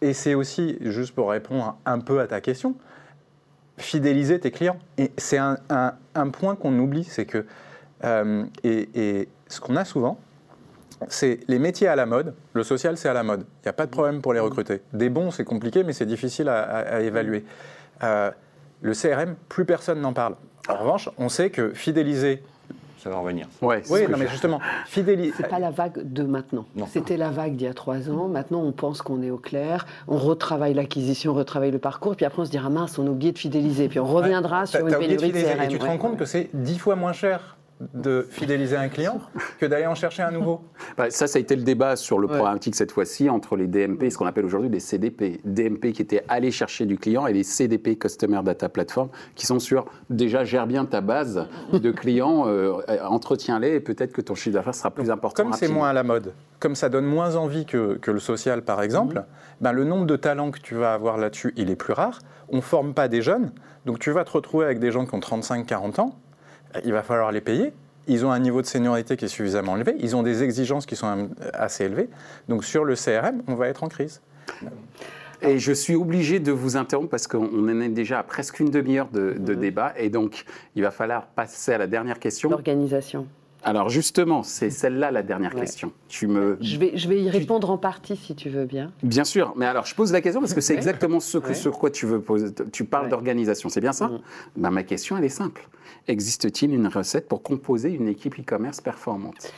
Et 0.00 0.12
c'est 0.12 0.34
aussi, 0.34 0.78
juste 0.80 1.12
pour 1.12 1.30
répondre 1.30 1.76
un 1.84 1.98
peu 1.98 2.20
à 2.20 2.28
ta 2.28 2.40
question, 2.40 2.76
fidéliser 3.78 4.38
tes 4.38 4.52
clients. 4.52 4.78
Et 4.96 5.10
c'est 5.18 5.38
un, 5.38 6.30
point 6.32 6.54
qu'on 6.54 6.78
oublie, 6.78 7.04
c'est 7.04 7.26
que, 7.26 7.44
et, 8.62 8.88
et 8.94 9.28
ce 9.48 9.60
qu'on 9.60 9.74
a 9.74 9.84
souvent, 9.84 10.18
c'est 11.08 11.40
les 11.48 11.58
métiers 11.58 11.88
à 11.88 11.96
la 11.96 12.06
mode. 12.06 12.34
Le 12.54 12.62
social, 12.62 12.96
c'est 12.96 13.08
à 13.08 13.12
la 13.12 13.22
mode. 13.22 13.40
Il 13.62 13.66
n'y 13.66 13.70
a 13.70 13.72
pas 13.72 13.86
de 13.86 13.90
problème 13.90 14.20
pour 14.20 14.32
les 14.32 14.40
recruter. 14.40 14.80
Des 14.92 15.08
bons, 15.08 15.30
c'est 15.30 15.44
compliqué, 15.44 15.84
mais 15.84 15.92
c'est 15.92 16.06
difficile 16.06 16.48
à, 16.48 16.60
à- 16.62 16.78
à 16.96 17.00
évaluer. 17.00 17.44
Euh, 18.02 18.30
le 18.82 18.92
CRM, 18.94 19.34
plus 19.48 19.64
personne 19.64 20.00
n'en 20.00 20.12
parle. 20.12 20.34
En 20.68 20.76
revanche, 20.76 21.08
on 21.18 21.28
sait 21.28 21.50
que 21.50 21.70
fidéliser. 21.70 22.42
Ça 22.98 23.10
va 23.10 23.18
revenir. 23.18 23.46
Ouais, 23.62 23.80
Oui, 23.90 24.02
non, 24.02 24.16
je- 24.16 24.22
mais 24.24 24.28
justement, 24.28 24.60
fidéliser. 24.86 25.32
C'est 25.36 25.48
pas 25.48 25.60
la 25.60 25.70
vague 25.70 26.00
de 26.12 26.24
maintenant. 26.24 26.66
C'était 26.92 27.16
la 27.16 27.30
vague 27.30 27.54
d'il 27.54 27.68
y 27.68 27.70
a 27.70 27.74
trois 27.74 28.10
ans. 28.10 28.26
Maintenant, 28.26 28.60
on 28.60 28.72
pense 28.72 29.02
qu'on 29.02 29.22
est 29.22 29.30
au 29.30 29.36
clair. 29.38 29.86
On 30.08 30.16
retravaille 30.16 30.74
l'acquisition, 30.74 31.30
on 31.30 31.34
retravaille 31.36 31.70
le 31.70 31.78
parcours. 31.78 32.16
Puis 32.16 32.26
après, 32.26 32.42
on 32.42 32.44
se 32.44 32.50
dira 32.50 32.70
mince, 32.70 32.98
on 32.98 33.06
a 33.06 33.10
oublié 33.10 33.30
de 33.30 33.38
fidéliser. 33.38 33.88
Puis 33.88 34.00
on 34.00 34.04
reviendra 34.04 34.66
sur 34.66 34.80
une 34.80 34.86
pénurie 34.96 35.16
de 35.16 35.22
fidéliser. 35.36 35.52
CRM. 35.54 35.62
Et 35.62 35.68
tu 35.68 35.78
te 35.78 35.84
ouais. 35.84 35.88
rends 35.90 35.98
compte 35.98 36.16
que 36.18 36.24
c'est 36.24 36.50
dix 36.52 36.78
fois 36.78 36.96
moins 36.96 37.12
cher 37.12 37.56
de 37.94 38.26
fidéliser 38.30 38.76
un 38.76 38.88
client 38.88 39.20
que 39.58 39.66
d'aller 39.66 39.86
en 39.86 39.94
chercher 39.94 40.22
un 40.22 40.30
nouveau. 40.32 40.62
Bah, 40.96 41.10
ça, 41.10 41.26
ça 41.26 41.38
a 41.38 41.40
été 41.40 41.54
le 41.54 41.62
débat 41.62 41.94
sur 41.96 42.18
le 42.18 42.26
Ouais. 42.26 42.34
programmatique 42.34 42.74
cette 42.74 42.90
fois-ci 42.92 43.30
entre 43.30 43.56
les 43.56 43.66
DMP 43.68 44.04
et 44.04 44.10
ce 44.10 44.18
qu'on 44.18 44.26
appelle 44.26 44.44
aujourd'hui 44.44 44.68
des 44.70 44.80
CDP. 44.80 45.40
DMP 45.44 45.92
qui 45.92 46.02
étaient 46.02 46.24
allés 46.28 46.50
chercher 46.50 46.86
du 46.86 46.98
client 46.98 47.26
et 47.26 47.32
les 47.32 47.44
CDP, 47.44 47.96
Customer 47.96 48.40
Data 48.44 48.68
Platform, 48.68 49.08
qui 49.34 49.46
sont 49.46 49.58
sur 49.60 49.86
déjà 50.10 50.44
gère 50.44 50.66
bien 50.66 50.84
ta 50.86 51.00
base 51.00 51.46
de 51.72 51.90
clients, 51.92 52.44
euh, 52.48 52.72
entretiens-les 53.04 53.74
et 53.76 53.80
peut-être 53.80 54.12
que 54.12 54.20
ton 54.20 54.34
chiffre 54.34 54.54
d'affaires 54.54 54.74
sera 54.74 54.90
plus 54.90 55.10
important. 55.10 55.44
Comme 55.44 55.52
c'est 55.52 55.68
moins 55.68 55.88
à 55.88 55.92
la 55.92 56.02
mode, 56.02 56.32
comme 56.60 56.74
ça 56.74 56.88
donne 56.88 57.06
moins 57.06 57.36
envie 57.36 57.64
que, 57.64 57.96
que 57.98 58.10
le 58.10 58.18
social 58.20 58.62
par 58.62 58.82
exemple, 58.82 59.24
ben, 59.60 59.72
le 59.72 59.84
nombre 59.84 60.06
de 60.06 60.16
talents 60.16 60.50
que 60.50 60.58
tu 60.60 60.74
vas 60.74 60.92
avoir 60.94 61.16
là-dessus, 61.16 61.52
il 61.56 61.70
est 61.70 61.76
plus 61.76 61.92
rare. 61.92 62.18
On 62.48 62.56
ne 62.56 62.60
forme 62.62 62.94
pas 62.94 63.08
des 63.08 63.22
jeunes, 63.22 63.52
donc 63.86 63.98
tu 63.98 64.10
vas 64.10 64.24
te 64.24 64.30
retrouver 64.32 64.64
avec 64.64 64.78
des 64.80 64.90
gens 64.90 65.06
qui 65.06 65.14
ont 65.14 65.20
35-40 65.20 66.00
ans, 66.00 66.18
il 66.84 66.92
va 66.92 67.02
falloir 67.02 67.32
les 67.32 67.40
payer. 67.40 67.72
Ils 68.06 68.24
ont 68.24 68.30
un 68.30 68.38
niveau 68.38 68.62
de 68.62 68.66
seniorité 68.66 69.16
qui 69.16 69.26
est 69.26 69.28
suffisamment 69.28 69.76
élevé, 69.76 69.94
ils 69.98 70.16
ont 70.16 70.22
des 70.22 70.42
exigences 70.42 70.86
qui 70.86 70.96
sont 70.96 71.28
assez 71.52 71.84
élevées. 71.84 72.08
Donc 72.48 72.64
sur 72.64 72.84
le 72.84 72.94
CRM, 72.94 73.42
on 73.46 73.54
va 73.54 73.68
être 73.68 73.84
en 73.84 73.88
crise. 73.88 74.22
Et 75.42 75.58
je 75.58 75.72
suis 75.72 75.94
obligé 75.94 76.40
de 76.40 76.50
vous 76.50 76.76
interrompre 76.76 77.10
parce 77.10 77.26
qu'on 77.26 77.68
en 77.68 77.80
est 77.80 77.88
déjà 77.90 78.18
à 78.18 78.22
presque 78.22 78.60
une 78.60 78.70
demi-heure 78.70 79.08
de, 79.12 79.36
de 79.38 79.54
débat 79.54 79.92
et 79.96 80.08
donc 80.08 80.44
il 80.74 80.82
va 80.82 80.90
falloir 80.90 81.26
passer 81.26 81.72
à 81.72 81.78
la 81.78 81.86
dernière 81.86 82.18
question. 82.18 82.48
L'organisation. 82.48 83.26
Alors 83.64 83.88
justement, 83.88 84.42
c'est 84.42 84.70
celle-là 84.70 85.10
la 85.10 85.22
dernière 85.22 85.54
Ouais. 85.54 85.60
question. 85.62 85.92
Tu 86.08 86.26
me, 86.28 86.56
Je 86.60 86.76
vais, 86.78 86.92
je 86.96 87.08
vais 87.08 87.20
y 87.20 87.28
répondre 87.28 87.70
en 87.70 87.76
partie 87.78 88.16
si 88.16 88.34
tu 88.34 88.48
veux 88.50 88.64
bien. 88.66 88.92
Bien 89.02 89.24
sûr, 89.24 89.52
mais 89.56 89.66
alors 89.66 89.84
je 89.84 89.94
pose 89.94 90.12
la 90.12 90.20
question 90.20 90.40
parce 90.40 90.54
que 90.54 90.60
c'est 90.60 90.74
Ouais. 90.74 90.78
exactement 90.78 91.18
ce 91.20 91.38
que, 91.38 91.48
Ouais. 91.48 91.54
sur 91.54 91.78
quoi 91.78 91.90
tu 91.90 92.06
veux 92.06 92.20
poser. 92.20 92.46
Tu 92.72 92.84
parles 92.84 93.08
d'organisation, 93.08 93.68
c'est 93.68 93.80
bien 93.80 93.92
ça 93.92 94.08
Mhm. 94.08 94.18
Ben, 94.56 94.70
Ma 94.70 94.82
question, 94.84 95.16
elle 95.18 95.24
est 95.24 95.28
simple. 95.28 95.68
Existe-t-il 96.06 96.72
une 96.72 96.86
recette 96.86 97.26
pour 97.28 97.42
composer 97.42 97.90
une 97.90 98.06
équipe 98.08 98.38
e-commerce 98.38 98.80
performante? 98.80 99.52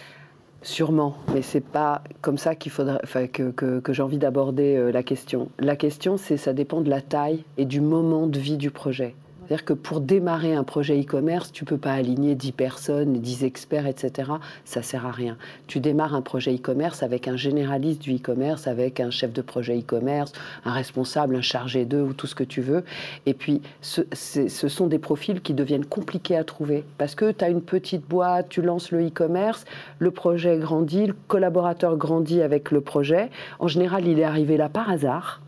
Sûrement, 0.62 1.16
mais 1.32 1.40
c'est 1.42 1.64
pas 1.64 2.02
comme 2.20 2.36
ça 2.36 2.54
qu'il 2.54 2.70
faudrait, 2.72 2.98
enfin, 3.02 3.26
que, 3.26 3.50
que- 3.50 3.80
que 3.80 3.92
j'ai 3.94 4.02
envie 4.02 4.18
d'aborder 4.18 4.76
euh, 4.76 4.92
la 4.92 5.02
question. 5.02 5.48
La 5.58 5.74
question, 5.74 6.16
c'est 6.18 6.36
ça 6.36 6.52
dépend 6.52 6.82
de 6.82 6.90
la 6.90 7.00
taille 7.00 7.44
et 7.56 7.64
du 7.64 7.80
moment 7.80 8.26
de 8.26 8.38
vie 8.38 8.58
du 8.58 8.70
projet. 8.70 9.14
C'est-à-dire 9.50 9.64
que 9.64 9.72
pour 9.72 10.00
démarrer 10.00 10.54
un 10.54 10.62
projet 10.62 11.00
e-commerce, 11.00 11.50
tu 11.50 11.64
peux 11.64 11.76
pas 11.76 11.90
aligner 11.90 12.36
10 12.36 12.52
personnes, 12.52 13.14
10 13.14 13.42
experts, 13.42 13.88
etc. 13.88 14.30
Ça 14.64 14.80
sert 14.80 15.06
à 15.06 15.10
rien. 15.10 15.36
Tu 15.66 15.80
démarres 15.80 16.14
un 16.14 16.22
projet 16.22 16.54
e-commerce 16.54 17.02
avec 17.02 17.26
un 17.26 17.34
généraliste 17.34 18.00
du 18.00 18.14
e-commerce, 18.14 18.68
avec 18.68 19.00
un 19.00 19.10
chef 19.10 19.32
de 19.32 19.42
projet 19.42 19.76
e-commerce, 19.76 20.32
un 20.64 20.70
responsable, 20.70 21.34
un 21.34 21.40
chargé 21.40 21.84
d'eux 21.84 22.02
ou 22.02 22.12
tout 22.12 22.28
ce 22.28 22.36
que 22.36 22.44
tu 22.44 22.60
veux. 22.60 22.84
Et 23.26 23.34
puis, 23.34 23.60
ce, 23.80 24.04
sont 24.68 24.86
des 24.86 25.00
profils 25.00 25.40
qui 25.40 25.52
deviennent 25.52 25.84
compliqués 25.84 26.36
à 26.36 26.44
trouver 26.44 26.84
parce 26.96 27.16
que 27.16 27.32
tu 27.32 27.44
as 27.44 27.48
une 27.48 27.62
petite 27.62 28.08
boîte, 28.08 28.50
tu 28.50 28.62
lances 28.62 28.92
le 28.92 29.04
e-commerce, 29.04 29.64
le 29.98 30.12
projet 30.12 30.58
grandit, 30.58 31.08
le 31.08 31.16
collaborateur 31.26 31.96
grandit 31.96 32.40
avec 32.40 32.70
le 32.70 32.82
projet. 32.82 33.30
En 33.58 33.66
général, 33.66 34.06
il 34.06 34.20
est 34.20 34.24
arrivé 34.24 34.56
là 34.56 34.68
par 34.68 34.88
hasard. 34.88 35.40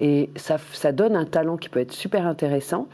Et 0.00 0.30
ça 0.36 0.92
donne 0.92 1.16
un 1.16 1.24
talent 1.24 1.56
qui 1.56 1.68
peut 1.68 1.80
être 1.80 1.92
super 1.92 2.26
intéressant. 2.26 2.86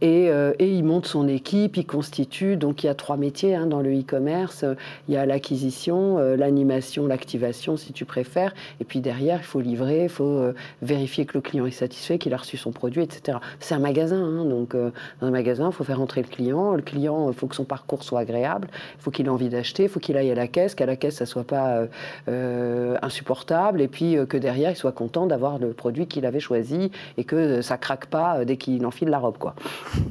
Et, 0.00 0.28
euh, 0.30 0.52
et 0.58 0.68
il 0.68 0.84
monte 0.84 1.06
son 1.06 1.26
équipe, 1.28 1.76
il 1.76 1.86
constitue. 1.86 2.56
Donc 2.56 2.84
il 2.84 2.86
y 2.86 2.90
a 2.90 2.94
trois 2.94 3.16
métiers 3.16 3.54
hein, 3.54 3.66
dans 3.66 3.80
le 3.80 3.90
e-commerce. 3.98 4.64
Il 5.08 5.14
y 5.14 5.16
a 5.16 5.26
l'acquisition, 5.26 6.18
euh, 6.18 6.36
l'animation, 6.36 7.06
l'activation, 7.06 7.76
si 7.76 7.92
tu 7.92 8.04
préfères. 8.04 8.54
Et 8.80 8.84
puis 8.84 9.00
derrière, 9.00 9.38
il 9.40 9.44
faut 9.44 9.60
livrer, 9.60 10.04
il 10.04 10.08
faut 10.08 10.24
euh, 10.24 10.54
vérifier 10.82 11.26
que 11.26 11.34
le 11.34 11.40
client 11.40 11.66
est 11.66 11.70
satisfait, 11.70 12.18
qu'il 12.18 12.32
a 12.34 12.36
reçu 12.36 12.56
son 12.56 12.72
produit, 12.72 13.02
etc. 13.02 13.38
C'est 13.60 13.74
un 13.74 13.78
magasin. 13.80 14.22
hein, 14.22 14.44
donc 14.44 14.74
euh, 14.74 14.90
dans 15.20 15.26
un 15.28 15.30
magasin, 15.30 15.68
il 15.68 15.72
faut 15.72 15.84
faire 15.84 16.00
entrer 16.00 16.22
le 16.22 16.28
client. 16.28 16.74
Le 16.74 16.82
client, 16.82 17.28
il 17.28 17.34
faut 17.34 17.46
que 17.46 17.56
son 17.56 17.64
parcours 17.64 18.02
soit 18.04 18.20
agréable. 18.20 18.68
Il 18.98 19.02
faut 19.02 19.10
qu'il 19.10 19.26
ait 19.26 19.30
envie 19.30 19.48
d'acheter. 19.48 19.84
Il 19.84 19.88
faut 19.88 20.00
qu'il 20.00 20.16
aille 20.16 20.30
à 20.30 20.34
la 20.34 20.46
caisse, 20.48 20.74
qu'à 20.74 20.86
la 20.86 20.96
caisse, 20.96 21.16
ça 21.16 21.26
soit 21.26 21.44
pas 21.44 21.76
euh, 21.78 21.86
euh, 22.28 22.96
insupportable. 23.02 23.80
Et 23.80 23.88
puis 23.88 24.16
euh, 24.16 24.26
que 24.26 24.36
derrière, 24.36 24.70
il 24.70 24.76
soit 24.76 24.92
content 24.92 25.26
d'avoir 25.26 25.58
le 25.58 25.72
produit 25.72 26.06
qu'il 26.06 26.26
avait 26.26 26.40
choisi 26.40 26.90
et 27.16 27.24
que 27.24 27.36
euh, 27.36 27.62
ça 27.62 27.78
craque 27.78 28.06
pas 28.06 28.38
euh, 28.38 28.44
dès 28.44 28.56
qu'il 28.56 28.84
enfile 28.86 29.08
la 29.08 29.18
robe, 29.18 29.38
quoi. 29.38 29.54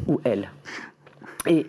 Ou 0.07 0.19
elle. 0.23 0.49
Et, 1.45 1.65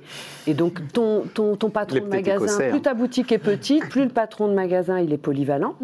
et 0.46 0.54
donc, 0.54 0.80
ton, 0.92 1.22
ton, 1.32 1.56
ton 1.56 1.70
patron 1.70 1.96
Les 1.96 2.00
de 2.00 2.06
magasin, 2.06 2.44
Écossais, 2.44 2.66
hein. 2.68 2.70
plus 2.70 2.82
ta 2.82 2.94
boutique 2.94 3.32
est 3.32 3.38
petite, 3.38 3.88
plus 3.88 4.04
le 4.04 4.10
patron 4.10 4.48
de 4.48 4.54
magasin 4.54 4.98
il 4.98 5.12
est 5.12 5.18
polyvalent, 5.18 5.76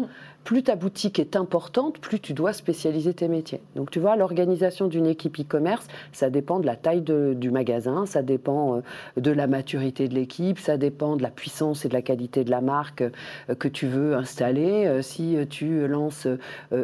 plus 0.45 0.61
ta 0.61 0.75
boutique 0.75 1.17
est 1.19 1.35
importante, 1.35 1.97
plus 1.97 2.19
tu 2.19 2.33
dois 2.33 2.53
spécialiser 2.53 3.15
tes 3.15 3.27
métiers. 3.27 3.61
Donc, 3.75 3.89
tu 3.89 3.99
vois, 3.99 4.15
l'organisation 4.15 4.87
d'une 4.87 5.07
équipe 5.07 5.39
e-commerce, 5.39 5.87
ça 6.13 6.29
dépend 6.29 6.59
de 6.59 6.67
la 6.67 6.75
taille 6.75 7.01
du 7.01 7.49
magasin, 7.49 8.05
ça 8.05 8.21
dépend 8.21 8.77
euh, 8.77 8.81
de 9.17 9.31
la 9.31 9.47
maturité 9.47 10.07
de 10.07 10.13
l'équipe, 10.13 10.59
ça 10.59 10.77
dépend 10.77 11.15
de 11.15 11.23
la 11.23 11.31
puissance 11.31 11.83
et 11.83 11.89
de 11.89 11.93
la 11.93 12.03
qualité 12.03 12.43
de 12.43 12.51
la 12.51 12.61
marque 12.61 13.01
euh, 13.01 13.55
que 13.55 13.67
tu 13.67 13.87
veux 13.87 14.15
installer. 14.15 14.85
Euh, 14.85 15.01
Si 15.01 15.35
tu 15.49 15.87
lances 15.87 16.27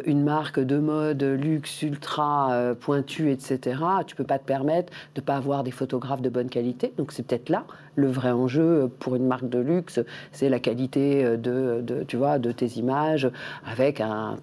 une 0.06 0.24
marque 0.24 0.58
de 0.58 0.78
mode 0.78 1.22
luxe, 1.22 1.82
ultra 1.82 2.74
pointue, 2.80 3.30
etc., 3.30 3.80
tu 4.06 4.16
peux 4.16 4.24
pas 4.24 4.38
te 4.38 4.44
permettre 4.44 4.92
de 5.14 5.20
pas 5.20 5.36
avoir 5.36 5.62
des 5.62 5.70
photographes 5.70 6.22
de 6.22 6.28
bonne 6.28 6.48
qualité. 6.48 6.92
Donc 6.98 7.12
c'est 7.12 7.24
peut-être 7.24 7.48
là 7.48 7.64
le 7.94 8.08
vrai 8.08 8.30
enjeu 8.30 8.62
euh, 8.84 8.88
pour 8.88 9.16
une 9.16 9.26
marque 9.26 9.48
de 9.48 9.58
luxe, 9.58 10.00
c'est 10.32 10.48
la 10.48 10.58
qualité 10.60 11.24
euh, 11.24 11.36
de, 11.36 12.52
tes 12.52 12.78
images 12.78 13.30
avec 13.66 14.00
un. 14.00 14.38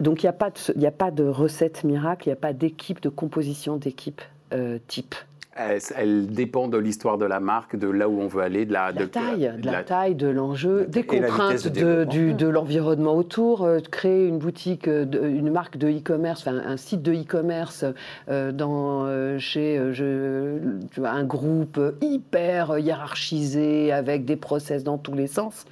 donc 0.00 0.22
il 0.22 0.26
n'y 0.26 0.30
a, 0.30 0.32
pas 0.32 0.50
de- 0.50 0.72
il 0.76 0.82
y 0.82 0.86
a 0.86 0.90
pas 0.92 1.10
de 1.10 1.24
recette 1.24 1.84
miracle, 1.84 2.26
il 2.26 2.30
n'y 2.30 2.34
a 2.34 2.36
pas 2.36 2.52
d'équipe, 2.52 3.00
de 3.00 3.08
composition 3.08 3.76
d'équipe 3.76 4.22
euh, 4.52 4.78
type. 4.86 5.14
Elle, 5.54 5.78
elle 5.96 6.26
dépend 6.28 6.68
de 6.68 6.78
l'histoire 6.78 7.18
de 7.18 7.24
la 7.26 7.40
marque, 7.40 7.76
de 7.76 7.88
là 7.88 8.08
où 8.08 8.20
on 8.20 8.26
veut 8.26 8.42
aller, 8.42 8.64
de 8.64 8.72
la, 8.72 8.92
De 8.92 9.00
la 9.00 9.04
de- 9.04 9.10
taille, 9.10 9.52
de 9.58 9.66
la, 9.66 9.72
la- 9.72 9.82
taille, 9.84 10.14
de 10.14 10.28
l'enjeu, 10.28 10.86
des 10.88 11.04
contraintes 11.04 11.68
de 11.68 12.46
l'environnement 12.48 13.14
autour. 13.16 13.62
euh, 13.64 13.78
créer 13.90 14.26
une 14.28 14.38
boutique, 14.38 14.88
euh, 14.88 15.04
une 15.12 15.50
marque 15.50 15.76
de 15.76 15.88
e-commerce, 15.88 16.40
enfin 16.46 16.60
un 16.64 16.76
site 16.76 17.02
de 17.02 17.12
e-commerce 17.12 17.84
euh, 18.30 18.52
dans 18.52 19.04
euh, 19.06 19.38
chez 19.38 19.80
je- 19.92 20.58
tu 20.92 21.00
vois, 21.00 21.10
un 21.10 21.24
groupe 21.24 21.78
hyper 22.00 22.78
hiérarchisé 22.78 23.92
avec 23.92 24.24
des 24.24 24.36
process 24.36 24.84
dans 24.84 24.98
tous 24.98 25.14
les 25.14 25.26
sens. 25.26 25.64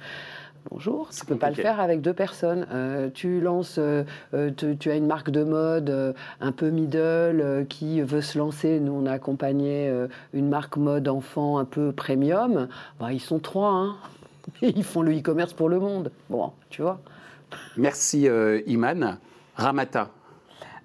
Bonjour, 0.69 1.09
tu 1.09 1.25
peux 1.25 1.37
pas 1.37 1.49
le 1.49 1.55
faire 1.55 1.79
avec 1.79 2.01
deux 2.01 2.13
personnes. 2.13 2.67
Euh, 2.71 3.09
tu 3.11 3.41
lances, 3.41 3.77
euh, 3.79 4.03
euh, 4.33 4.51
tu, 4.55 4.77
tu 4.77 4.91
as 4.91 4.95
une 4.95 5.07
marque 5.07 5.31
de 5.31 5.43
mode 5.43 5.89
euh, 5.89 6.13
un 6.39 6.51
peu 6.51 6.69
middle 6.69 7.65
qui 7.67 8.01
veut 8.01 8.21
se 8.21 8.37
lancer. 8.37 8.79
Nous, 8.79 8.91
on 8.91 9.05
a 9.07 9.11
accompagné 9.11 9.91
une 10.33 10.49
marque 10.49 10.77
mode 10.77 11.07
enfant 11.07 11.57
un 11.57 11.65
peu 11.65 11.91
premium. 11.91 12.67
Bah, 12.99 13.11
ils 13.11 13.19
sont 13.19 13.39
trois, 13.39 13.71
hein. 13.71 13.95
Ils 14.61 14.83
font 14.83 15.01
le 15.01 15.17
e-commerce 15.17 15.53
pour 15.53 15.69
le 15.69 15.79
monde. 15.79 16.11
Bon, 16.29 16.51
tu 16.69 16.81
vois. 16.81 16.99
Merci 17.77 18.27
Iman. 18.67 19.17
Ramata, 19.55 20.09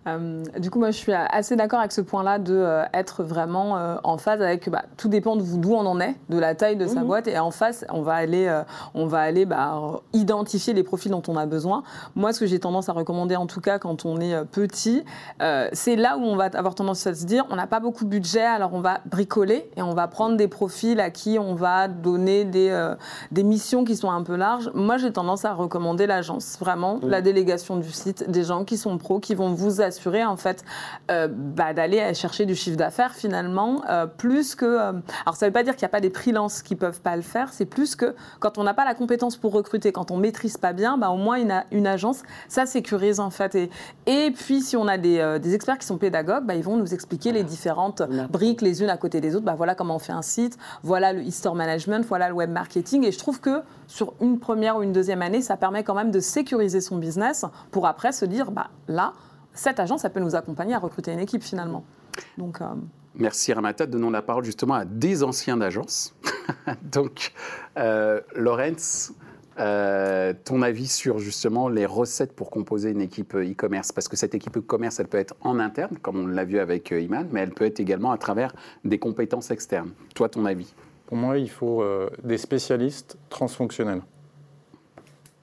Euh, 0.07 0.45
du 0.59 0.71
coup, 0.71 0.79
moi, 0.79 0.91
je 0.91 0.97
suis 0.97 1.13
assez 1.13 1.57
d'accord 1.57 1.81
avec 1.81 1.93
ce 1.93 2.01
point-là 2.01 2.39
de 2.39 2.55
euh, 2.55 2.85
être 2.95 3.23
vraiment 3.25 3.77
euh, 3.77 3.97
en 4.05 4.19
phase 4.19 4.41
avec. 4.41 4.69
bah, 4.71 4.83
tout 4.97 5.09
dépend 5.09 5.37
d'où 5.37 5.75
on 5.75 5.85
en 5.87 6.01
est, 6.01 6.15
de 6.29 6.39
la 6.39 6.55
taille 6.55 6.77
de 6.77 6.87
sa 6.87 7.01
Mhm. 7.01 7.07
boîte, 7.07 7.29
et 7.29 7.39
en 7.39 7.51
face, 7.51 7.85
on 7.91 8.03
va 8.03 8.15
aller, 8.15 8.47
euh, 8.47 8.63
on 8.95 9.07
va 9.07 9.19
aller 9.21 9.47
bah, 9.47 10.01
identifier 10.13 10.75
les 10.75 10.83
profils 10.83 11.11
dont 11.11 11.23
on 11.29 11.37
a 11.37 11.47
besoin. 11.47 11.83
Moi, 12.15 12.33
ce 12.33 12.41
que 12.41 12.47
j'ai 12.47 12.59
tendance 12.61 12.89
à 12.89 12.93
recommander, 12.93 13.37
en 13.37 13.47
tout 13.47 13.61
cas, 13.61 13.79
quand 13.79 14.05
on 14.05 14.21
est 14.21 14.45
petit, 14.47 15.05
c'est 15.73 15.97
là 15.97 16.17
où 16.17 16.23
on 16.23 16.37
va 16.37 16.45
avoir 16.55 16.75
tendance 16.75 17.07
à 17.07 17.15
se 17.15 17.25
dire, 17.25 17.45
on 17.51 17.57
n'a 17.57 17.67
pas 17.67 17.81
beaucoup 17.81 18.05
de 18.05 18.11
budget, 18.11 18.43
alors 18.43 18.75
on 18.75 18.81
va 18.81 19.01
bricoler 19.07 19.69
et 19.77 19.83
on 19.83 19.95
va 19.95 20.07
prendre 20.09 20.37
des 20.37 20.49
profils 20.49 20.99
à 21.01 21.11
qui 21.11 21.39
on 21.39 21.55
va 21.55 21.89
donner 21.89 22.45
des, 22.45 22.93
des 23.33 23.43
missions 23.43 23.85
qui 23.85 23.97
sont 23.97 24.11
un 24.11 24.23
peu 24.23 24.37
larges. 24.37 24.71
Moi, 24.75 24.97
j'ai 24.99 25.13
tendance 25.13 25.45
à 25.45 25.53
recommander 25.53 26.07
l'agence, 26.07 26.57
vraiment, 26.61 27.01
la 27.03 27.21
délégation 27.21 27.77
du 27.77 27.91
site, 27.91 28.31
des 28.31 28.45
gens 28.45 28.65
qui 28.65 28.77
sont 28.77 28.97
pros, 28.99 29.19
qui 29.21 29.35
vont 29.35 29.53
vous 29.53 29.81
assurer 29.81 29.96
s'assurer 29.97 30.25
en 30.25 30.37
fait 30.37 30.65
euh, 31.11 31.29
bah, 31.31 31.73
d'aller 31.73 32.13
chercher 32.15 32.47
du 32.47 32.55
chiffre 32.55 32.77
d'affaires 32.77 33.15
finalement, 33.15 33.83
euh, 33.89 34.07
plus 34.07 34.55
que. 34.55 34.65
euh, 34.65 34.93
alors 35.25 35.37
ça 35.37 35.47
ne 35.47 35.51
veut 35.51 35.53
pas 35.53 35.63
dire 35.63 35.75
qu'il 35.75 35.83
n'y 35.83 35.91
a 35.91 35.91
pas 35.91 36.01
des 36.01 36.11
freelances 36.11 36.63
qui 36.63 36.77
peuvent 36.77 37.01
pas 37.01 37.17
le 37.17 37.23
faire, 37.23 37.53
c'est 37.53 37.65
plus 37.65 37.97
que 37.97 38.15
quand 38.41 38.59
on 38.59 38.65
n'a 38.65 38.75
pas 38.75 38.85
la 38.85 38.95
compétence 38.95 39.37
pour 39.37 39.53
recruter, 39.53 39.93
quand 39.93 40.11
on 40.11 40.17
maîtrise 40.17 40.57
pas 40.57 40.73
bien, 40.73 40.99
bah, 40.99 41.11
au 41.11 41.17
moins 41.17 41.37
une, 41.37 41.87
agence, 41.87 42.23
ça 42.49 42.67
sécurise 42.67 43.21
en 43.21 43.31
fait. 43.31 43.55
Et, 43.55 43.71
et 44.07 44.31
puis 44.31 44.61
si 44.61 44.77
on 44.77 44.89
a 44.89 44.99
des, 44.99 45.39
des 45.41 45.55
experts 45.55 45.79
qui 45.79 45.87
sont 45.87 45.99
pédagogues, 45.99 46.45
bah, 46.45 46.55
ils 46.55 46.65
vont 46.65 46.77
nous 46.77 46.93
expliquer 46.93 47.33
les 47.33 47.45
différentes 47.45 48.03
briques 48.31 48.63
les 48.63 48.83
unes 48.83 48.91
à 48.91 48.97
côté 48.97 49.21
des 49.21 49.37
autres. 49.37 49.45
Bah, 49.45 49.55
voilà 49.57 49.75
comment 49.75 49.97
on 49.97 50.01
fait 50.01 50.13
un 50.13 50.23
site, 50.23 50.59
voilà 50.83 51.13
le 51.13 51.27
e-store 51.27 51.55
management, 51.55 52.05
voilà 52.07 52.29
le 52.29 52.35
web 52.35 52.51
marketing. 52.51 53.05
Et 53.05 53.13
je 53.13 53.19
trouve 53.19 53.41
que 53.41 53.63
sur 53.87 54.15
une 54.21 54.39
première 54.39 54.77
ou 54.77 54.83
une 54.83 54.93
deuxième 54.93 55.23
année, 55.23 55.41
ça 55.41 55.57
permet 55.57 55.85
quand 55.85 55.95
même 55.95 56.11
de 56.11 56.21
sécuriser 56.21 56.81
son 56.81 56.97
business 56.97 57.45
pour 57.71 57.87
après 57.87 58.13
se 58.13 58.25
dire, 58.25 58.51
bah, 58.51 58.71
là, 58.89 59.13
cette 59.57 59.81
agence, 59.81 60.03
ça 60.03 60.11
peut 60.11 60.21
nous 60.21 60.37
accompagner 60.37 60.75
à 60.75 60.79
recruter 60.79 61.13
une 61.13 61.19
équipe 61.19 61.43
finalement. 61.43 61.85
Donc, 62.39 62.61
euh, 62.61 62.67
Merci 63.17 63.53
Ramata. 63.53 63.87
Donnons 63.87 64.11
la 64.11 64.23
parole 64.23 64.45
justement 64.45 64.75
à 64.75 64.85
des 64.85 65.23
anciens 65.23 65.57
d'agences. 65.57 66.15
Donc, 66.83 67.33
euh, 67.79 68.21
Laurence, 68.35 69.13
euh, 69.59 70.35
ton 70.45 70.61
avis 70.61 70.87
sur 70.87 71.19
justement 71.19 71.71
les 71.71 71.87
recettes 71.87 72.35
pour 72.35 72.51
composer 72.51 72.91
une 72.91 73.01
équipe 73.01 73.35
euh, 73.35 73.51
e-commerce? 73.51 73.91
Parce 73.91 74.07
que 74.07 74.17
cette 74.17 74.35
équipe 74.35 74.59
e-commerce, 74.59 75.01
elle 75.01 75.09
peut 75.09 75.19
être 75.19 75.35
en 75.41 75.59
interne, 75.59 75.97
comme 76.03 76.19
on 76.19 76.27
l'a 76.27 76.45
vu 76.45 76.59
avec 76.59 76.91
Iman, 76.91 77.27
mais 77.33 77.41
elle 77.41 77.53
peut 77.53 77.65
être 77.65 77.81
également 77.81 78.13
à 78.13 78.19
travers 78.19 78.55
des 78.85 78.99
compétences 78.99 79.51
externes. 79.51 79.93
Toi, 80.15 80.29
ton 80.29 80.45
avis? 80.45 80.75
Pour 81.07 81.17
moi, 81.17 81.39
il 81.39 81.49
faut 81.49 81.83
euh, 81.83 82.11
des 82.23 82.37
spécialistes 82.37 83.17
transfonctionnels. 83.31 84.03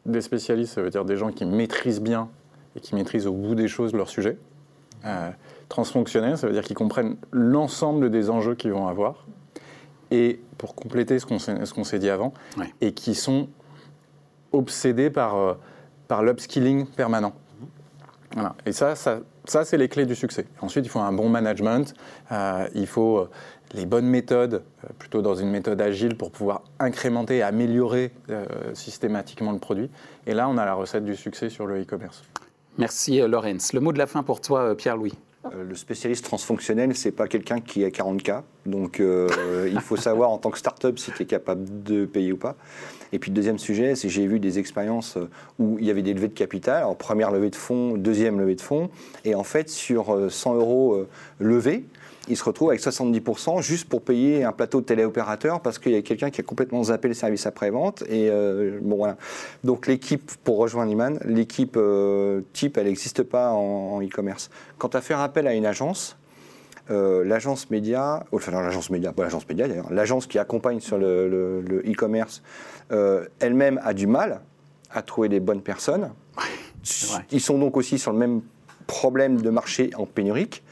Des 0.05 0.21
spécialistes, 0.21 0.73
ça 0.73 0.83
veut 0.83 0.91
dire 0.91 1.05
des 1.05 1.15
gens 1.15 1.31
qui 1.31 1.45
maîtrisent 1.45 2.01
bien 2.01 2.29
et 2.75 2.79
qui 2.79 2.95
maîtrisent 2.95 3.27
au 3.27 3.33
bout 3.33 3.55
des 3.55 3.67
choses 3.67 3.93
leur 3.93 4.09
sujet. 4.09 4.37
Euh, 5.05 5.29
transfonctionnels, 5.69 6.37
ça 6.37 6.47
veut 6.47 6.53
dire 6.53 6.63
qu'ils 6.63 6.75
comprennent 6.75 7.17
l'ensemble 7.31 8.09
des 8.09 8.29
enjeux 8.29 8.55
qu'ils 8.55 8.71
vont 8.71 8.87
avoir. 8.87 9.25
Et 10.11 10.39
pour 10.57 10.75
compléter 10.75 11.19
ce 11.19 11.25
qu'on 11.25 11.83
s'est 11.83 11.99
dit 11.99 12.09
avant, 12.09 12.33
et 12.81 12.93
qui 12.93 13.15
sont 13.15 13.49
obsédés 14.51 15.09
par, 15.09 15.35
euh, 15.35 15.53
par 16.07 16.23
l'upskilling 16.23 16.85
permanent. 16.85 17.33
Voilà. 18.33 18.55
Et 18.65 18.71
ça, 18.71 18.95
ça, 18.95 19.19
ça 19.45 19.65
c'est 19.65 19.77
les 19.77 19.89
clés 19.89 20.05
du 20.05 20.15
succès. 20.15 20.45
Ensuite, 20.61 20.85
il 20.85 20.89
faut 20.89 20.99
un 20.99 21.13
bon 21.13 21.29
management, 21.29 21.93
euh, 22.31 22.67
il 22.73 22.87
faut 22.87 23.17
euh, 23.17 23.29
les 23.73 23.85
bonnes 23.85 24.07
méthodes, 24.07 24.63
plutôt 24.97 25.21
dans 25.21 25.35
une 25.35 25.49
méthode 25.49 25.81
agile 25.81 26.15
pour 26.15 26.31
pouvoir 26.31 26.63
incrémenter 26.79 27.37
et 27.37 27.43
améliorer 27.43 28.11
euh, 28.29 28.45
systématiquement 28.73 29.51
le 29.51 29.59
produit. 29.59 29.89
Et 30.25 30.33
là, 30.33 30.49
on 30.49 30.57
a 30.57 30.65
la 30.65 30.73
recette 30.73 31.05
du 31.05 31.15
succès 31.15 31.49
sur 31.49 31.67
le 31.67 31.81
e-commerce. 31.81 32.23
Merci 32.77 33.21
euh, 33.21 33.27
Laurence. 33.27 33.73
Le 33.73 33.79
mot 33.79 33.93
de 33.93 33.97
la 33.97 34.07
fin 34.07 34.23
pour 34.23 34.41
toi, 34.41 34.61
euh, 34.61 34.75
Pierre-Louis. 34.75 35.13
Euh, 35.45 35.63
Le 35.63 35.75
spécialiste 35.75 36.25
transfonctionnel, 36.25 36.95
c'est 36.95 37.11
pas 37.11 37.27
quelqu'un 37.27 37.59
qui 37.59 37.83
a 37.83 37.89
40K. 37.89 38.41
Donc, 38.65 39.01
il 39.01 39.79
faut 39.81 39.97
savoir 39.97 40.29
en 40.31 40.37
tant 40.37 40.49
que 40.49 40.57
start-up 40.57 40.97
si 40.97 41.11
tu 41.11 41.23
es 41.23 41.25
capable 41.25 41.83
de 41.83 42.05
payer 42.05 42.31
ou 42.31 42.37
pas. 42.37 42.55
Et 43.11 43.19
puis, 43.19 43.29
le 43.29 43.35
deuxième 43.35 43.59
sujet, 43.59 43.95
c'est 43.95 44.09
j'ai 44.09 44.25
vu 44.25 44.39
des 44.39 44.57
expériences 44.57 45.17
où 45.59 45.77
il 45.79 45.85
y 45.85 45.91
avait 45.91 46.01
des 46.01 46.13
levées 46.13 46.29
de 46.29 46.33
capital. 46.33 46.77
Alors, 46.77 46.97
première 46.97 47.29
levée 47.29 47.49
de 47.49 47.55
fonds, 47.55 47.97
deuxième 47.97 48.39
levée 48.39 48.55
de 48.55 48.61
fonds. 48.61 48.89
Et 49.25 49.35
en 49.35 49.43
fait, 49.43 49.69
sur 49.69 50.15
euh, 50.15 50.29
100 50.29 50.55
euros 50.55 51.05
levés, 51.39 51.85
il 52.29 52.37
se 52.37 52.43
retrouve 52.43 52.69
avec 52.69 52.81
70% 52.81 53.61
juste 53.61 53.89
pour 53.89 54.01
payer 54.01 54.43
un 54.43 54.51
plateau 54.51 54.81
de 54.81 54.85
téléopérateur 54.85 55.61
parce 55.61 55.79
qu'il 55.79 55.91
y 55.91 55.95
a 55.95 56.01
quelqu'un 56.01 56.29
qui 56.29 56.41
a 56.41 56.43
complètement 56.43 56.83
zappé 56.83 57.07
le 57.07 57.13
service 57.13 57.45
après-vente. 57.45 58.03
Et 58.03 58.29
euh, 58.29 58.79
bon, 58.81 58.97
voilà. 58.97 59.17
Donc, 59.63 59.87
l'équipe, 59.87 60.31
pour 60.43 60.57
rejoindre 60.57 60.91
Iman, 60.91 61.19
l'équipe 61.25 61.75
euh, 61.75 62.41
type, 62.53 62.77
elle 62.77 62.87
n'existe 62.87 63.23
pas 63.23 63.51
en 63.51 64.01
e-commerce. 64.01 64.49
Quand 64.77 64.95
à 64.95 65.01
faire 65.01 65.19
appel 65.19 65.47
à 65.47 65.53
une 65.53 65.65
agence, 65.65 66.17
euh, 66.91 67.23
l'agence 67.23 67.69
média, 67.69 68.25
enfin 68.33 68.51
l'agence 68.51 68.89
média, 68.89 69.13
pas 69.13 69.23
l'agence 69.23 69.47
média 69.47 69.69
d'ailleurs, 69.69 69.91
l'agence 69.91 70.27
qui 70.27 70.37
accompagne 70.37 70.81
sur 70.81 70.97
le 70.97 71.81
e-commerce, 71.85 72.41
euh, 72.91 73.25
elle-même 73.39 73.79
a 73.83 73.93
du 73.93 74.07
mal 74.07 74.41
à 74.91 75.01
trouver 75.01 75.29
les 75.29 75.39
bonnes 75.39 75.61
personnes. 75.61 76.11
Ils 77.31 77.41
sont 77.41 77.57
donc 77.57 77.77
aussi 77.77 77.97
sur 77.97 78.11
le 78.11 78.17
même 78.17 78.41
problème 78.85 79.41
de 79.41 79.49
marché 79.49 79.91
en 79.95 80.05
pénurique. 80.05 80.63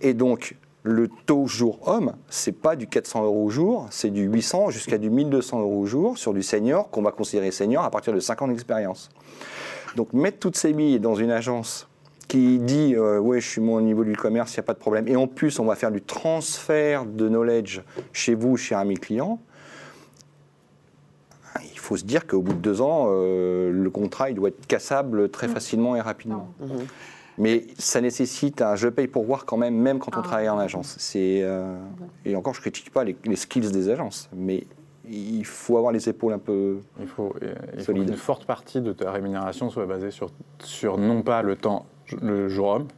Et 0.00 0.12
donc, 0.12 0.56
le 0.82 1.08
taux 1.26 1.46
jour-homme, 1.46 2.14
c'est 2.28 2.52
pas 2.52 2.76
du 2.76 2.86
400 2.86 3.24
euros 3.24 3.44
au 3.44 3.50
jour, 3.50 3.86
c'est 3.90 4.10
du 4.10 4.22
800 4.22 4.70
jusqu'à 4.70 4.98
du 4.98 5.10
1200 5.10 5.60
euros 5.60 5.80
au 5.80 5.86
jour 5.86 6.16
sur 6.16 6.32
du 6.32 6.42
senior, 6.42 6.90
qu'on 6.90 7.02
va 7.02 7.12
considérer 7.12 7.50
senior 7.50 7.84
à 7.84 7.90
partir 7.90 8.12
de 8.12 8.20
5 8.20 8.42
ans 8.42 8.48
d'expérience. 8.48 9.10
Donc, 9.96 10.12
mettre 10.12 10.38
toutes 10.38 10.56
ces 10.56 10.72
billes 10.72 11.00
dans 11.00 11.14
une 11.14 11.30
agence 11.30 11.88
qui 12.28 12.58
dit 12.60 12.94
euh, 12.94 13.18
ouais 13.18 13.40
je 13.40 13.48
suis 13.48 13.60
mon 13.60 13.80
niveau 13.80 14.04
du 14.04 14.12
e-commerce, 14.12 14.54
il 14.54 14.60
n'y 14.60 14.60
a 14.60 14.64
pas 14.64 14.74
de 14.74 14.78
problème. 14.78 15.08
Et 15.08 15.16
en 15.16 15.26
plus, 15.26 15.58
on 15.58 15.64
va 15.64 15.74
faire 15.74 15.90
du 15.90 16.00
transfert 16.00 17.04
de 17.04 17.28
knowledge 17.28 17.80
chez 18.12 18.34
vous, 18.34 18.56
chez 18.56 18.74
un 18.74 18.84
de 18.84 18.90
mes 18.90 18.96
clients. 18.96 19.40
Il 21.72 21.78
faut 21.78 21.96
se 21.96 22.04
dire 22.04 22.28
qu'au 22.28 22.40
bout 22.40 22.52
de 22.52 22.58
deux 22.58 22.80
ans, 22.80 23.08
euh, 23.10 23.72
le 23.72 23.90
contrat 23.90 24.30
il 24.30 24.36
doit 24.36 24.50
être 24.50 24.66
cassable 24.66 25.28
très 25.28 25.48
facilement 25.48 25.96
et 25.96 26.00
rapidement. 26.00 26.54
Mais 27.40 27.64
ça 27.78 28.00
nécessite 28.00 28.60
un 28.62 28.76
je 28.76 28.86
paye 28.88 29.08
pour 29.08 29.24
voir 29.24 29.46
quand 29.46 29.56
même, 29.56 29.74
même 29.74 29.98
quand 29.98 30.14
on 30.16 30.20
Ah. 30.20 30.24
travaille 30.24 30.48
en 30.50 30.58
agence. 30.58 30.94
C'est 30.98 31.40
euh, 31.42 31.74
et 32.24 32.36
encore, 32.36 32.54
je 32.54 32.60
critique 32.60 32.92
pas 32.92 33.02
les, 33.02 33.16
les 33.24 33.36
skills 33.36 33.70
des 33.72 33.88
agences, 33.88 34.28
mais 34.36 34.66
il 35.08 35.44
faut 35.46 35.76
avoir 35.78 35.90
les 35.92 36.08
épaules 36.08 36.34
un 36.34 36.38
peu. 36.38 36.80
Il 37.00 37.06
faut, 37.08 37.34
euh, 37.42 37.54
il 37.72 37.78
faut 37.80 37.86
Solide. 37.86 38.06
qu'une 38.08 38.16
forte 38.16 38.44
partie 38.44 38.80
de 38.80 38.92
ta 38.92 39.10
rémunération 39.10 39.70
soit 39.70 39.86
basée 39.86 40.10
sur, 40.10 40.30
sur 40.62 40.98
non 40.98 41.22
pas 41.22 41.42
le 41.42 41.56
temps, 41.56 41.86
le 42.20 42.48
jour 42.48 42.68
homme, 42.68 42.88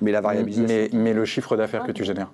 Mais 0.00 0.12
la 0.12 0.22
mais 0.22 1.12
le 1.12 1.24
chiffre 1.24 1.56
d'affaires 1.56 1.82
que 1.84 1.92
tu 1.92 2.04
génères. 2.04 2.30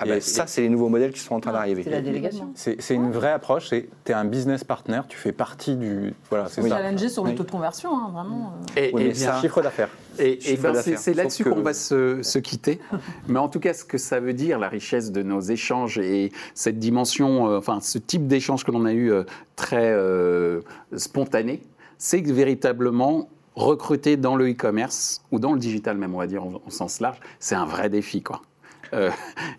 Ah 0.00 0.04
ben, 0.06 0.16
Et- 0.16 0.20
ça, 0.20 0.46
c'est 0.48 0.60
les 0.62 0.68
nouveaux 0.68 0.88
modèles 0.88 1.12
qui 1.12 1.20
sont 1.20 1.34
en 1.36 1.40
train 1.40 1.52
d'arriver. 1.52 1.82
C'est 1.84 1.90
la 1.90 2.00
délégation. 2.00 2.50
C'est 2.54 2.80
c'est 2.82 2.94
une 2.94 3.12
vraie 3.12 3.30
approche, 3.30 3.68
tu 3.70 3.76
es 4.06 4.12
un 4.12 4.24
business 4.24 4.64
partner, 4.64 5.00
tu 5.08 5.16
fais 5.16 5.30
partie 5.32 5.76
du... 5.76 6.14
Voilà, 6.30 6.46
c'est 6.48 6.62
Oui. 6.62 6.68
ça. 6.68 6.78
challenger 6.78 7.08
sur 7.08 7.22
le 7.24 7.30
Oui. 7.30 7.36
taux 7.36 7.44
de 7.44 7.50
conversion, 7.50 7.96
hein, 7.96 8.10
vraiment. 8.12 8.54
euh. 8.76 8.80
Et, 8.80 8.90
Oui, 8.92 9.02
et 9.04 9.08
bien, 9.12 9.40
Chiffre 9.40 9.62
d'affaires. 9.62 9.90
Et, 10.18 10.32
et 10.32 10.40
Chiffre 10.40 10.62
ben, 10.62 10.68
c'est 10.74 10.76
d'affaires. 10.90 10.98
c'est 10.98 11.14
là-dessus 11.14 11.44
qu'on 11.44 11.62
va 11.62 11.74
se, 11.74 12.22
se 12.22 12.38
quitter. 12.40 12.80
Mais 13.28 13.38
en 13.38 13.48
tout 13.48 13.60
cas, 13.60 13.72
ce 13.72 13.84
que 13.84 13.98
ça 13.98 14.18
veut 14.18 14.32
dire, 14.32 14.58
la 14.58 14.68
richesse 14.68 15.12
de 15.12 15.22
nos 15.22 15.40
échanges 15.40 15.98
et 15.98 16.32
cette 16.54 16.78
dimension, 16.80 17.48
euh, 17.48 17.58
enfin, 17.58 17.78
ce 17.80 17.98
type 17.98 18.26
d'échange 18.26 18.64
que 18.64 18.72
l'on 18.72 18.84
a 18.86 18.92
eu 18.92 19.12
euh, 19.12 19.22
très 19.54 19.92
euh, 19.92 20.60
spontané, 20.96 21.62
c'est 21.98 22.22
que 22.22 22.32
véritablement, 22.32 23.28
recruter 23.54 24.16
dans 24.16 24.34
le 24.34 24.50
e-commerce 24.50 25.22
ou 25.30 25.38
dans 25.38 25.52
le 25.52 25.60
digital, 25.60 25.96
même, 25.96 26.14
on 26.14 26.18
va 26.18 26.26
dire, 26.26 26.42
en, 26.44 26.60
en 26.66 26.70
sens 26.70 27.00
large, 27.00 27.20
c'est 27.38 27.54
un 27.54 27.66
vrai 27.66 27.88
défi, 27.88 28.20
quoi. 28.22 28.42
Euh, 28.94 29.10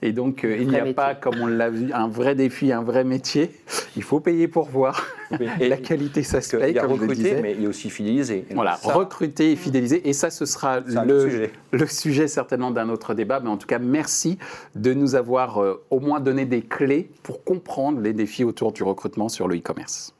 et 0.01 0.11
donc, 0.11 0.43
euh, 0.43 0.57
il 0.57 0.69
n'y 0.69 0.75
a 0.75 0.79
métier. 0.79 0.93
pas, 0.93 1.15
comme 1.15 1.39
on 1.41 1.47
l'a 1.47 1.69
vu, 1.69 1.91
un 1.93 2.07
vrai 2.07 2.36
défi, 2.36 2.71
un 2.71 2.81
vrai 2.81 3.03
métier. 3.03 3.51
Il 3.95 4.03
faut 4.03 4.19
payer 4.19 4.47
pour 4.47 4.69
voir. 4.69 5.05
Et 5.59 5.67
la 5.67 5.77
qualité, 5.77 6.23
ça 6.23 6.41
se 6.41 6.55
paye, 6.55 6.73
comme 6.75 6.97
je 6.99 7.05
le 7.05 7.15
disais. 7.15 7.41
mais 7.41 7.53
il 7.53 7.63
y 7.63 7.65
a 7.65 7.69
aussi 7.69 7.89
fidélisé. 7.89 8.45
Et 8.49 8.53
Voilà, 8.53 8.77
ça, 8.77 8.93
recruter 8.93 9.51
et 9.51 9.55
fidéliser. 9.55 10.07
Et 10.07 10.13
ça, 10.13 10.29
ce 10.29 10.45
sera 10.45 10.79
le, 10.81 11.29
sujet. 11.29 11.51
le 11.71 11.88
sujet 11.88 12.27
certainement 12.27 12.71
d'un 12.71 12.89
autre 12.89 13.13
débat. 13.13 13.39
Mais 13.39 13.49
en 13.49 13.57
tout 13.57 13.67
cas, 13.67 13.79
merci 13.79 14.38
de 14.75 14.93
nous 14.93 15.15
avoir 15.15 15.61
euh, 15.61 15.83
au 15.89 15.99
moins 15.99 16.19
donné 16.19 16.45
des 16.45 16.61
clés 16.61 17.09
pour 17.23 17.43
comprendre 17.43 18.01
les 18.01 18.13
défis 18.13 18.43
autour 18.43 18.71
du 18.71 18.83
recrutement 18.83 19.29
sur 19.29 19.47
le 19.47 19.57
e-commerce. 19.57 20.13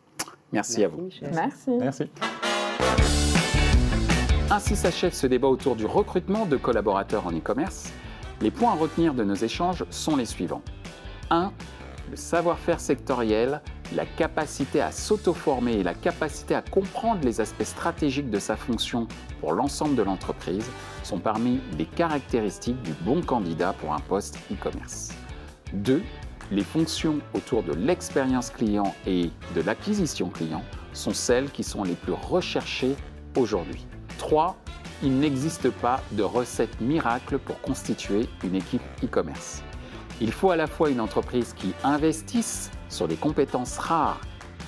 Merci, 0.52 0.84
à 0.84 0.88
vous. 0.88 1.04
Michel. 1.04 1.30
Merci. 1.34 1.72
Merci. 1.80 2.04
Ainsi 4.50 4.76
s'achève 4.76 5.14
ce 5.14 5.28
débat 5.28 5.48
autour 5.48 5.76
du 5.76 5.86
recrutement 5.86 6.46
de 6.46 6.56
collaborateurs 6.56 7.26
en 7.28 7.32
e-commerce. 7.32 7.92
Les 8.42 8.52
points 8.52 8.74
à 8.74 8.76
retenir 8.76 9.14
de 9.14 9.24
nos 9.24 9.36
échanges 9.36 9.86
sont 9.90 10.16
les 10.16 10.26
suivants. 10.26 10.62
1. 11.30 11.52
Le 12.12 12.18
savoir-faire 12.18 12.80
sectoriel, 12.80 13.62
la 13.96 14.06
capacité 14.06 14.82
à 14.82 14.92
s'auto-former 14.92 15.74
et 15.74 15.84
la 15.84 15.94
capacité 15.94 16.54
à 16.54 16.62
comprendre 16.62 17.22
les 17.24 17.42
aspects 17.42 17.64
stratégiques 17.64 18.30
de 18.30 18.40
sa 18.40 18.56
fonction 18.56 19.08
pour 19.40 19.54
l'ensemble 19.54 19.96
de 19.96 20.04
l'entreprise 20.04 20.70
sont 21.04 21.20
parmi 21.20 21.62
les 21.78 21.86
caractéristiques 21.86 22.82
du 22.84 22.94
bon 23.02 23.22
candidat 23.22 23.74
pour 23.74 23.94
un 23.94 24.00
poste 24.00 24.38
e-commerce. 24.52 25.10
2. 25.74 26.04
Les 26.52 26.64
fonctions 26.64 27.20
autour 27.34 27.64
de 27.64 27.74
l'expérience 27.74 28.50
client 28.52 28.94
et 29.08 29.32
de 29.56 29.62
l'acquisition 29.62 30.30
client 30.30 30.64
sont 30.94 31.14
celles 31.14 31.50
qui 31.50 31.64
sont 31.64 31.84
les 31.84 31.96
plus 31.96 32.14
recherchées 32.14 32.96
aujourd'hui. 33.36 33.88
3. 34.18 34.56
Il 35.04 35.20
n'existe 35.20 35.70
pas 35.70 36.02
de 36.12 36.24
recette 36.24 36.80
miracle 36.82 37.38
pour 37.38 37.60
constituer 37.62 38.30
une 38.44 38.56
équipe 38.56 38.82
e-commerce. 39.04 39.62
Il 40.22 40.32
faut 40.32 40.52
à 40.52 40.56
la 40.56 40.68
fois 40.68 40.90
une 40.90 41.02
entreprise 41.02 41.54
qui 41.54 41.74
investisse 41.84 42.72
sur 42.90 43.08
des 43.08 43.18
compétences 43.18 43.78
rares 43.78 44.22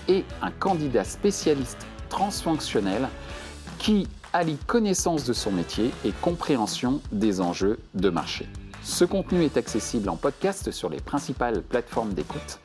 et 0.08 0.26
un 0.42 0.52
candidat 0.52 1.04
spécialiste 1.04 1.86
transfonctionnel 2.10 3.08
qui 3.80 4.08
allie 4.34 4.58
connaissance 4.68 5.24
de 5.24 5.34
son 5.34 5.52
métier 5.52 5.92
et 6.04 6.12
compréhension 6.22 7.02
des 7.12 7.40
enjeux 7.40 7.80
de 7.94 8.10
marché. 8.10 8.48
Ce 8.84 9.06
contenu 9.06 9.44
est 9.44 9.58
accessible 9.58 10.10
en 10.10 10.16
podcast 10.16 10.72
sur 10.72 10.90
les 10.90 11.00
principales 11.00 11.62
plateformes 11.62 12.14
d'écoute. 12.14 12.60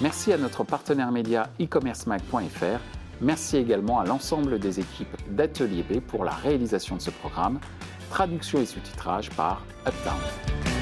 Merci 0.00 0.32
à 0.32 0.38
notre 0.38 0.64
partenaire 0.64 1.10
média 1.10 1.48
e-commercemag.fr. 1.60 2.80
Merci 3.20 3.56
également 3.56 3.98
à 3.98 4.04
l'ensemble 4.04 4.58
des 4.58 4.80
équipes 4.80 5.16
d'Atelier 5.30 5.82
B 5.82 6.00
pour 6.00 6.24
la 6.24 6.32
réalisation 6.32 6.96
de 6.96 7.00
ce 7.00 7.10
programme. 7.10 7.58
traduction 8.10 8.60
et 8.60 8.66
sous-titrage 8.66 9.30
par 9.30 9.64
Uptown. 9.86 10.75